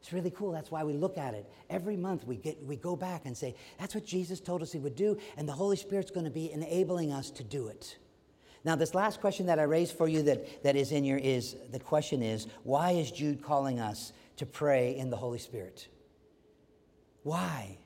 It's 0.00 0.12
really 0.12 0.30
cool. 0.30 0.50
That's 0.52 0.70
why 0.70 0.82
we 0.82 0.94
look 0.94 1.18
at 1.18 1.34
it. 1.34 1.50
Every 1.68 1.96
month 1.96 2.26
we, 2.26 2.36
get, 2.36 2.62
we 2.64 2.76
go 2.76 2.96
back 2.96 3.26
and 3.26 3.36
say, 3.36 3.54
that's 3.78 3.94
what 3.94 4.06
Jesus 4.06 4.40
told 4.40 4.62
us 4.62 4.72
he 4.72 4.78
would 4.78 4.96
do, 4.96 5.18
and 5.36 5.46
the 5.46 5.52
Holy 5.52 5.76
Spirit's 5.76 6.10
going 6.10 6.24
to 6.24 6.30
be 6.30 6.50
enabling 6.50 7.12
us 7.12 7.30
to 7.32 7.44
do 7.44 7.68
it. 7.68 7.98
Now, 8.64 8.76
this 8.76 8.94
last 8.94 9.20
question 9.20 9.46
that 9.46 9.58
I 9.58 9.62
raised 9.64 9.96
for 9.96 10.08
you 10.08 10.22
that, 10.22 10.62
that 10.62 10.76
is 10.76 10.92
in 10.92 11.04
your 11.04 11.18
is 11.18 11.56
the 11.70 11.78
question 11.78 12.22
is, 12.22 12.46
why 12.62 12.92
is 12.92 13.10
Jude 13.10 13.42
calling 13.42 13.80
us 13.80 14.12
to 14.36 14.46
pray 14.46 14.96
in 14.96 15.10
the 15.10 15.16
Holy 15.16 15.38
Spirit? 15.38 15.88
Why? 17.22 17.78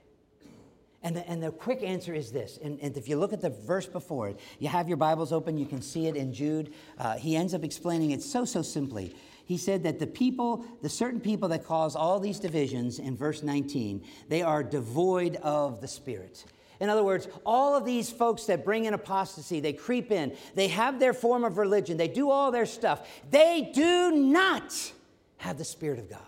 And 1.04 1.14
the, 1.14 1.28
and 1.28 1.42
the 1.42 1.50
quick 1.50 1.82
answer 1.82 2.14
is 2.14 2.32
this. 2.32 2.58
And, 2.62 2.80
and, 2.80 2.96
if 2.96 3.08
you 3.08 3.18
look 3.18 3.34
at 3.34 3.42
the 3.42 3.50
verse 3.50 3.84
before 3.84 4.30
it, 4.30 4.40
you 4.58 4.68
have 4.68 4.88
your 4.88 4.96
Bibles 4.96 5.32
open, 5.32 5.58
you 5.58 5.66
can 5.66 5.82
see 5.82 6.06
it 6.06 6.16
in 6.16 6.32
Jude. 6.32 6.72
Uh, 6.98 7.16
he 7.16 7.36
ends 7.36 7.52
up 7.52 7.62
explaining 7.62 8.12
it 8.12 8.22
so, 8.22 8.46
so 8.46 8.62
simply. 8.62 9.14
He 9.44 9.58
said 9.58 9.82
that 9.82 9.98
the 9.98 10.06
people, 10.06 10.64
the 10.80 10.88
certain 10.88 11.20
people 11.20 11.50
that 11.50 11.62
cause 11.62 11.94
all 11.94 12.18
these 12.18 12.40
divisions 12.40 12.98
in 12.98 13.18
verse 13.18 13.42
19, 13.42 14.02
they 14.30 14.40
are 14.40 14.62
devoid 14.62 15.36
of 15.36 15.82
the 15.82 15.88
Spirit. 15.88 16.46
In 16.80 16.88
other 16.88 17.04
words, 17.04 17.28
all 17.44 17.76
of 17.76 17.84
these 17.84 18.10
folks 18.10 18.46
that 18.46 18.64
bring 18.64 18.86
in 18.86 18.94
apostasy, 18.94 19.60
they 19.60 19.74
creep 19.74 20.10
in, 20.10 20.34
they 20.54 20.68
have 20.68 20.98
their 20.98 21.12
form 21.12 21.44
of 21.44 21.58
religion, 21.58 21.98
they 21.98 22.08
do 22.08 22.30
all 22.30 22.50
their 22.50 22.66
stuff, 22.66 23.06
they 23.30 23.70
do 23.74 24.10
not 24.10 24.92
have 25.36 25.58
the 25.58 25.64
Spirit 25.64 25.98
of 25.98 26.08
God. 26.08 26.20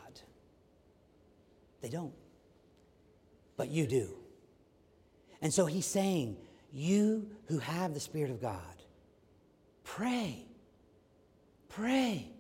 They 1.81 1.89
don't. 1.89 2.13
But 3.57 3.71
you 3.71 3.87
do. 3.87 4.11
And 5.43 5.53
so 5.53 5.67
he's 5.67 5.87
saying, 5.87 6.37
You 6.73 7.29
who 7.47 7.59
have 7.59 7.95
the 7.95 8.01
Spirit 8.01 8.31
of 8.31 8.41
God, 8.41 8.61
pray. 9.85 10.47
Pray. 11.69 12.31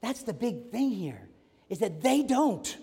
That's 0.00 0.22
the 0.22 0.32
big 0.32 0.70
thing 0.70 0.90
here, 0.90 1.28
is 1.68 1.78
that 1.80 2.02
they 2.02 2.22
don't. 2.22 2.76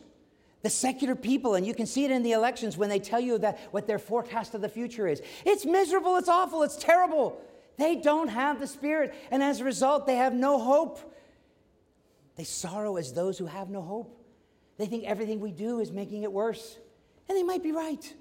The 0.64 0.70
secular 0.70 1.16
people, 1.16 1.56
and 1.56 1.66
you 1.66 1.74
can 1.74 1.86
see 1.86 2.04
it 2.04 2.12
in 2.12 2.24
the 2.24 2.34
elections 2.34 2.78
when 2.78 2.90
they 2.90 3.00
tell 3.00 3.20
you 3.20 3.38
that 3.40 3.60
what 3.72 3.88
their 3.88 4.00
forecast 4.00 4.54
of 4.54 4.62
the 4.62 4.70
future 4.70 5.08
is. 5.08 5.22
It's 5.46 5.66
miserable, 5.66 6.18
it's 6.18 6.30
awful, 6.30 6.64
it's 6.64 6.78
terrible. 6.78 7.42
They 7.78 7.96
don't 7.96 8.28
have 8.28 8.60
the 8.60 8.68
Spirit, 8.68 9.14
and 9.32 9.44
as 9.44 9.60
a 9.60 9.64
result, 9.64 10.08
they 10.08 10.16
have 10.16 10.34
no 10.34 10.60
hope. 10.60 11.16
They 12.36 12.44
sorrow 12.44 12.98
as 12.98 13.14
those 13.14 13.38
who 13.38 13.46
have 13.46 13.70
no 13.70 13.82
hope. 13.82 14.20
They 14.78 14.86
think 14.86 15.06
everything 15.06 15.40
we 15.40 15.52
do 15.52 15.80
is 15.80 15.92
making 15.92 16.24
it 16.24 16.32
worse, 16.32 16.78
and 17.28 17.38
they 17.38 17.44
might 17.44 17.64
be 17.64 17.72
right. 17.72 18.14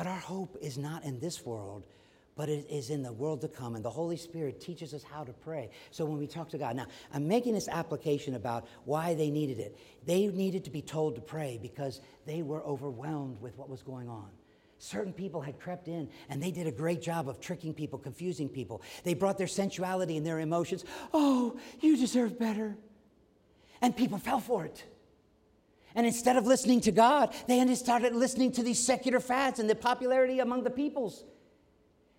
But 0.00 0.06
our 0.06 0.18
hope 0.18 0.56
is 0.62 0.78
not 0.78 1.04
in 1.04 1.20
this 1.20 1.44
world, 1.44 1.84
but 2.34 2.48
it 2.48 2.66
is 2.70 2.88
in 2.88 3.02
the 3.02 3.12
world 3.12 3.42
to 3.42 3.48
come. 3.48 3.76
And 3.76 3.84
the 3.84 3.90
Holy 3.90 4.16
Spirit 4.16 4.58
teaches 4.58 4.94
us 4.94 5.02
how 5.02 5.24
to 5.24 5.32
pray. 5.34 5.68
So 5.90 6.06
when 6.06 6.16
we 6.16 6.26
talk 6.26 6.48
to 6.52 6.56
God, 6.56 6.74
now 6.74 6.86
I'm 7.12 7.28
making 7.28 7.52
this 7.52 7.68
application 7.68 8.34
about 8.34 8.66
why 8.86 9.12
they 9.12 9.28
needed 9.28 9.58
it. 9.58 9.76
They 10.06 10.26
needed 10.28 10.64
to 10.64 10.70
be 10.70 10.80
told 10.80 11.16
to 11.16 11.20
pray 11.20 11.58
because 11.60 12.00
they 12.24 12.40
were 12.40 12.64
overwhelmed 12.64 13.42
with 13.42 13.58
what 13.58 13.68
was 13.68 13.82
going 13.82 14.08
on. 14.08 14.30
Certain 14.78 15.12
people 15.12 15.42
had 15.42 15.60
crept 15.60 15.86
in 15.86 16.08
and 16.30 16.42
they 16.42 16.50
did 16.50 16.66
a 16.66 16.72
great 16.72 17.02
job 17.02 17.28
of 17.28 17.38
tricking 17.38 17.74
people, 17.74 17.98
confusing 17.98 18.48
people. 18.48 18.80
They 19.04 19.12
brought 19.12 19.36
their 19.36 19.46
sensuality 19.46 20.16
and 20.16 20.24
their 20.24 20.40
emotions. 20.40 20.82
Oh, 21.12 21.58
you 21.80 21.98
deserve 21.98 22.38
better. 22.38 22.74
And 23.82 23.94
people 23.94 24.16
fell 24.16 24.40
for 24.40 24.64
it. 24.64 24.82
And 25.94 26.06
instead 26.06 26.36
of 26.36 26.46
listening 26.46 26.80
to 26.82 26.92
God, 26.92 27.34
they 27.48 27.74
started 27.74 28.14
listening 28.14 28.52
to 28.52 28.62
these 28.62 28.78
secular 28.78 29.20
fads 29.20 29.58
and 29.58 29.68
the 29.68 29.74
popularity 29.74 30.38
among 30.38 30.62
the 30.62 30.70
peoples. 30.70 31.24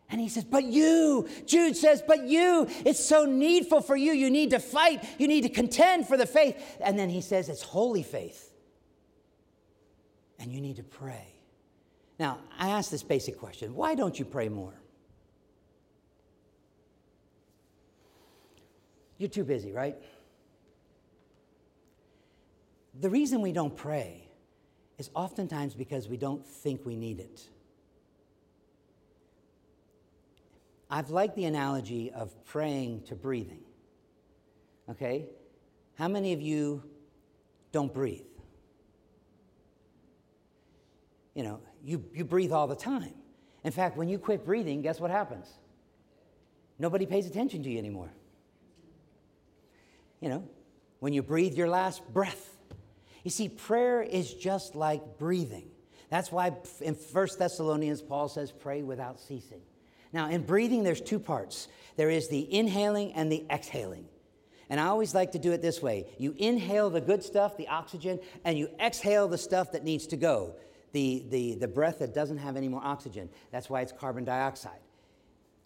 And 0.10 0.20
he 0.20 0.28
says, 0.28 0.44
But 0.44 0.66
you, 0.66 1.28
Jude 1.46 1.78
says, 1.78 2.04
But 2.06 2.26
you, 2.26 2.68
it's 2.86 3.04
so 3.04 3.26
needful 3.26 3.82
for 3.82 3.96
you. 3.96 4.12
You 4.12 4.30
need 4.30 4.50
to 4.50 4.60
fight, 4.60 5.04
you 5.18 5.28
need 5.28 5.42
to 5.42 5.50
contend 5.50 6.08
for 6.08 6.18
the 6.18 6.26
faith. 6.26 6.62
And 6.82 7.00
then 7.00 7.10
he 7.10 7.22
says, 7.22 7.48
It's 7.48 7.62
holy 7.62 8.04
faith. 8.04 8.52
And 10.38 10.52
you 10.52 10.60
need 10.60 10.78
to 10.78 10.84
pray. 10.84 11.28
Now, 12.20 12.40
I 12.58 12.70
ask 12.70 12.92
this 12.92 13.04
basic 13.04 13.40
question 13.40 13.74
why 13.74 13.96
don't 13.96 14.20
you 14.20 14.26
pray 14.26 14.50
more? 14.50 14.74
You're 19.18 19.30
too 19.30 19.44
busy, 19.44 19.72
right? 19.72 19.96
The 23.00 23.10
reason 23.10 23.42
we 23.42 23.52
don't 23.52 23.76
pray 23.76 24.28
is 24.98 25.10
oftentimes 25.16 25.74
because 25.74 26.08
we 26.08 26.18
don't 26.18 26.46
think 26.46 26.86
we 26.86 26.96
need 26.96 27.20
it. 27.20 27.42
I've 30.90 31.10
liked 31.10 31.36
the 31.36 31.46
analogy 31.46 32.12
of 32.12 32.34
praying 32.46 33.04
to 33.04 33.16
breathing. 33.16 33.62
Okay? 34.90 35.26
How 35.98 36.10
many 36.10 36.34
of 36.34 36.42
you 36.42 36.84
don't 37.72 37.94
breathe? 37.94 38.26
You 41.34 41.44
know, 41.44 41.60
you, 41.84 42.04
you 42.14 42.26
breathe 42.26 42.52
all 42.52 42.68
the 42.68 42.76
time. 42.76 43.14
In 43.64 43.72
fact, 43.72 43.96
when 43.96 44.10
you 44.10 44.18
quit 44.18 44.46
breathing, 44.46 44.82
guess 44.82 45.00
what 45.00 45.12
happens? 45.12 45.48
Nobody 46.78 47.06
pays 47.06 47.26
attention 47.26 47.64
to 47.64 47.70
you 47.70 47.78
anymore. 47.78 48.12
You 50.20 50.30
know, 50.30 50.44
when 51.00 51.14
you 51.14 51.24
breathe 51.24 51.54
your 51.54 51.70
last 51.70 52.06
breath, 52.14 52.58
you 53.24 53.32
see, 53.32 53.50
prayer 53.50 54.02
is 54.02 54.34
just 54.34 54.76
like 54.76 55.18
breathing. 55.18 55.70
That's 56.10 56.32
why 56.32 56.52
in 56.82 56.96
1 56.96 57.28
Thessalonians, 57.40 58.02
Paul 58.02 58.28
says, 58.28 58.52
pray 58.52 58.82
without 58.84 59.20
ceasing. 59.20 59.62
Now, 60.14 60.30
in 60.30 60.44
breathing, 60.44 60.84
there's 60.84 61.02
two 61.02 61.20
parts 61.20 61.68
there 61.96 62.10
is 62.10 62.30
the 62.30 62.54
inhaling 62.54 63.14
and 63.14 63.32
the 63.32 63.46
exhaling. 63.50 64.06
And 64.70 64.80
I 64.80 64.86
always 64.86 65.14
like 65.14 65.34
to 65.34 65.40
do 65.40 65.52
it 65.52 65.62
this 65.62 65.82
way 65.82 66.06
you 66.18 66.34
inhale 66.38 66.90
the 66.90 67.02
good 67.02 67.24
stuff, 67.24 67.58
the 67.58 67.68
oxygen, 67.68 68.20
and 68.44 68.58
you 68.58 68.70
exhale 68.80 69.28
the 69.28 69.38
stuff 69.38 69.74
that 69.74 69.84
needs 69.84 70.08
to 70.08 70.18
go, 70.18 70.56
the, 70.94 71.26
the, 71.30 71.56
the 71.56 71.68
breath 71.68 72.00
that 72.00 72.14
doesn't 72.14 72.38
have 72.38 72.56
any 72.56 72.68
more 72.68 72.82
oxygen. 72.84 73.30
That's 73.52 73.70
why 73.70 73.82
it's 73.82 73.92
carbon 73.92 74.24
dioxide. 74.24 74.80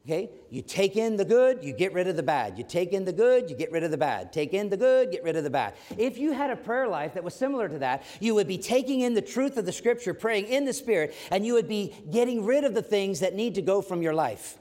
Okay? 0.05 0.29
You 0.51 0.61
take 0.61 0.97
in 0.97 1.17
the 1.17 1.25
good, 1.25 1.63
you 1.63 1.73
get 1.73 1.91
rid 1.91 2.07
of 2.07 2.15
the 2.15 2.23
bad. 2.23 2.59
You 2.59 2.63
take 2.63 2.93
in 2.93 3.05
the 3.05 3.13
good, 3.13 3.49
you 3.49 3.55
get 3.55 3.71
rid 3.71 3.83
of 3.83 3.89
the 3.89 3.97
bad. 3.97 4.31
Take 4.31 4.53
in 4.53 4.69
the 4.69 4.77
good, 4.77 5.11
get 5.11 5.23
rid 5.23 5.35
of 5.35 5.43
the 5.43 5.49
bad. 5.49 5.73
If 5.97 6.19
you 6.19 6.31
had 6.31 6.51
a 6.51 6.55
prayer 6.55 6.87
life 6.87 7.15
that 7.15 7.23
was 7.23 7.33
similar 7.33 7.67
to 7.67 7.79
that, 7.79 8.03
you 8.19 8.35
would 8.35 8.47
be 8.47 8.59
taking 8.59 9.01
in 9.01 9.15
the 9.15 9.21
truth 9.21 9.57
of 9.57 9.65
the 9.65 9.71
scripture, 9.71 10.13
praying 10.13 10.45
in 10.45 10.63
the 10.63 10.73
spirit, 10.73 11.15
and 11.31 11.43
you 11.43 11.53
would 11.53 11.67
be 11.67 11.93
getting 12.11 12.45
rid 12.45 12.63
of 12.63 12.75
the 12.75 12.83
things 12.83 13.19
that 13.21 13.33
need 13.33 13.55
to 13.55 13.63
go 13.63 13.81
from 13.81 14.03
your 14.03 14.13
life. 14.13 14.59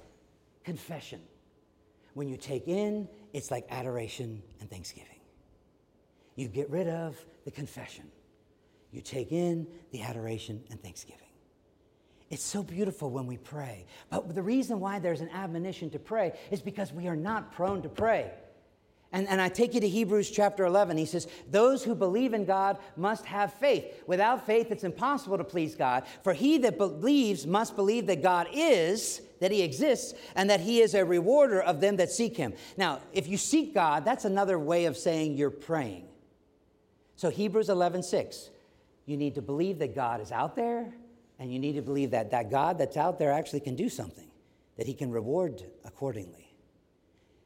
Confession. 0.65 1.21
When 2.15 2.27
you 2.27 2.39
take 2.39 2.67
in, 2.67 3.07
it's 3.35 3.51
like 3.51 3.67
adoration 3.71 4.43
and 4.61 4.71
thanksgiving. 4.71 5.21
You 6.37 6.49
get 6.49 6.71
rid 6.71 6.89
of 6.89 7.23
the 7.45 7.51
confession. 7.51 8.11
You 8.93 9.03
take 9.03 9.31
in 9.31 9.67
the 9.91 10.03
adoration 10.03 10.63
and 10.71 10.83
thanksgiving. 10.83 11.24
It's 12.35 12.43
so 12.43 12.65
beautiful 12.65 13.11
when 13.11 13.29
we 13.29 13.37
pray. 13.37 13.87
But 14.11 14.35
the 14.35 14.43
reason 14.43 14.81
why 14.81 14.99
there's 14.99 15.21
an 15.21 15.29
admonition 15.29 15.89
to 15.91 16.01
pray 16.01 16.33
is 16.51 16.61
because 16.61 16.93
we 16.93 17.07
are 17.07 17.15
not 17.15 17.53
prone 17.53 17.81
to 17.83 17.89
pray. 17.89 18.33
And, 19.13 19.29
and 19.29 19.41
I 19.41 19.49
take 19.49 19.73
you 19.73 19.81
to 19.81 19.89
Hebrews 19.89 20.33
chapter 20.33 20.65
11. 20.65 20.97
He 20.97 21.07
says, 21.07 21.29
Those 21.49 21.85
who 21.85 21.95
believe 21.95 22.35
in 22.35 22.45
God 22.45 22.79
must 22.97 23.25
have 23.27 23.55
faith. 23.55 24.03
Without 24.09 24.45
faith, 24.47 24.73
it's 24.73 24.83
impossible 24.83 25.39
to 25.39 25.45
please 25.45 25.77
God. 25.77 26.03
For 26.25 26.33
he 26.33 26.59
that 26.59 26.77
believes 26.77 27.47
must 27.47 27.77
believe 27.77 28.09
that 28.09 28.21
God 28.21 28.49
is, 28.53 29.23
that 29.39 29.53
he 29.53 29.63
exists, 29.63 30.15
and 30.35 30.51
that 30.51 30.59
he 30.59 30.81
is 30.81 30.95
a 30.95 31.05
rewarder 31.05 31.61
of 31.61 31.81
them 31.81 31.95
that 31.99 32.11
seek 32.11 32.37
him. 32.37 32.53
Now, 32.77 32.99
if 33.13 33.29
you 33.29 33.37
seek 33.37 33.75
God, 33.75 34.05
that's 34.05 34.25
another 34.25 34.59
way 34.59 34.87
of 34.87 34.97
saying 34.97 35.37
you're 35.37 35.51
praying. 35.51 36.09
So, 37.15 37.31
Hebrews 37.31 37.69
11 37.69 38.03
6, 38.03 38.51
you 39.07 39.17
need 39.17 39.37
to 39.37 39.43
believe 39.43 39.79
that 39.79 39.95
God 39.95 40.21
is 40.21 40.33
out 40.33 40.57
there 40.57 40.93
and 41.39 41.53
you 41.53 41.59
need 41.59 41.75
to 41.75 41.83
believe 41.83 42.11
that 42.13 42.31
that 42.31 42.51
God 42.51 42.79
that's 42.79 42.97
out 42.97 43.19
there 43.19 43.33
actually 43.33 43.61
can 43.61 43.77
do 43.77 43.89
something, 43.89 44.29
that 44.77 44.87
he 44.87 44.95
can 44.95 45.11
reward 45.11 45.63
accordingly. 45.85 46.55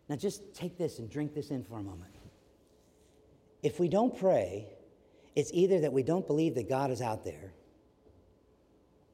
Now, 0.09 0.17
just 0.17 0.55
take 0.55 0.79
this 0.79 0.99
and 0.99 1.11
drink 1.11 1.35
this 1.35 1.51
in 1.51 1.63
for 1.65 1.79
a 1.79 1.83
moment. 1.83 2.15
If 3.63 3.79
we 3.81 3.89
don't 3.89 4.17
pray, 4.17 4.67
it's 5.35 5.51
either 5.53 5.81
that 5.81 5.93
we 5.93 6.03
don't 6.03 6.27
believe 6.27 6.55
that 6.55 6.69
God 6.69 6.91
is 6.91 7.03
out 7.03 7.25
there, 7.25 7.53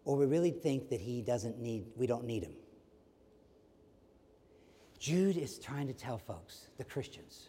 or 0.05 0.16
we 0.16 0.27
really 0.27 0.51
think 0.51 0.91
that 0.91 1.01
he 1.01 1.22
doesn't 1.22 1.59
need, 1.59 1.87
we 1.97 2.07
don't 2.07 2.25
need 2.25 2.45
him. 2.45 2.55
Jude 4.99 5.37
is 5.37 5.59
trying 5.59 5.87
to 5.87 5.93
tell 5.93 6.18
folks, 6.18 6.68
the 6.79 6.85
Christians, 6.85 7.49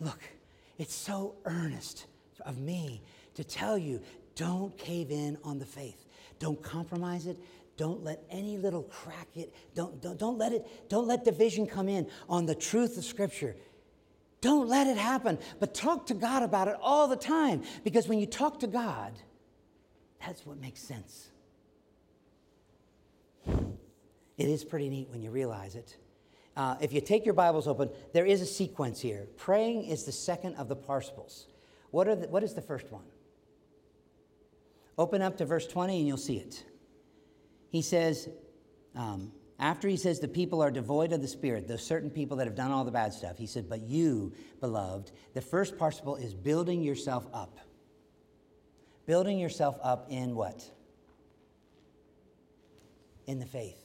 look, 0.00 0.20
it's 0.78 0.94
so 0.94 1.34
earnest 1.44 2.06
of 2.46 2.58
me 2.58 3.02
to 3.34 3.44
tell 3.44 3.76
you 3.76 4.00
don't 4.34 4.76
cave 4.78 5.10
in 5.10 5.36
on 5.44 5.58
the 5.58 5.66
faith. 5.66 6.06
Don't 6.38 6.62
compromise 6.62 7.26
it. 7.26 7.38
Don't 7.76 8.02
let 8.02 8.22
any 8.30 8.56
little 8.58 8.82
crack 8.82 9.28
it. 9.36 9.54
Don't, 9.74 10.00
don't, 10.02 10.18
don't 10.18 10.38
let 10.38 10.52
it, 10.52 10.88
don't 10.88 11.06
let 11.06 11.24
division 11.24 11.66
come 11.66 11.88
in 11.88 12.08
on 12.28 12.46
the 12.46 12.54
truth 12.54 12.98
of 12.98 13.04
Scripture. 13.04 13.56
Don't 14.40 14.68
let 14.68 14.86
it 14.86 14.96
happen. 14.96 15.38
But 15.60 15.74
talk 15.74 16.06
to 16.06 16.14
God 16.14 16.42
about 16.42 16.68
it 16.68 16.76
all 16.80 17.08
the 17.08 17.16
time. 17.16 17.62
Because 17.84 18.08
when 18.08 18.18
you 18.18 18.26
talk 18.26 18.60
to 18.60 18.66
God, 18.66 19.12
That's 20.20 20.44
what 20.44 20.58
makes 20.60 20.80
sense. 20.80 21.28
It 23.46 24.48
is 24.48 24.64
pretty 24.64 24.88
neat 24.88 25.08
when 25.10 25.22
you 25.22 25.30
realize 25.30 25.74
it. 25.74 25.96
Uh, 26.56 26.76
if 26.80 26.92
you 26.92 27.00
take 27.00 27.24
your 27.24 27.34
Bibles 27.34 27.68
open, 27.68 27.88
there 28.12 28.26
is 28.26 28.40
a 28.40 28.46
sequence 28.46 29.00
here. 29.00 29.26
Praying 29.36 29.84
is 29.84 30.04
the 30.04 30.12
second 30.12 30.56
of 30.56 30.68
the 30.68 30.76
participles. 30.76 31.46
What, 31.90 32.08
are 32.08 32.16
the, 32.16 32.28
what 32.28 32.42
is 32.42 32.54
the 32.54 32.62
first 32.62 32.90
one? 32.90 33.04
Open 34.98 35.22
up 35.22 35.36
to 35.38 35.46
verse 35.46 35.66
20 35.66 35.98
and 35.98 36.06
you'll 36.06 36.16
see 36.16 36.38
it. 36.38 36.64
He 37.70 37.82
says, 37.82 38.28
um, 38.96 39.32
after 39.60 39.88
he 39.88 39.96
says 39.96 40.18
the 40.18 40.28
people 40.28 40.60
are 40.60 40.70
devoid 40.70 41.12
of 41.12 41.22
the 41.22 41.28
Spirit, 41.28 41.68
those 41.68 41.84
certain 41.84 42.10
people 42.10 42.36
that 42.38 42.46
have 42.46 42.56
done 42.56 42.72
all 42.72 42.84
the 42.84 42.90
bad 42.90 43.12
stuff, 43.12 43.38
he 43.38 43.46
said, 43.46 43.68
But 43.68 43.82
you, 43.82 44.32
beloved, 44.60 45.12
the 45.34 45.40
first 45.40 45.78
participle 45.78 46.16
is 46.16 46.34
building 46.34 46.82
yourself 46.82 47.26
up. 47.32 47.58
Building 49.06 49.38
yourself 49.38 49.78
up 49.82 50.06
in 50.10 50.34
what? 50.34 50.68
In 53.26 53.38
the 53.38 53.46
faith. 53.46 53.78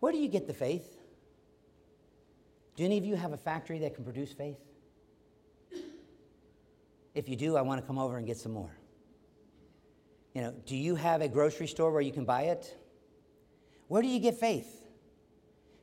Where 0.00 0.12
do 0.12 0.18
you 0.18 0.28
get 0.28 0.46
the 0.46 0.54
faith? 0.54 0.96
Do 2.76 2.84
any 2.84 2.98
of 2.98 3.04
you 3.04 3.16
have 3.16 3.32
a 3.32 3.36
factory 3.36 3.80
that 3.80 3.94
can 3.94 4.04
produce 4.04 4.32
faith? 4.32 4.58
If 7.14 7.28
you 7.28 7.34
do, 7.34 7.56
I 7.56 7.62
want 7.62 7.80
to 7.80 7.86
come 7.86 7.98
over 7.98 8.16
and 8.16 8.26
get 8.26 8.36
some 8.36 8.52
more. 8.52 8.77
You 10.34 10.42
know, 10.42 10.54
do 10.66 10.76
you 10.76 10.94
have 10.94 11.20
a 11.20 11.28
grocery 11.28 11.66
store 11.66 11.90
where 11.90 12.00
you 12.00 12.12
can 12.12 12.24
buy 12.24 12.42
it? 12.42 12.76
Where 13.88 14.02
do 14.02 14.08
you 14.08 14.20
get 14.20 14.34
faith? 14.34 14.82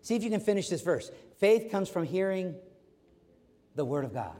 See 0.01 0.15
if 0.15 0.23
you 0.23 0.29
can 0.29 0.39
finish 0.39 0.69
this 0.69 0.81
verse. 0.81 1.09
Faith 1.39 1.71
comes 1.71 1.89
from 1.89 2.05
hearing 2.05 2.55
the 3.75 3.83
Word 3.83 4.05
of 4.05 4.13
God. 4.13 4.37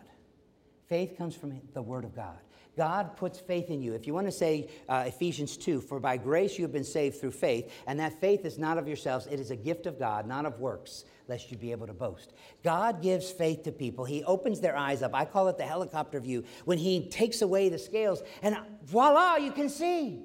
Faith 0.87 1.17
comes 1.17 1.35
from 1.35 1.59
the 1.73 1.81
Word 1.81 2.03
of 2.03 2.15
God. 2.15 2.37
God 2.77 3.15
puts 3.15 3.39
faith 3.39 3.69
in 3.69 3.81
you. 3.81 3.93
If 3.93 4.05
you 4.05 4.13
want 4.13 4.27
to 4.27 4.31
say 4.31 4.69
uh, 4.89 5.05
Ephesians 5.07 5.55
2, 5.57 5.81
for 5.81 5.99
by 5.99 6.17
grace 6.17 6.57
you 6.57 6.63
have 6.63 6.73
been 6.73 6.83
saved 6.83 7.19
through 7.19 7.31
faith, 7.31 7.71
and 7.87 7.99
that 7.99 8.19
faith 8.19 8.45
is 8.45 8.57
not 8.57 8.77
of 8.77 8.87
yourselves, 8.87 9.27
it 9.27 9.39
is 9.39 9.49
a 9.49 9.55
gift 9.55 9.85
of 9.85 9.97
God, 9.97 10.27
not 10.27 10.45
of 10.45 10.59
works, 10.59 11.05
lest 11.27 11.51
you 11.51 11.57
be 11.57 11.71
able 11.71 11.87
to 11.87 11.93
boast. 11.93 12.33
God 12.63 13.01
gives 13.01 13.31
faith 13.31 13.63
to 13.63 13.71
people. 13.71 14.03
He 14.03 14.23
opens 14.25 14.59
their 14.59 14.75
eyes 14.75 15.01
up. 15.01 15.15
I 15.15 15.25
call 15.25 15.47
it 15.47 15.57
the 15.57 15.63
helicopter 15.63 16.19
view, 16.19 16.43
when 16.65 16.77
He 16.77 17.07
takes 17.07 17.41
away 17.41 17.69
the 17.69 17.79
scales, 17.79 18.21
and 18.41 18.57
voila, 18.83 19.37
you 19.37 19.51
can 19.51 19.69
see. 19.69 20.23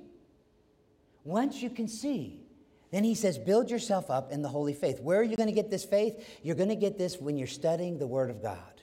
Once 1.23 1.63
you 1.63 1.71
can 1.71 1.87
see, 1.87 2.41
then 2.91 3.05
he 3.05 3.15
says, 3.15 3.39
build 3.39 3.71
yourself 3.71 4.11
up 4.11 4.33
in 4.33 4.43
the 4.43 4.49
holy 4.49 4.73
faith. 4.73 5.01
Where 5.01 5.21
are 5.21 5.23
you 5.23 5.37
going 5.37 5.49
to 5.49 5.55
get 5.55 5.71
this 5.71 5.85
faith? 5.85 6.41
You're 6.43 6.57
going 6.57 6.71
to 6.71 6.77
get 6.77 6.99
this 6.99 7.21
when 7.21 7.37
you're 7.37 7.47
studying 7.47 7.99
the 7.99 8.07
Word 8.07 8.31
of 8.31 8.43
God. 8.43 8.80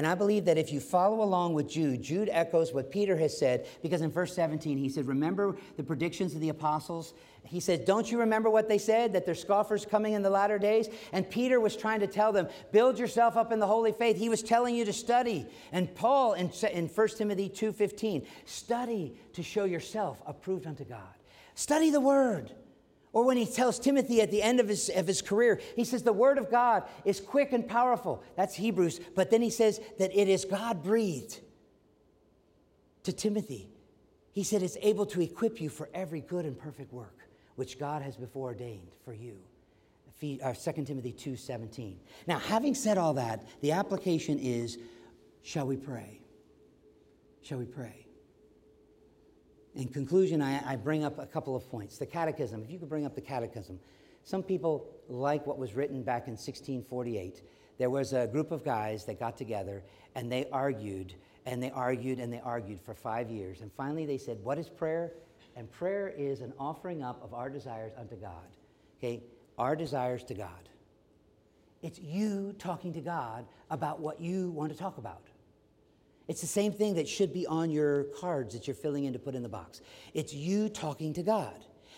And 0.00 0.06
I 0.06 0.14
believe 0.14 0.46
that 0.46 0.56
if 0.56 0.72
you 0.72 0.80
follow 0.80 1.22
along 1.22 1.52
with 1.52 1.68
Jude, 1.68 2.00
Jude 2.00 2.30
echoes 2.32 2.72
what 2.72 2.90
Peter 2.90 3.18
has 3.18 3.36
said, 3.36 3.66
because 3.82 4.00
in 4.00 4.10
verse 4.10 4.34
17 4.34 4.78
he 4.78 4.88
said, 4.88 5.06
Remember 5.06 5.58
the 5.76 5.82
predictions 5.82 6.34
of 6.34 6.40
the 6.40 6.48
apostles? 6.48 7.12
He 7.44 7.60
said, 7.60 7.84
Don't 7.84 8.10
you 8.10 8.18
remember 8.18 8.48
what 8.48 8.66
they 8.66 8.78
said? 8.78 9.12
That 9.12 9.26
there's 9.26 9.42
scoffers 9.42 9.84
coming 9.84 10.14
in 10.14 10.22
the 10.22 10.30
latter 10.30 10.58
days? 10.58 10.88
And 11.12 11.28
Peter 11.28 11.60
was 11.60 11.76
trying 11.76 12.00
to 12.00 12.06
tell 12.06 12.32
them, 12.32 12.48
Build 12.72 12.98
yourself 12.98 13.36
up 13.36 13.52
in 13.52 13.60
the 13.60 13.66
holy 13.66 13.92
faith. 13.92 14.16
He 14.16 14.30
was 14.30 14.42
telling 14.42 14.74
you 14.74 14.86
to 14.86 14.92
study. 14.94 15.46
And 15.70 15.94
Paul 15.94 16.32
in, 16.32 16.50
in 16.72 16.88
1 16.88 17.08
Timothy 17.08 17.50
2.15, 17.50 18.24
study 18.46 19.14
to 19.34 19.42
show 19.42 19.66
yourself 19.66 20.22
approved 20.26 20.66
unto 20.66 20.84
God. 20.84 21.12
Study 21.54 21.90
the 21.90 22.00
word. 22.00 22.50
Or 23.12 23.24
when 23.24 23.36
he 23.36 23.46
tells 23.46 23.78
Timothy 23.78 24.20
at 24.20 24.30
the 24.30 24.42
end 24.42 24.60
of 24.60 24.68
his, 24.68 24.88
of 24.88 25.06
his 25.06 25.20
career, 25.20 25.60
he 25.74 25.84
says, 25.84 26.02
The 26.02 26.12
word 26.12 26.38
of 26.38 26.50
God 26.50 26.84
is 27.04 27.20
quick 27.20 27.52
and 27.52 27.66
powerful. 27.66 28.22
That's 28.36 28.54
Hebrews. 28.54 29.00
But 29.16 29.30
then 29.30 29.42
he 29.42 29.50
says 29.50 29.80
that 29.98 30.16
it 30.16 30.28
is 30.28 30.44
God 30.44 30.82
breathed 30.82 31.40
to 33.02 33.12
Timothy. 33.12 33.68
He 34.32 34.44
said, 34.44 34.62
It's 34.62 34.76
able 34.80 35.06
to 35.06 35.20
equip 35.20 35.60
you 35.60 35.68
for 35.68 35.88
every 35.92 36.20
good 36.20 36.44
and 36.44 36.56
perfect 36.56 36.92
work 36.92 37.18
which 37.56 37.78
God 37.78 38.02
has 38.02 38.16
before 38.16 38.48
ordained 38.48 38.92
for 39.04 39.12
you. 39.12 39.36
2 40.20 40.38
uh, 40.42 40.52
Timothy 40.52 41.12
2 41.12 41.36
17. 41.36 41.98
Now, 42.26 42.38
having 42.38 42.74
said 42.74 42.98
all 42.98 43.14
that, 43.14 43.44
the 43.60 43.72
application 43.72 44.38
is 44.38 44.78
shall 45.42 45.66
we 45.66 45.76
pray? 45.76 46.20
Shall 47.42 47.58
we 47.58 47.64
pray? 47.64 47.99
In 49.80 49.88
conclusion, 49.88 50.42
I, 50.42 50.72
I, 50.72 50.76
bring 50.76 51.04
up 51.04 51.18
a 51.18 51.24
couple 51.24 51.56
of 51.56 51.66
points. 51.70 51.96
The 51.96 52.04
catechism, 52.04 52.62
if 52.62 52.70
you 52.70 52.78
could 52.78 52.90
bring 52.90 53.06
up 53.06 53.14
the 53.14 53.22
catechism. 53.22 53.80
Some 54.24 54.42
people 54.42 54.86
like 55.08 55.46
what 55.46 55.56
was 55.56 55.72
written 55.74 56.02
back 56.02 56.26
in 56.26 56.32
1648. 56.32 57.40
There 57.78 57.88
was 57.88 58.12
a 58.12 58.26
group 58.26 58.50
of 58.50 58.62
guys 58.62 59.06
that 59.06 59.18
got 59.18 59.38
together 59.38 59.82
and 60.14 60.30
they 60.30 60.46
argued 60.52 61.14
and 61.46 61.62
they 61.62 61.70
argued 61.70 62.18
and 62.18 62.30
they 62.30 62.40
argued 62.40 62.78
for 62.82 62.92
five 62.92 63.30
years. 63.30 63.62
And 63.62 63.72
finally 63.72 64.04
they 64.04 64.18
said, 64.18 64.36
What 64.44 64.58
is 64.58 64.68
prayer? 64.68 65.14
And 65.56 65.72
prayer 65.72 66.12
is 66.14 66.42
an 66.42 66.52
offering 66.58 67.02
up 67.02 67.24
of 67.24 67.32
our 67.32 67.48
desires 67.48 67.92
unto 67.96 68.16
God. 68.16 68.50
Okay? 68.98 69.22
Our 69.56 69.76
desires 69.76 70.22
to 70.24 70.34
God. 70.34 70.68
It's 71.80 71.98
you 71.98 72.54
talking 72.58 72.92
to 72.92 73.00
God 73.00 73.46
about 73.70 73.98
what 73.98 74.20
you 74.20 74.50
want 74.50 74.72
to 74.72 74.78
talk 74.78 74.98
about. 74.98 75.29
It's 76.30 76.40
the 76.40 76.46
same 76.46 76.72
thing 76.72 76.94
that 76.94 77.08
should 77.08 77.32
be 77.32 77.44
on 77.44 77.72
your 77.72 78.04
cards 78.20 78.54
that 78.54 78.68
you're 78.68 78.76
filling 78.76 79.02
in 79.02 79.12
to 79.14 79.18
put 79.18 79.34
in 79.34 79.42
the 79.42 79.48
box. 79.48 79.80
It's 80.14 80.32
you 80.32 80.68
talking 80.68 81.12
to 81.14 81.24
God. 81.24 81.56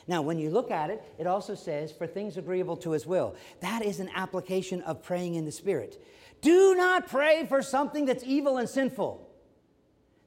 Now, 0.09 0.23
when 0.23 0.39
you 0.39 0.49
look 0.49 0.71
at 0.71 0.89
it, 0.89 1.03
it 1.19 1.27
also 1.27 1.55
says, 1.55 1.93
for 1.93 2.07
things 2.07 2.39
agreeable 2.39 2.79
to 2.79 2.93
his 2.93 3.07
will. 3.07 3.37
That 3.61 3.85
is 3.85 4.01
an 4.01 4.09
application 4.15 4.81
of 4.85 5.03
praying 5.03 5.35
in 5.35 5.45
the 5.45 5.53
Spirit. 5.53 6.03
Do 6.41 6.75
not 6.75 7.09
pray 7.09 7.45
for 7.47 7.61
something 7.61 8.07
that's 8.07 8.25
evil 8.25 8.57
and 8.57 8.67
sinful. 8.67 9.29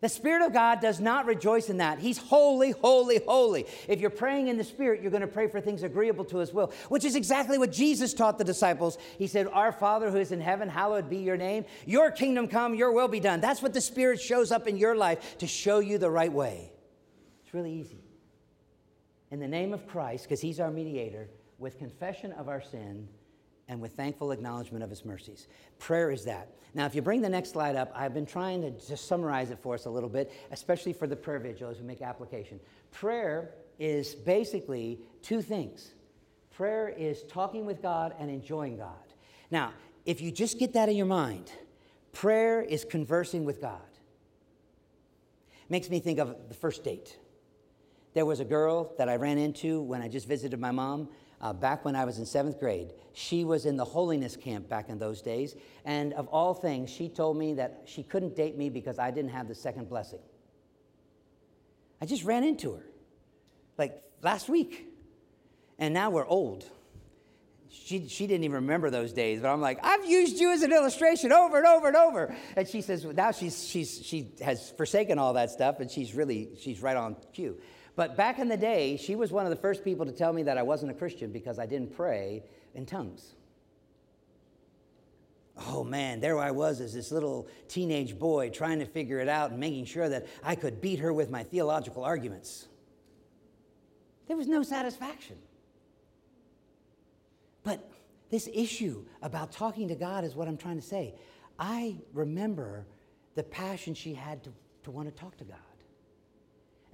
The 0.01 0.09
Spirit 0.09 0.45
of 0.45 0.51
God 0.53 0.81
does 0.81 0.99
not 0.99 1.25
rejoice 1.25 1.69
in 1.69 1.77
that. 1.77 1.99
He's 1.99 2.17
holy, 2.17 2.71
holy, 2.71 3.21
holy. 3.25 3.65
If 3.87 4.01
you're 4.01 4.09
praying 4.09 4.49
in 4.49 4.57
the 4.57 4.63
Spirit, 4.63 5.01
you're 5.01 5.09
going 5.09 5.21
to 5.21 5.27
pray 5.27 5.47
for 5.47 5.61
things 5.61 5.83
agreeable 5.83 6.25
to 6.25 6.37
His 6.37 6.53
will, 6.53 6.73
which 6.89 7.05
is 7.05 7.15
exactly 7.15 7.57
what 7.57 7.71
Jesus 7.71 8.13
taught 8.13 8.37
the 8.37 8.43
disciples. 8.43 8.97
He 9.17 9.27
said, 9.27 9.47
Our 9.47 9.71
Father 9.71 10.11
who 10.11 10.17
is 10.17 10.33
in 10.33 10.41
heaven, 10.41 10.67
hallowed 10.67 11.09
be 11.09 11.17
your 11.17 11.37
name. 11.37 11.65
Your 11.85 12.11
kingdom 12.11 12.49
come, 12.49 12.75
your 12.75 12.91
will 12.91 13.07
be 13.07 13.21
done. 13.21 13.39
That's 13.39 13.61
what 13.61 13.73
the 13.73 13.81
Spirit 13.81 14.19
shows 14.19 14.51
up 14.51 14.67
in 14.67 14.77
your 14.77 14.95
life 14.95 15.37
to 15.39 15.47
show 15.47 15.79
you 15.79 15.97
the 15.97 16.11
right 16.11 16.31
way. 16.31 16.71
It's 17.45 17.53
really 17.53 17.73
easy. 17.73 18.03
In 19.31 19.39
the 19.39 19.47
name 19.47 19.73
of 19.73 19.87
Christ, 19.87 20.25
because 20.25 20.41
He's 20.41 20.59
our 20.59 20.71
mediator, 20.71 21.29
with 21.57 21.79
confession 21.79 22.33
of 22.33 22.49
our 22.49 22.61
sin, 22.61 23.07
and 23.67 23.81
with 23.81 23.93
thankful 23.93 24.31
acknowledgement 24.31 24.83
of 24.83 24.89
his 24.89 25.05
mercies. 25.05 25.47
Prayer 25.79 26.11
is 26.11 26.25
that. 26.25 26.49
Now, 26.73 26.85
if 26.85 26.93
you 26.93 27.01
bring 27.01 27.21
the 27.21 27.29
next 27.29 27.51
slide 27.51 27.75
up, 27.75 27.91
I've 27.95 28.13
been 28.13 28.25
trying 28.25 28.61
to 28.61 28.71
just 28.71 29.07
summarize 29.07 29.49
it 29.49 29.59
for 29.59 29.73
us 29.73 29.85
a 29.85 29.89
little 29.89 30.09
bit, 30.09 30.31
especially 30.51 30.93
for 30.93 31.07
the 31.07 31.15
prayer 31.15 31.39
vigil 31.39 31.69
as 31.69 31.79
we 31.79 31.85
make 31.85 32.01
application. 32.01 32.59
Prayer 32.91 33.51
is 33.79 34.15
basically 34.15 34.99
two 35.21 35.41
things 35.41 35.91
prayer 36.51 36.87
is 36.87 37.21
talking 37.23 37.65
with 37.65 37.81
God 37.81 38.15
and 38.17 38.31
enjoying 38.31 38.77
God. 38.77 38.93
Now, 39.51 39.73
if 40.05 40.21
you 40.21 40.31
just 40.31 40.57
get 40.57 40.71
that 40.73 40.87
in 40.87 40.95
your 40.95 41.05
mind, 41.05 41.51
prayer 42.13 42.61
is 42.61 42.85
conversing 42.85 43.43
with 43.43 43.59
God. 43.59 43.81
Makes 45.67 45.89
me 45.89 45.99
think 45.99 46.17
of 46.17 46.33
the 46.47 46.53
first 46.53 46.83
date. 46.85 47.17
There 48.13 48.25
was 48.25 48.39
a 48.39 48.45
girl 48.45 48.93
that 48.97 49.09
I 49.09 49.17
ran 49.17 49.37
into 49.37 49.81
when 49.81 50.01
I 50.01 50.07
just 50.07 50.27
visited 50.27 50.57
my 50.57 50.71
mom 50.71 51.09
uh, 51.41 51.53
back 51.53 51.85
when 51.85 51.95
I 51.95 52.05
was 52.05 52.19
in 52.19 52.25
seventh 52.25 52.59
grade. 52.59 52.93
She 53.13 53.43
was 53.43 53.65
in 53.65 53.77
the 53.77 53.85
holiness 53.85 54.35
camp 54.35 54.67
back 54.69 54.89
in 54.89 54.99
those 54.99 55.21
days. 55.21 55.55
And 55.83 56.13
of 56.13 56.27
all 56.27 56.53
things, 56.53 56.89
she 56.89 57.09
told 57.09 57.37
me 57.37 57.53
that 57.55 57.83
she 57.85 58.03
couldn't 58.03 58.35
date 58.35 58.57
me 58.57 58.69
because 58.69 58.99
I 58.99 59.11
didn't 59.11 59.31
have 59.31 59.47
the 59.47 59.55
second 59.55 59.89
blessing. 59.89 60.19
I 62.01 62.05
just 62.05 62.23
ran 62.23 62.43
into 62.43 62.73
her 62.73 62.83
like 63.77 64.01
last 64.21 64.49
week. 64.49 64.87
And 65.77 65.93
now 65.93 66.09
we're 66.09 66.25
old. 66.25 66.65
She, 67.69 68.07
she 68.07 68.25
didn't 68.25 68.45
even 68.45 68.55
remember 68.55 68.89
those 68.89 69.11
days, 69.11 69.41
but 69.41 69.49
I'm 69.49 69.59
like, 69.59 69.79
I've 69.83 70.05
used 70.05 70.39
you 70.39 70.51
as 70.51 70.61
an 70.61 70.71
illustration 70.71 71.33
over 71.33 71.57
and 71.57 71.67
over 71.67 71.87
and 71.87 71.95
over. 71.97 72.35
And 72.55 72.67
she 72.67 72.81
says, 72.81 73.03
now 73.03 73.31
she's, 73.31 73.67
she's, 73.67 74.01
she 74.01 74.31
has 74.41 74.71
forsaken 74.71 75.19
all 75.19 75.33
that 75.33 75.51
stuff 75.51 75.81
and 75.81 75.91
she's 75.91 76.15
really, 76.15 76.49
she's 76.59 76.81
right 76.81 76.95
on 76.95 77.17
cue. 77.33 77.57
But 77.95 78.17
back 78.17 78.39
in 78.39 78.49
the 78.49 78.57
day, 78.57 78.97
she 78.97 79.15
was 79.15 79.31
one 79.31 79.45
of 79.45 79.49
the 79.49 79.55
first 79.55 79.83
people 79.83 80.05
to 80.05 80.11
tell 80.11 80.33
me 80.33 80.43
that 80.43 80.57
I 80.57 80.63
wasn't 80.63 80.91
a 80.91 80.95
Christian 80.95 81.31
because 81.31 81.59
I 81.59 81.65
didn't 81.65 81.95
pray 81.95 82.43
in 82.73 82.85
tongues. 82.85 83.35
Oh 85.67 85.85
man, 85.85 86.19
there 86.19 86.37
I 86.37 86.51
was 86.51 86.81
as 86.81 86.93
this 86.93 87.11
little 87.11 87.47
teenage 87.69 88.19
boy 88.19 88.49
trying 88.49 88.79
to 88.79 88.85
figure 88.85 89.19
it 89.19 89.29
out 89.29 89.51
and 89.51 89.59
making 89.59 89.85
sure 89.85 90.09
that 90.09 90.27
I 90.43 90.55
could 90.55 90.81
beat 90.81 90.99
her 90.99 91.13
with 91.13 91.29
my 91.29 91.43
theological 91.43 92.03
arguments. 92.03 92.67
There 94.27 94.35
was 94.35 94.47
no 94.47 94.63
satisfaction. 94.63 95.37
But 97.63 97.89
this 98.29 98.49
issue 98.53 99.05
about 99.21 99.53
talking 99.53 99.87
to 99.87 99.95
God 99.95 100.25
is 100.25 100.35
what 100.35 100.49
I'm 100.49 100.57
trying 100.57 100.79
to 100.79 100.85
say. 100.85 101.15
I 101.57 101.95
remember 102.11 102.85
the 103.35 103.43
passion 103.43 103.93
she 103.93 104.13
had 104.13 104.43
to, 104.43 104.51
to 104.83 104.91
want 104.91 105.07
to 105.07 105.15
talk 105.15 105.37
to 105.37 105.45
God. 105.45 105.57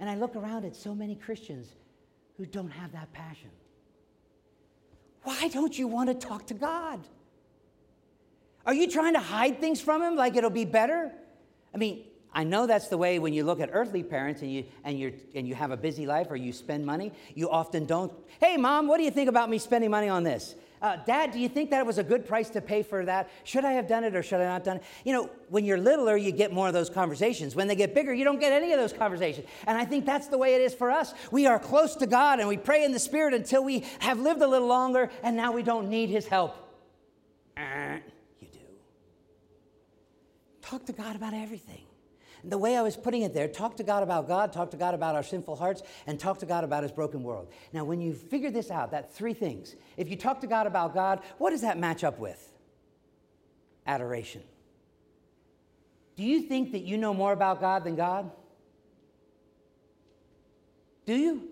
And 0.02 0.10
I 0.10 0.16
look 0.16 0.34
around 0.34 0.64
at 0.64 0.74
so 0.74 0.96
many 0.96 1.14
Christians 1.14 1.68
who 2.36 2.44
don't 2.44 2.72
have 2.72 2.90
that 2.90 3.12
passion. 3.12 3.50
Why 5.22 5.46
don't 5.46 5.78
you 5.78 5.86
want 5.86 6.08
to 6.08 6.26
talk 6.26 6.48
to 6.48 6.54
God? 6.54 6.98
Are 8.66 8.74
you 8.74 8.90
trying 8.90 9.14
to 9.14 9.20
hide 9.20 9.60
things 9.60 9.80
from 9.80 10.02
Him 10.02 10.16
like 10.16 10.34
it'll 10.34 10.50
be 10.50 10.64
better? 10.64 11.12
I 11.72 11.78
mean, 11.78 12.02
I 12.34 12.42
know 12.42 12.66
that's 12.66 12.88
the 12.88 12.98
way 12.98 13.20
when 13.20 13.32
you 13.32 13.44
look 13.44 13.60
at 13.60 13.70
earthly 13.72 14.02
parents 14.02 14.42
and 14.42 14.52
you, 14.52 14.64
and, 14.82 14.98
you 14.98 15.12
and 15.36 15.46
you 15.46 15.54
have 15.54 15.70
a 15.70 15.76
busy 15.76 16.04
life 16.04 16.26
or 16.30 16.36
you 16.36 16.52
spend 16.52 16.84
money, 16.84 17.12
you 17.36 17.48
often 17.48 17.86
don't, 17.86 18.12
hey, 18.40 18.56
mom, 18.56 18.88
what 18.88 18.98
do 18.98 19.04
you 19.04 19.10
think 19.12 19.28
about 19.28 19.48
me 19.50 19.58
spending 19.58 19.92
money 19.92 20.08
on 20.08 20.24
this? 20.24 20.56
Uh, 20.82 20.96
Dad, 21.06 21.30
do 21.30 21.38
you 21.38 21.48
think 21.48 21.70
that 21.70 21.86
was 21.86 21.98
a 21.98 22.02
good 22.02 22.26
price 22.26 22.50
to 22.50 22.60
pay 22.60 22.82
for 22.82 23.04
that? 23.04 23.30
Should 23.44 23.64
I 23.64 23.72
have 23.72 23.86
done 23.86 24.02
it 24.02 24.16
or 24.16 24.22
should 24.22 24.40
I 24.40 24.44
not 24.44 24.64
done 24.64 24.78
it? 24.78 24.82
You 25.04 25.12
know, 25.12 25.30
when 25.48 25.64
you're 25.64 25.78
littler, 25.78 26.16
you 26.16 26.32
get 26.32 26.52
more 26.52 26.66
of 26.66 26.74
those 26.74 26.90
conversations. 26.90 27.54
When 27.54 27.68
they 27.68 27.76
get 27.76 27.94
bigger, 27.94 28.12
you 28.12 28.24
don't 28.24 28.40
get 28.40 28.52
any 28.52 28.72
of 28.72 28.80
those 28.80 28.92
conversations. 28.92 29.46
And 29.68 29.78
I 29.78 29.84
think 29.84 30.04
that's 30.04 30.26
the 30.26 30.38
way 30.38 30.56
it 30.56 30.60
is 30.60 30.74
for 30.74 30.90
us. 30.90 31.14
We 31.30 31.46
are 31.46 31.60
close 31.60 31.94
to 31.96 32.06
God 32.08 32.40
and 32.40 32.48
we 32.48 32.56
pray 32.56 32.84
in 32.84 32.90
the 32.90 32.98
Spirit 32.98 33.32
until 33.32 33.62
we 33.62 33.84
have 34.00 34.18
lived 34.18 34.42
a 34.42 34.46
little 34.48 34.66
longer 34.66 35.08
and 35.22 35.36
now 35.36 35.52
we 35.52 35.62
don't 35.62 35.88
need 35.88 36.10
His 36.10 36.26
help. 36.26 36.56
Uh, 37.56 37.98
you 38.40 38.48
do. 38.48 38.58
Talk 40.62 40.84
to 40.86 40.92
God 40.92 41.14
about 41.14 41.32
everything 41.32 41.84
the 42.44 42.58
way 42.58 42.76
I 42.76 42.82
was 42.82 42.96
putting 42.96 43.22
it 43.22 43.32
there, 43.32 43.46
talk 43.46 43.76
to 43.76 43.84
God 43.84 44.02
about 44.02 44.26
God, 44.26 44.52
talk 44.52 44.70
to 44.72 44.76
God 44.76 44.94
about 44.94 45.14
our 45.14 45.22
sinful 45.22 45.56
hearts, 45.56 45.82
and 46.06 46.18
talk 46.18 46.38
to 46.38 46.46
God 46.46 46.64
about 46.64 46.82
his 46.82 46.92
broken 46.92 47.22
world. 47.22 47.48
Now, 47.72 47.84
when 47.84 48.00
you 48.00 48.12
figure 48.12 48.50
this 48.50 48.70
out, 48.70 48.90
that 48.90 49.14
three 49.14 49.34
things, 49.34 49.76
if 49.96 50.10
you 50.10 50.16
talk 50.16 50.40
to 50.40 50.46
God 50.46 50.66
about 50.66 50.94
God, 50.94 51.20
what 51.38 51.50
does 51.50 51.60
that 51.60 51.78
match 51.78 52.02
up 52.02 52.18
with? 52.18 52.52
Adoration. 53.86 54.42
Do 56.16 56.24
you 56.24 56.42
think 56.42 56.72
that 56.72 56.82
you 56.82 56.98
know 56.98 57.14
more 57.14 57.32
about 57.32 57.60
God 57.60 57.84
than 57.84 57.96
God? 57.96 58.30
Do 61.06 61.14
you? 61.14 61.48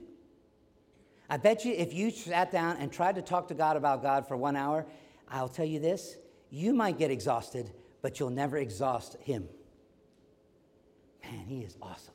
I 1.29 1.37
bet 1.37 1.65
you 1.65 1.73
if 1.73 1.95
you 1.95 2.11
sat 2.11 2.51
down 2.51 2.77
and 2.79 2.93
tried 2.93 3.15
to 3.15 3.23
talk 3.23 3.49
to 3.49 3.55
God 3.55 3.77
about 3.77 4.03
God 4.03 4.27
for 4.27 4.37
one 4.37 4.57
hour, 4.57 4.87
I'll 5.29 5.49
tell 5.49 5.65
you 5.65 5.79
this 5.79 6.17
you 6.51 6.75
might 6.75 6.99
get 6.99 7.13
exhausted, 7.13 7.71
but 8.03 8.19
you'll 8.19 8.31
never 8.31 8.57
exhaust 8.59 9.17
Him. 9.21 9.49
Man, 11.31 11.45
he 11.47 11.61
is 11.61 11.77
awesome. 11.81 12.15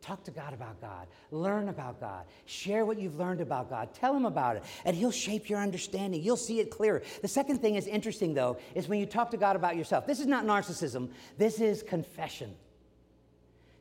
Talk 0.00 0.24
to 0.24 0.32
God 0.32 0.52
about 0.52 0.80
God. 0.80 1.06
Learn 1.30 1.68
about 1.68 2.00
God. 2.00 2.24
Share 2.44 2.84
what 2.84 2.98
you've 2.98 3.16
learned 3.16 3.40
about 3.40 3.70
God. 3.70 3.94
Tell 3.94 4.16
him 4.16 4.26
about 4.26 4.56
it, 4.56 4.64
and 4.84 4.96
he'll 4.96 5.12
shape 5.12 5.48
your 5.48 5.60
understanding. 5.60 6.20
You'll 6.20 6.36
see 6.36 6.58
it 6.58 6.70
clearer. 6.70 7.02
The 7.22 7.28
second 7.28 7.58
thing 7.58 7.76
is 7.76 7.86
interesting, 7.86 8.34
though, 8.34 8.58
is 8.74 8.88
when 8.88 8.98
you 8.98 9.06
talk 9.06 9.30
to 9.30 9.36
God 9.36 9.54
about 9.54 9.76
yourself. 9.76 10.06
This 10.06 10.18
is 10.18 10.26
not 10.26 10.44
narcissism, 10.44 11.10
this 11.38 11.60
is 11.60 11.84
confession. 11.84 12.54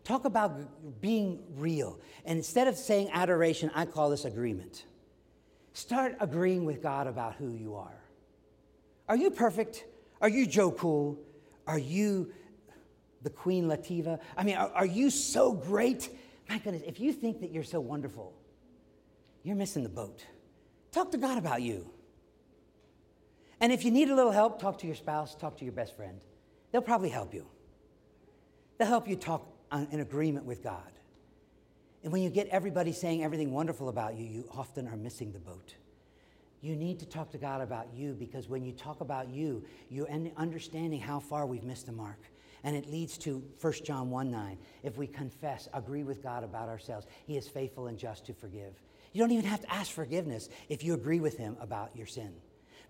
Talk 0.03 0.25
about 0.25 1.01
being 1.01 1.43
real. 1.55 1.99
And 2.25 2.37
instead 2.37 2.67
of 2.67 2.75
saying 2.75 3.09
adoration, 3.13 3.71
I 3.73 3.85
call 3.85 4.09
this 4.09 4.25
agreement. 4.25 4.85
Start 5.73 6.17
agreeing 6.19 6.65
with 6.65 6.81
God 6.81 7.07
about 7.07 7.35
who 7.35 7.53
you 7.53 7.75
are. 7.75 8.01
Are 9.07 9.15
you 9.15 9.31
perfect? 9.31 9.85
Are 10.19 10.29
you 10.29 10.45
Joe 10.45 10.71
Cool? 10.71 11.19
Are 11.67 11.79
you 11.79 12.31
the 13.23 13.29
Queen 13.29 13.65
Latifah? 13.65 14.19
I 14.35 14.43
mean, 14.43 14.55
are, 14.55 14.71
are 14.73 14.85
you 14.85 15.09
so 15.09 15.53
great? 15.53 16.09
My 16.49 16.57
goodness, 16.57 16.83
if 16.85 16.99
you 16.99 17.13
think 17.13 17.41
that 17.41 17.51
you're 17.51 17.63
so 17.63 17.79
wonderful, 17.79 18.33
you're 19.43 19.55
missing 19.55 19.83
the 19.83 19.89
boat. 19.89 20.25
Talk 20.91 21.11
to 21.11 21.17
God 21.17 21.37
about 21.37 21.61
you. 21.61 21.89
And 23.59 23.71
if 23.71 23.85
you 23.85 23.91
need 23.91 24.09
a 24.09 24.15
little 24.15 24.31
help, 24.31 24.59
talk 24.59 24.79
to 24.79 24.87
your 24.87 24.95
spouse, 24.95 25.35
talk 25.35 25.57
to 25.57 25.63
your 25.63 25.73
best 25.73 25.95
friend. 25.95 26.19
They'll 26.71 26.81
probably 26.81 27.09
help 27.09 27.33
you. 27.33 27.45
They'll 28.77 28.87
help 28.87 29.07
you 29.07 29.15
talk 29.15 29.47
in 29.91 29.99
agreement 29.99 30.45
with 30.45 30.63
God. 30.63 30.91
And 32.03 32.11
when 32.11 32.23
you 32.23 32.29
get 32.29 32.47
everybody 32.47 32.91
saying 32.91 33.23
everything 33.23 33.51
wonderful 33.51 33.89
about 33.89 34.15
you, 34.15 34.25
you 34.25 34.49
often 34.57 34.87
are 34.87 34.97
missing 34.97 35.31
the 35.31 35.39
boat. 35.39 35.75
You 36.61 36.75
need 36.75 36.99
to 36.99 37.05
talk 37.05 37.31
to 37.31 37.37
God 37.37 37.61
about 37.61 37.93
you 37.93 38.13
because 38.13 38.49
when 38.49 38.63
you 38.63 38.71
talk 38.71 39.01
about 39.01 39.29
you, 39.29 39.63
you're 39.89 40.09
understanding 40.37 40.99
how 40.99 41.19
far 41.19 41.45
we've 41.45 41.63
missed 41.63 41.85
the 41.85 41.91
mark. 41.91 42.19
And 42.63 42.75
it 42.75 42.89
leads 42.89 43.17
to 43.19 43.43
1 43.59 43.73
John 43.83 44.09
1 44.09 44.31
9. 44.31 44.57
If 44.83 44.97
we 44.97 45.07
confess, 45.07 45.67
agree 45.73 46.03
with 46.03 46.21
God 46.21 46.43
about 46.43 46.69
ourselves, 46.69 47.07
He 47.25 47.37
is 47.37 47.47
faithful 47.47 47.87
and 47.87 47.97
just 47.97 48.25
to 48.25 48.33
forgive. 48.33 48.73
You 49.13 49.21
don't 49.21 49.31
even 49.31 49.45
have 49.45 49.61
to 49.61 49.73
ask 49.73 49.91
forgiveness 49.91 50.49
if 50.69 50.83
you 50.83 50.93
agree 50.93 51.19
with 51.19 51.37
Him 51.37 51.57
about 51.59 51.95
your 51.95 52.07
sin. 52.07 52.33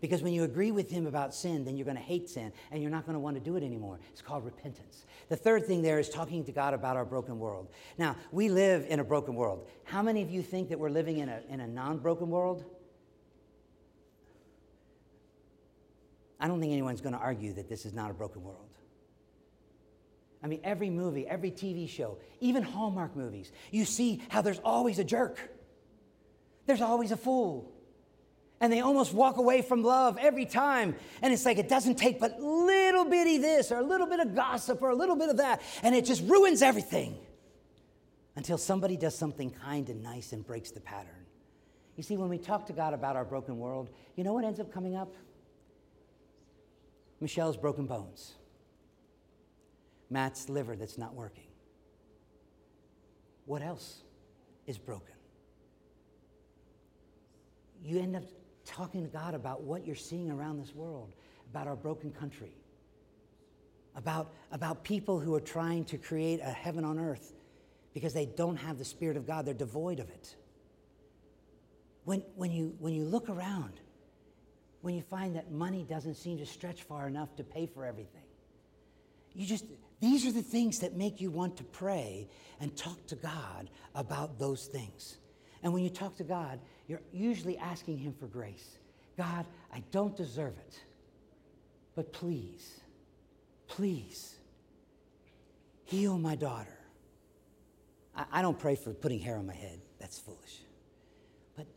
Because 0.02 0.24
when 0.24 0.34
you 0.34 0.44
agree 0.44 0.72
with 0.72 0.90
Him 0.90 1.06
about 1.06 1.34
sin, 1.34 1.64
then 1.64 1.78
you're 1.78 1.86
going 1.86 1.96
to 1.96 2.04
hate 2.04 2.28
sin 2.30 2.52
and 2.72 2.82
you're 2.82 2.92
not 2.92 3.06
going 3.06 3.14
to 3.14 3.20
want 3.20 3.38
to 3.38 3.40
do 3.40 3.56
it 3.56 3.64
anymore. 3.64 4.00
It's 4.12 4.22
called 4.22 4.44
repentance. 4.44 5.06
The 5.30 5.36
third 5.36 5.66
thing 5.66 5.84
there 5.84 6.00
is 6.00 6.10
talking 6.10 6.44
to 6.46 6.52
God 6.52 6.74
about 6.74 6.98
our 6.98 7.06
broken 7.06 7.40
world. 7.40 7.70
Now, 7.98 8.16
we 8.32 8.50
live 8.50 8.86
in 8.90 9.00
a 9.00 9.04
broken 9.04 9.36
world. 9.36 9.68
How 9.84 10.02
many 10.02 10.24
of 10.24 10.32
you 10.32 10.42
think 10.42 10.70
that 10.70 10.80
we're 10.80 10.90
living 10.90 11.20
in 11.20 11.30
a, 11.30 11.42
in 11.50 11.60
a 11.60 11.68
non 11.68 12.00
broken 12.00 12.30
world? 12.30 12.66
I 16.40 16.48
don't 16.48 16.60
think 16.60 16.72
anyone's 16.72 17.02
going 17.02 17.14
to 17.14 17.20
argue 17.20 17.54
that 17.54 17.70
this 17.70 17.86
is 17.86 17.94
not 17.94 18.10
a 18.10 18.14
broken 18.16 18.44
world. 18.44 18.68
I 20.44 20.48
mean, 20.48 20.62
every 20.64 20.90
movie, 20.90 21.28
every 21.28 21.52
TV 21.52 21.88
show, 21.88 22.18
even 22.40 22.64
Hallmark 22.64 23.16
movies, 23.16 23.52
you 23.70 23.86
see 23.86 24.24
how 24.30 24.42
there's 24.42 24.60
always 24.60 24.98
a 24.98 25.04
jerk. 25.04 25.40
There's 26.66 26.82
always 26.82 27.12
a 27.12 27.18
fool. 27.18 27.72
And 28.60 28.72
they 28.72 28.80
almost 28.80 29.14
walk 29.14 29.38
away 29.38 29.62
from 29.62 29.84
love 29.84 30.18
every 30.20 30.46
time. 30.46 30.96
And 31.22 31.34
it's 31.34 31.46
like 31.46 31.58
it 31.58 31.70
doesn't 31.70 31.96
take 31.96 32.20
but 32.20 32.40
little 32.40 33.06
bitty 33.06 33.38
this 33.38 33.72
or 33.72 33.80
a 33.80 33.84
little 33.84 34.08
bit 34.08 34.20
of 34.20 34.36
gossip 34.36 34.82
or 34.82 34.90
a 34.90 34.96
little 34.96 35.16
bit 35.16 35.30
of 35.30 35.38
that. 35.38 35.62
And 35.84 35.96
it 35.96 36.06
just 36.06 36.24
ruins 36.24 36.62
everything 36.62 37.18
until 38.36 38.58
somebody 38.58 38.98
does 38.98 39.16
something 39.16 39.52
kind 39.52 39.90
and 39.90 40.02
nice 40.02 40.32
and 40.32 40.46
breaks 40.46 40.72
the 40.72 40.80
pattern. 40.80 41.26
You 41.98 42.04
see, 42.04 42.18
when 42.18 42.30
we 42.30 42.38
talk 42.38 42.66
to 42.68 42.74
God 42.74 42.94
about 42.94 43.16
our 43.16 43.26
broken 43.26 43.58
world, 43.58 43.90
you 44.16 44.24
know 44.24 44.34
what 44.34 44.46
ends 44.46 44.60
up 44.60 44.72
coming 44.72 44.96
up? 44.96 45.14
Michelle's 47.20 47.58
broken 47.58 47.86
bones. 47.86 48.34
Matt's 50.12 50.50
liver 50.50 50.76
that's 50.76 50.98
not 50.98 51.16
working. 51.16 51.48
What 53.46 53.62
else 53.62 54.02
is 54.68 54.78
broken? 54.78 55.16
You 57.84 58.00
end 58.00 58.16
up 58.16 58.24
talking 58.66 59.04
to 59.04 59.10
God 59.10 59.34
about 59.34 59.64
what 59.64 59.88
you're 59.88 59.96
seeing 59.96 60.30
around 60.30 60.60
this 60.60 60.76
world, 60.76 61.14
about 61.50 61.68
our 61.68 61.76
broken 61.76 62.12
country, 62.12 62.52
about, 63.96 64.34
about 64.52 64.84
people 64.84 65.20
who 65.20 65.34
are 65.34 65.42
trying 65.42 65.86
to 65.86 65.98
create 65.98 66.42
a 66.42 66.52
heaven 66.52 66.86
on 66.86 67.00
earth 67.00 67.34
because 67.94 68.14
they 68.14 68.26
don't 68.26 68.58
have 68.58 68.78
the 68.78 68.86
Spirit 68.86 69.18
of 69.18 69.26
God, 69.26 69.46
they're 69.46 69.54
devoid 69.54 70.00
of 70.00 70.10
it. 70.10 70.36
When, 72.04 72.22
when, 72.36 72.52
you, 72.52 72.76
when 72.80 72.94
you 72.94 73.04
look 73.06 73.30
around, 73.30 73.74
when 74.82 74.96
you 74.96 75.02
find 75.04 75.36
that 75.36 75.52
money 75.52 75.86
doesn't 75.88 76.16
seem 76.16 76.38
to 76.38 76.46
stretch 76.46 76.84
far 76.84 77.08
enough 77.08 77.36
to 77.38 77.44
pay 77.44 77.66
for 77.66 77.86
everything, 77.86 78.24
you 79.34 79.46
just, 79.46 79.66
these 80.02 80.26
are 80.26 80.32
the 80.32 80.42
things 80.42 80.80
that 80.80 80.98
make 80.98 81.22
you 81.22 81.30
want 81.30 81.56
to 81.58 81.64
pray 81.64 82.28
and 82.60 82.76
talk 82.76 83.06
to 83.08 83.16
God 83.16 83.70
about 83.96 84.40
those 84.40 84.66
things. 84.66 85.18
And 85.64 85.72
when 85.74 85.84
you 85.84 85.92
talk 85.92 86.18
to 86.18 86.24
God, 86.24 86.60
you're 86.88 87.02
usually 87.14 87.58
asking 87.58 88.00
Him 88.00 88.14
for 88.20 88.26
grace. 88.26 88.78
God, 89.16 89.46
I 89.72 89.84
don't 89.92 90.16
deserve 90.16 90.54
it, 90.58 90.80
but 91.96 92.12
please, 92.12 92.82
please 93.68 94.36
heal 95.86 96.18
my 96.18 96.36
daughter. 96.36 96.78
I, 98.16 98.26
I 98.32 98.42
don't 98.42 98.58
pray 98.58 98.76
for 98.76 98.94
putting 98.94 99.20
hair 99.20 99.38
on 99.38 99.46
my 99.46 99.54
head, 99.54 99.80
that's 100.00 100.18
foolish. 100.18 100.62
But 101.56 101.68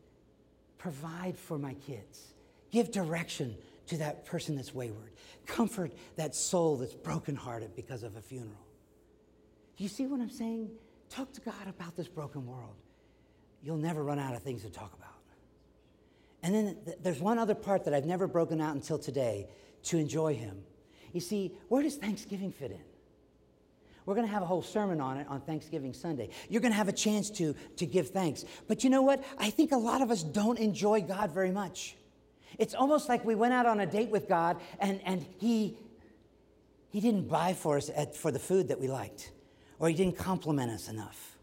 provide 0.78 1.36
for 1.36 1.58
my 1.58 1.74
kids, 1.74 2.32
give 2.70 2.90
direction 2.90 3.54
to 3.86 3.96
that 3.98 4.24
person 4.24 4.56
that's 4.56 4.74
wayward. 4.74 5.12
Comfort 5.46 5.92
that 6.16 6.34
soul 6.34 6.76
that's 6.76 6.94
brokenhearted 6.94 7.74
because 7.76 8.02
of 8.02 8.16
a 8.16 8.20
funeral. 8.20 8.66
Do 9.76 9.84
you 9.84 9.90
see 9.90 10.06
what 10.06 10.20
I'm 10.20 10.30
saying? 10.30 10.70
Talk 11.10 11.32
to 11.32 11.40
God 11.40 11.68
about 11.68 11.96
this 11.96 12.08
broken 12.08 12.46
world. 12.46 12.76
You'll 13.62 13.76
never 13.76 14.02
run 14.02 14.18
out 14.18 14.34
of 14.34 14.42
things 14.42 14.62
to 14.62 14.70
talk 14.70 14.92
about. 14.94 15.14
And 16.44 16.54
then 16.54 16.76
th- 16.84 16.98
there's 17.02 17.20
one 17.20 17.38
other 17.38 17.54
part 17.54 17.84
that 17.84 17.94
I've 17.94 18.04
never 18.04 18.26
broken 18.26 18.60
out 18.60 18.74
until 18.74 18.98
today 18.98 19.48
to 19.84 19.98
enjoy 19.98 20.34
Him. 20.34 20.62
You 21.12 21.20
see, 21.20 21.52
where 21.68 21.82
does 21.82 21.96
Thanksgiving 21.96 22.52
fit 22.52 22.70
in? 22.70 22.82
We're 24.04 24.14
going 24.14 24.26
to 24.26 24.32
have 24.32 24.42
a 24.42 24.46
whole 24.46 24.62
sermon 24.62 25.00
on 25.00 25.16
it 25.16 25.26
on 25.28 25.40
Thanksgiving 25.40 25.94
Sunday. 25.94 26.28
You're 26.50 26.60
going 26.60 26.72
to 26.72 26.76
have 26.76 26.88
a 26.88 26.92
chance 26.92 27.30
to, 27.30 27.54
to 27.76 27.86
give 27.86 28.10
thanks. 28.10 28.44
But 28.68 28.84
you 28.84 28.90
know 28.90 29.00
what? 29.00 29.24
I 29.38 29.48
think 29.48 29.72
a 29.72 29.78
lot 29.78 30.02
of 30.02 30.10
us 30.10 30.22
don't 30.22 30.58
enjoy 30.58 31.00
God 31.00 31.30
very 31.30 31.50
much. 31.50 31.96
It's 32.58 32.74
almost 32.74 33.08
like 33.08 33.24
we 33.24 33.34
went 33.34 33.54
out 33.54 33.66
on 33.66 33.80
a 33.80 33.86
date 33.86 34.10
with 34.10 34.28
God 34.28 34.58
and, 34.78 35.00
and 35.04 35.24
he, 35.38 35.76
he 36.94 37.00
didn't 37.00 37.28
buy 37.28 37.54
for 37.54 37.76
us 37.76 37.90
at, 37.94 38.14
for 38.14 38.30
the 38.30 38.38
food 38.38 38.68
that 38.68 38.80
we 38.80 38.86
liked, 38.86 39.32
or 39.80 39.88
He 39.88 39.96
didn't 39.96 40.16
compliment 40.16 40.70
us 40.70 40.88
enough. 40.88 41.36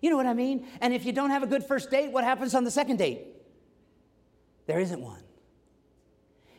You 0.00 0.10
know 0.10 0.16
what 0.16 0.26
I 0.26 0.32
mean? 0.32 0.66
And 0.80 0.94
if 0.94 1.04
you 1.04 1.12
don't 1.12 1.30
have 1.30 1.42
a 1.42 1.46
good 1.48 1.64
first 1.64 1.90
date, 1.90 2.12
what 2.12 2.22
happens 2.22 2.54
on 2.54 2.62
the 2.62 2.70
second 2.70 2.98
date? 2.98 3.26
There 4.66 4.78
isn't 4.78 5.00
one. 5.00 5.22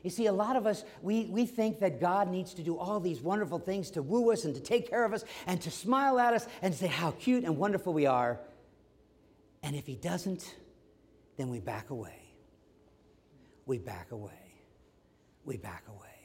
You 0.03 0.09
see, 0.09 0.25
a 0.25 0.33
lot 0.33 0.57
of 0.57 0.67
us, 0.67 0.83
we, 1.01 1.25
we 1.25 1.45
think 1.45 1.79
that 1.79 2.01
God 2.01 2.29
needs 2.29 2.53
to 2.55 2.63
do 2.63 2.77
all 2.77 2.99
these 2.99 3.21
wonderful 3.21 3.59
things 3.59 3.91
to 3.91 4.01
woo 4.01 4.31
us 4.33 4.43
and 4.43 4.53
to 4.55 4.61
take 4.61 4.89
care 4.89 5.05
of 5.05 5.13
us 5.13 5.23
and 5.47 5.61
to 5.61 5.71
smile 5.71 6.19
at 6.19 6.33
us 6.33 6.47
and 6.61 6.75
say 6.75 6.87
how 6.87 7.11
cute 7.11 7.45
and 7.45 7.55
wonderful 7.55 7.93
we 7.93 8.07
are. 8.07 8.41
And 9.63 9.73
if 9.73 9.85
He 9.85 9.95
doesn't, 9.95 10.53
then 11.37 11.49
we 11.49 11.61
back 11.61 11.91
away 11.91 12.20
we 13.71 13.77
back 13.77 14.11
away. 14.11 14.43
We 15.45 15.55
back 15.55 15.85
away. 15.87 16.19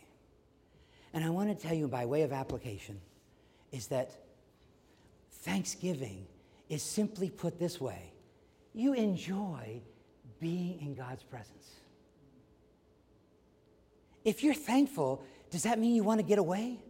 And 1.15 1.25
I 1.25 1.31
want 1.31 1.49
to 1.49 1.55
tell 1.55 1.77
you, 1.77 1.87
by 1.87 2.05
way 2.05 2.23
of 2.23 2.33
application, 2.33 3.01
is 3.71 3.87
that 3.87 4.11
Thanksgiving 5.31 6.27
is 6.69 6.83
simply 6.83 7.31
put 7.31 7.61
this 7.61 7.81
way 7.81 8.13
you 8.75 8.95
enjoy 8.95 9.81
being 10.41 10.81
in 10.81 10.97
God's 10.97 11.23
presence. 11.23 11.71
If 14.25 14.43
you're 14.43 14.53
thankful, 14.53 15.23
does 15.53 15.63
that 15.63 15.79
mean 15.79 15.95
you 15.95 16.03
want 16.03 16.19
to 16.19 16.27
get 16.27 16.41
away? 16.41 16.81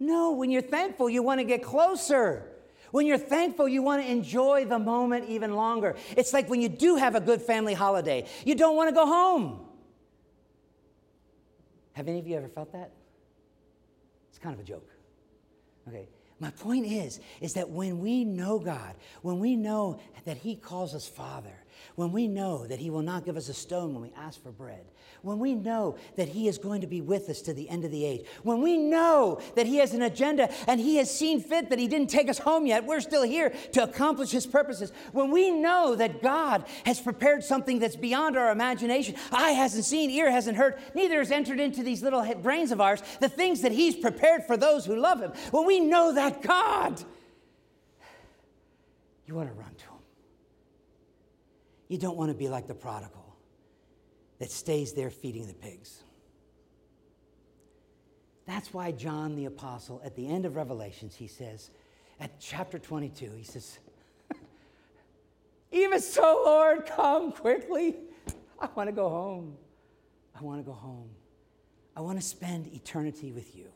No, 0.00 0.32
when 0.32 0.50
you're 0.50 0.62
thankful, 0.62 1.08
you 1.08 1.22
want 1.22 1.38
to 1.38 1.44
get 1.44 1.62
closer. 1.62 2.51
When 2.92 3.06
you're 3.06 3.18
thankful, 3.18 3.66
you 3.66 3.82
want 3.82 4.02
to 4.02 4.10
enjoy 4.10 4.66
the 4.66 4.78
moment 4.78 5.28
even 5.28 5.54
longer. 5.54 5.96
It's 6.16 6.32
like 6.32 6.48
when 6.48 6.60
you 6.60 6.68
do 6.68 6.96
have 6.96 7.14
a 7.14 7.20
good 7.20 7.42
family 7.42 7.74
holiday, 7.74 8.26
you 8.44 8.54
don't 8.54 8.76
want 8.76 8.90
to 8.90 8.94
go 8.94 9.06
home. 9.06 9.66
Have 11.94 12.06
any 12.06 12.18
of 12.18 12.26
you 12.26 12.36
ever 12.36 12.48
felt 12.48 12.72
that? 12.72 12.92
It's 14.28 14.38
kind 14.38 14.54
of 14.54 14.60
a 14.60 14.64
joke. 14.64 14.88
Okay. 15.88 16.08
My 16.38 16.50
point 16.50 16.86
is, 16.86 17.20
is 17.40 17.54
that 17.54 17.70
when 17.70 18.00
we 18.00 18.24
know 18.24 18.58
God, 18.58 18.94
when 19.22 19.38
we 19.38 19.56
know 19.56 19.98
that 20.24 20.36
He 20.36 20.54
calls 20.56 20.94
us 20.94 21.08
Father, 21.08 21.64
when 21.94 22.12
we 22.12 22.28
know 22.28 22.66
that 22.66 22.78
He 22.78 22.90
will 22.90 23.02
not 23.02 23.24
give 23.24 23.36
us 23.36 23.48
a 23.48 23.54
stone 23.54 23.94
when 23.94 24.02
we 24.02 24.12
ask 24.16 24.42
for 24.42 24.50
bread, 24.50 24.84
when 25.22 25.38
we 25.38 25.54
know 25.54 25.96
that 26.16 26.28
He 26.28 26.48
is 26.48 26.58
going 26.58 26.80
to 26.80 26.86
be 26.86 27.00
with 27.00 27.28
us 27.28 27.40
to 27.42 27.54
the 27.54 27.68
end 27.68 27.84
of 27.84 27.90
the 27.90 28.04
age, 28.04 28.26
when 28.42 28.60
we 28.60 28.76
know 28.76 29.40
that 29.54 29.66
He 29.66 29.76
has 29.76 29.94
an 29.94 30.02
agenda 30.02 30.52
and 30.66 30.80
He 30.80 30.96
has 30.96 31.16
seen 31.16 31.40
fit 31.40 31.70
that 31.70 31.78
He 31.78 31.88
didn't 31.88 32.10
take 32.10 32.28
us 32.28 32.38
home 32.38 32.66
yet, 32.66 32.84
we're 32.84 33.00
still 33.00 33.22
here 33.22 33.50
to 33.72 33.84
accomplish 33.84 34.30
His 34.30 34.46
purposes, 34.46 34.92
when 35.12 35.30
we 35.30 35.50
know 35.50 35.94
that 35.94 36.22
God 36.22 36.64
has 36.84 37.00
prepared 37.00 37.44
something 37.44 37.78
that's 37.78 37.96
beyond 37.96 38.36
our 38.36 38.50
imagination, 38.50 39.14
eye 39.30 39.52
hasn't 39.52 39.84
seen, 39.84 40.10
ear 40.10 40.30
hasn't 40.30 40.56
heard, 40.56 40.78
neither 40.94 41.18
has 41.18 41.30
entered 41.30 41.60
into 41.60 41.82
these 41.82 42.02
little 42.02 42.22
brains 42.36 42.72
of 42.72 42.80
ours, 42.80 43.02
the 43.20 43.28
things 43.28 43.62
that 43.62 43.72
He's 43.72 43.94
prepared 43.94 44.44
for 44.44 44.56
those 44.56 44.84
who 44.84 44.96
love 44.96 45.20
Him, 45.20 45.32
when 45.52 45.66
we 45.66 45.80
know 45.80 46.12
that 46.14 46.42
God, 46.42 47.02
you 49.26 49.34
want 49.36 49.48
to 49.48 49.54
run 49.54 49.72
to 49.74 49.84
Him. 49.84 49.88
You 51.88 51.98
don't 51.98 52.16
want 52.16 52.30
to 52.30 52.36
be 52.36 52.48
like 52.48 52.66
the 52.66 52.74
prodigal 52.74 53.21
that 54.42 54.50
stays 54.50 54.92
there 54.92 55.08
feeding 55.08 55.46
the 55.46 55.54
pigs. 55.54 56.02
That's 58.44 58.74
why 58.74 58.90
John 58.90 59.36
the 59.36 59.44
Apostle, 59.44 60.02
at 60.04 60.16
the 60.16 60.28
end 60.28 60.46
of 60.46 60.56
Revelations, 60.56 61.14
he 61.14 61.28
says, 61.28 61.70
at 62.18 62.40
chapter 62.40 62.80
22, 62.80 63.30
he 63.36 63.44
says, 63.44 63.78
Even 65.70 66.00
so, 66.00 66.42
Lord, 66.44 66.86
come 66.86 67.30
quickly. 67.30 67.94
I 68.58 68.68
want 68.74 68.88
to 68.88 68.92
go 68.92 69.08
home. 69.08 69.56
I 70.34 70.42
want 70.42 70.58
to 70.58 70.64
go 70.64 70.72
home. 70.72 71.10
I 71.96 72.00
want 72.00 72.20
to 72.20 72.26
spend 72.26 72.66
eternity 72.74 73.30
with 73.30 73.54
you. 73.54 73.66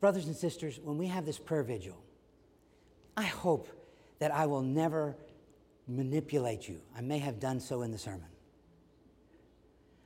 Brothers 0.00 0.26
and 0.26 0.34
sisters, 0.34 0.80
when 0.82 0.98
we 0.98 1.06
have 1.06 1.24
this 1.24 1.38
prayer 1.38 1.62
vigil, 1.62 2.02
I 3.16 3.26
hope 3.26 3.68
that 4.18 4.32
I 4.34 4.46
will 4.46 4.62
never 4.62 5.14
manipulate 5.86 6.68
you. 6.68 6.80
I 6.96 7.00
may 7.00 7.18
have 7.18 7.38
done 7.38 7.60
so 7.60 7.82
in 7.82 7.92
the 7.92 7.98
sermon. 7.98 8.26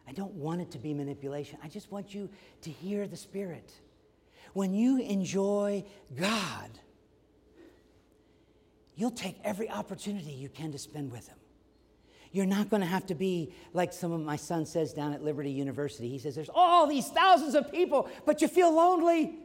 I 0.06 0.12
don't 0.12 0.32
want 0.32 0.60
it 0.60 0.70
to 0.72 0.78
be 0.78 0.94
manipulation. 0.94 1.58
I 1.62 1.68
just 1.68 1.90
want 1.92 2.14
you 2.14 2.28
to 2.62 2.70
hear 2.70 3.06
the 3.06 3.16
Spirit. 3.16 3.72
When 4.52 4.74
you 4.74 5.00
enjoy 5.00 5.84
God, 6.16 6.70
you'll 8.96 9.10
take 9.10 9.36
every 9.44 9.70
opportunity 9.70 10.32
you 10.32 10.48
can 10.48 10.72
to 10.72 10.78
spend 10.78 11.10
with 11.10 11.28
Him. 11.28 11.36
You're 12.32 12.46
not 12.46 12.70
going 12.70 12.80
to 12.80 12.86
have 12.86 13.06
to 13.06 13.14
be 13.14 13.52
like 13.74 13.92
some 13.92 14.10
of 14.10 14.22
my 14.22 14.36
son 14.36 14.64
says 14.64 14.94
down 14.94 15.12
at 15.12 15.22
Liberty 15.22 15.50
University. 15.50 16.08
He 16.08 16.18
says, 16.18 16.34
There's 16.34 16.50
all 16.52 16.86
these 16.86 17.08
thousands 17.08 17.54
of 17.54 17.70
people, 17.70 18.08
but 18.24 18.40
you 18.40 18.48
feel 18.48 18.74
lonely. 18.74 19.38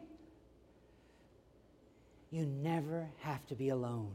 You 2.31 2.45
never 2.45 3.07
have 3.19 3.45
to 3.47 3.55
be 3.55 3.69
alone. 3.69 4.11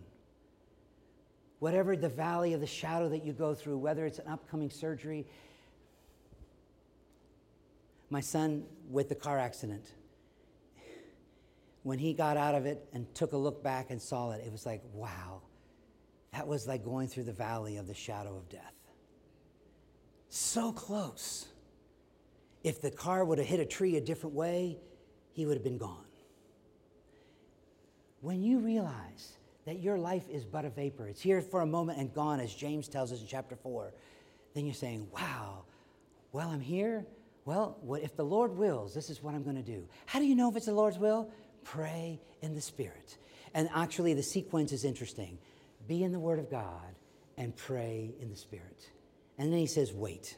Whatever 1.59 1.97
the 1.97 2.09
valley 2.09 2.55
of 2.55 2.61
the 2.61 2.66
shadow 2.66 3.09
that 3.11 3.24
you 3.24 3.32
go 3.32 3.55
through, 3.55 3.78
whether 3.78 4.05
it's 4.05 4.18
an 4.18 4.28
upcoming 4.28 4.70
surgery, 4.70 5.26
my 8.12 8.20
son 8.20 8.64
with 8.90 9.08
the 9.08 9.14
car 9.14 9.38
accident, 9.38 9.90
when 11.82 11.98
he 11.98 12.12
got 12.12 12.36
out 12.36 12.54
of 12.54 12.66
it 12.66 12.86
and 12.92 13.12
took 13.14 13.32
a 13.32 13.36
look 13.36 13.64
back 13.64 13.90
and 13.90 14.00
saw 14.00 14.32
it, 14.32 14.44
it 14.46 14.52
was 14.52 14.66
like, 14.66 14.82
wow, 14.92 15.40
that 16.32 16.46
was 16.46 16.68
like 16.68 16.84
going 16.84 17.08
through 17.08 17.24
the 17.24 17.32
valley 17.32 17.78
of 17.78 17.86
the 17.86 17.94
shadow 17.94 18.36
of 18.36 18.48
death. 18.50 18.74
So 20.28 20.72
close. 20.72 21.48
If 22.62 22.82
the 22.82 22.90
car 22.90 23.24
would 23.24 23.38
have 23.38 23.46
hit 23.46 23.60
a 23.60 23.64
tree 23.64 23.96
a 23.96 24.00
different 24.00 24.36
way, 24.36 24.76
he 25.32 25.46
would 25.46 25.54
have 25.56 25.64
been 25.64 25.78
gone. 25.78 26.04
When 28.20 28.42
you 28.42 28.58
realize 28.58 29.38
that 29.64 29.80
your 29.80 29.98
life 29.98 30.28
is 30.28 30.44
but 30.44 30.66
a 30.66 30.70
vapor, 30.70 31.08
it's 31.08 31.22
here 31.22 31.40
for 31.40 31.62
a 31.62 31.66
moment 31.66 31.98
and 31.98 32.12
gone, 32.12 32.40
as 32.40 32.54
James 32.54 32.88
tells 32.88 33.10
us 33.10 33.22
in 33.22 33.26
chapter 33.26 33.56
4, 33.56 33.92
then 34.54 34.66
you're 34.66 34.74
saying, 34.74 35.08
wow, 35.12 35.64
well, 36.30 36.50
I'm 36.50 36.60
here. 36.60 37.06
Well, 37.45 37.78
what, 37.80 38.03
if 38.03 38.16
the 38.16 38.24
Lord 38.24 38.57
wills, 38.57 38.95
this 38.95 39.11
is 39.11 39.22
what 39.22 39.34
I'm 39.34 39.43
going 39.43 39.57
to 39.57 39.62
do. 39.62 39.88
How 40.07 40.18
do 40.18 40.26
you 40.26 40.36
know 40.36 40.49
if 40.51 40.57
it's 40.57 40.66
the 40.66 40.74
Lord's 40.74 40.99
will? 40.99 41.30
Pray 41.64 42.20
in 42.40 42.55
the 42.55 42.61
Spirit. 42.61 43.18
And 43.55 43.68
actually, 43.74 44.14
the 44.14 44.22
sequence 44.22 44.72
is 44.72 44.84
interesting 44.84 45.38
be 45.88 46.05
in 46.05 46.12
the 46.12 46.20
Word 46.20 46.38
of 46.38 46.51
God 46.51 46.95
and 47.36 47.57
pray 47.57 48.14
in 48.20 48.30
the 48.30 48.36
Spirit. 48.36 48.88
And 49.38 49.53
then 49.53 49.59
he 49.59 49.66
says, 49.66 49.93
wait, 49.93 50.36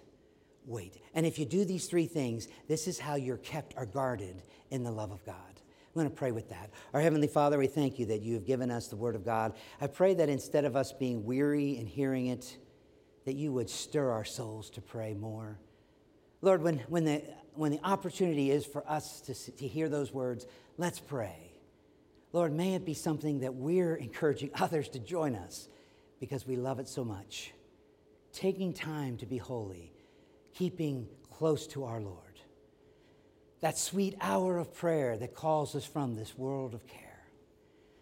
wait. 0.65 0.97
And 1.15 1.27
if 1.27 1.39
you 1.39 1.45
do 1.45 1.65
these 1.65 1.87
three 1.87 2.07
things, 2.07 2.49
this 2.67 2.89
is 2.89 2.99
how 2.99 3.17
you're 3.17 3.37
kept 3.37 3.75
or 3.77 3.85
guarded 3.85 4.43
in 4.71 4.85
the 4.85 4.91
love 4.91 5.11
of 5.13 5.25
God. 5.27 5.35
I'm 5.37 6.01
going 6.01 6.11
to 6.11 6.17
pray 6.17 6.33
with 6.33 6.49
that. 6.49 6.71
Our 6.93 7.01
Heavenly 7.01 7.29
Father, 7.29 7.59
we 7.59 7.67
thank 7.67 7.99
you 7.99 8.07
that 8.07 8.23
you 8.23 8.35
have 8.35 8.47
given 8.47 8.71
us 8.71 8.89
the 8.89 8.97
Word 8.97 9.15
of 9.15 9.25
God. 9.25 9.53
I 9.81 9.87
pray 9.87 10.15
that 10.15 10.29
instead 10.29 10.65
of 10.65 10.77
us 10.77 10.93
being 10.93 11.25
weary 11.25 11.77
in 11.77 11.87
hearing 11.87 12.29
it, 12.29 12.57
that 13.27 13.35
you 13.35 13.53
would 13.53 13.71
stir 13.71 14.11
our 14.11 14.25
souls 14.25 14.71
to 14.71 14.81
pray 14.81 15.15
more. 15.15 15.59
Lord, 16.45 16.63
when, 16.63 16.79
when, 16.89 17.05
the, 17.05 17.23
when 17.55 17.73
the 17.73 17.81
opportunity 17.83 18.51
is 18.51 18.67
for 18.67 18.87
us 18.89 19.23
to, 19.23 19.35
to 19.53 19.67
hear 19.67 19.89
those 19.89 20.13
words, 20.13 20.47
let's 20.77 21.01
pray. 21.01 21.53
Lord, 22.33 22.53
may 22.53 22.75
it 22.75 22.85
be 22.85 22.93
something 22.93 23.41
that 23.41 23.55
we're 23.55 23.97
encouraging 23.97 24.51
others 24.61 24.89
to 24.91 24.99
join 24.99 25.35
us 25.35 25.69
because 26.21 26.47
we 26.47 26.57
love 26.57 26.79
it 26.79 26.89
so 26.89 27.05
much. 27.05 27.53
Taking 28.33 28.75
time 28.75 29.17
to 29.17 29.27
be 29.27 29.39
holy, 29.39 29.93
keeping 30.53 31.09
close 31.31 31.67
to 31.69 31.85
our 31.85 32.01
Lord 32.01 32.25
that 33.65 33.79
sweet 33.79 34.15
hour 34.21 34.59
of 34.59 34.75
prayer 34.75 35.17
that 35.17 35.35
calls 35.35 35.75
us 35.75 35.87
from 35.87 36.15
this 36.15 36.37
world 36.37 36.75
of 36.75 36.87
care. 36.87 37.25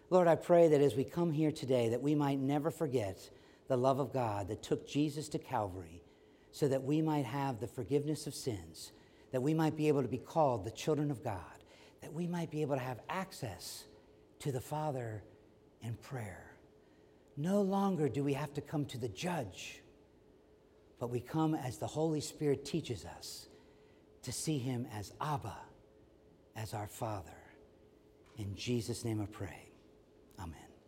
Lord, 0.09 0.27
I 0.27 0.35
pray 0.35 0.67
that 0.67 0.81
as 0.81 0.93
we 0.93 1.05
come 1.05 1.31
here 1.31 1.53
today, 1.53 1.87
that 1.87 2.01
we 2.01 2.15
might 2.15 2.37
never 2.37 2.69
forget 2.69 3.29
the 3.69 3.77
love 3.77 3.99
of 3.99 4.11
God 4.11 4.49
that 4.49 4.61
took 4.61 4.85
Jesus 4.85 5.29
to 5.29 5.39
Calvary 5.39 6.02
so 6.53 6.67
that 6.67 6.83
we 6.83 7.01
might 7.01 7.25
have 7.25 7.59
the 7.59 7.67
forgiveness 7.67 8.27
of 8.27 8.35
sins, 8.35 8.91
that 9.31 9.41
we 9.41 9.55
might 9.55 9.75
be 9.75 9.87
able 9.87 10.03
to 10.03 10.07
be 10.07 10.19
called 10.19 10.63
the 10.63 10.71
children 10.71 11.09
of 11.09 11.23
God, 11.23 11.41
that 12.01 12.13
we 12.13 12.27
might 12.27 12.51
be 12.51 12.61
able 12.61 12.75
to 12.75 12.81
have 12.81 12.99
access 13.09 13.85
to 14.39 14.51
the 14.51 14.61
Father 14.61 15.23
in 15.81 15.95
prayer. 15.95 16.51
No 17.35 17.63
longer 17.63 18.07
do 18.07 18.23
we 18.23 18.33
have 18.33 18.53
to 18.53 18.61
come 18.61 18.85
to 18.85 18.99
the 18.99 19.09
judge, 19.09 19.81
but 20.99 21.09
we 21.09 21.19
come 21.19 21.55
as 21.55 21.79
the 21.79 21.87
Holy 21.87 22.21
Spirit 22.21 22.63
teaches 22.63 23.03
us 23.03 23.47
to 24.21 24.31
see 24.31 24.59
him 24.59 24.87
as 24.93 25.11
Abba, 25.19 25.57
as 26.55 26.75
our 26.75 26.87
Father. 26.87 27.31
In 28.37 28.55
Jesus' 28.55 29.03
name 29.03 29.19
I 29.19 29.25
pray. 29.25 29.72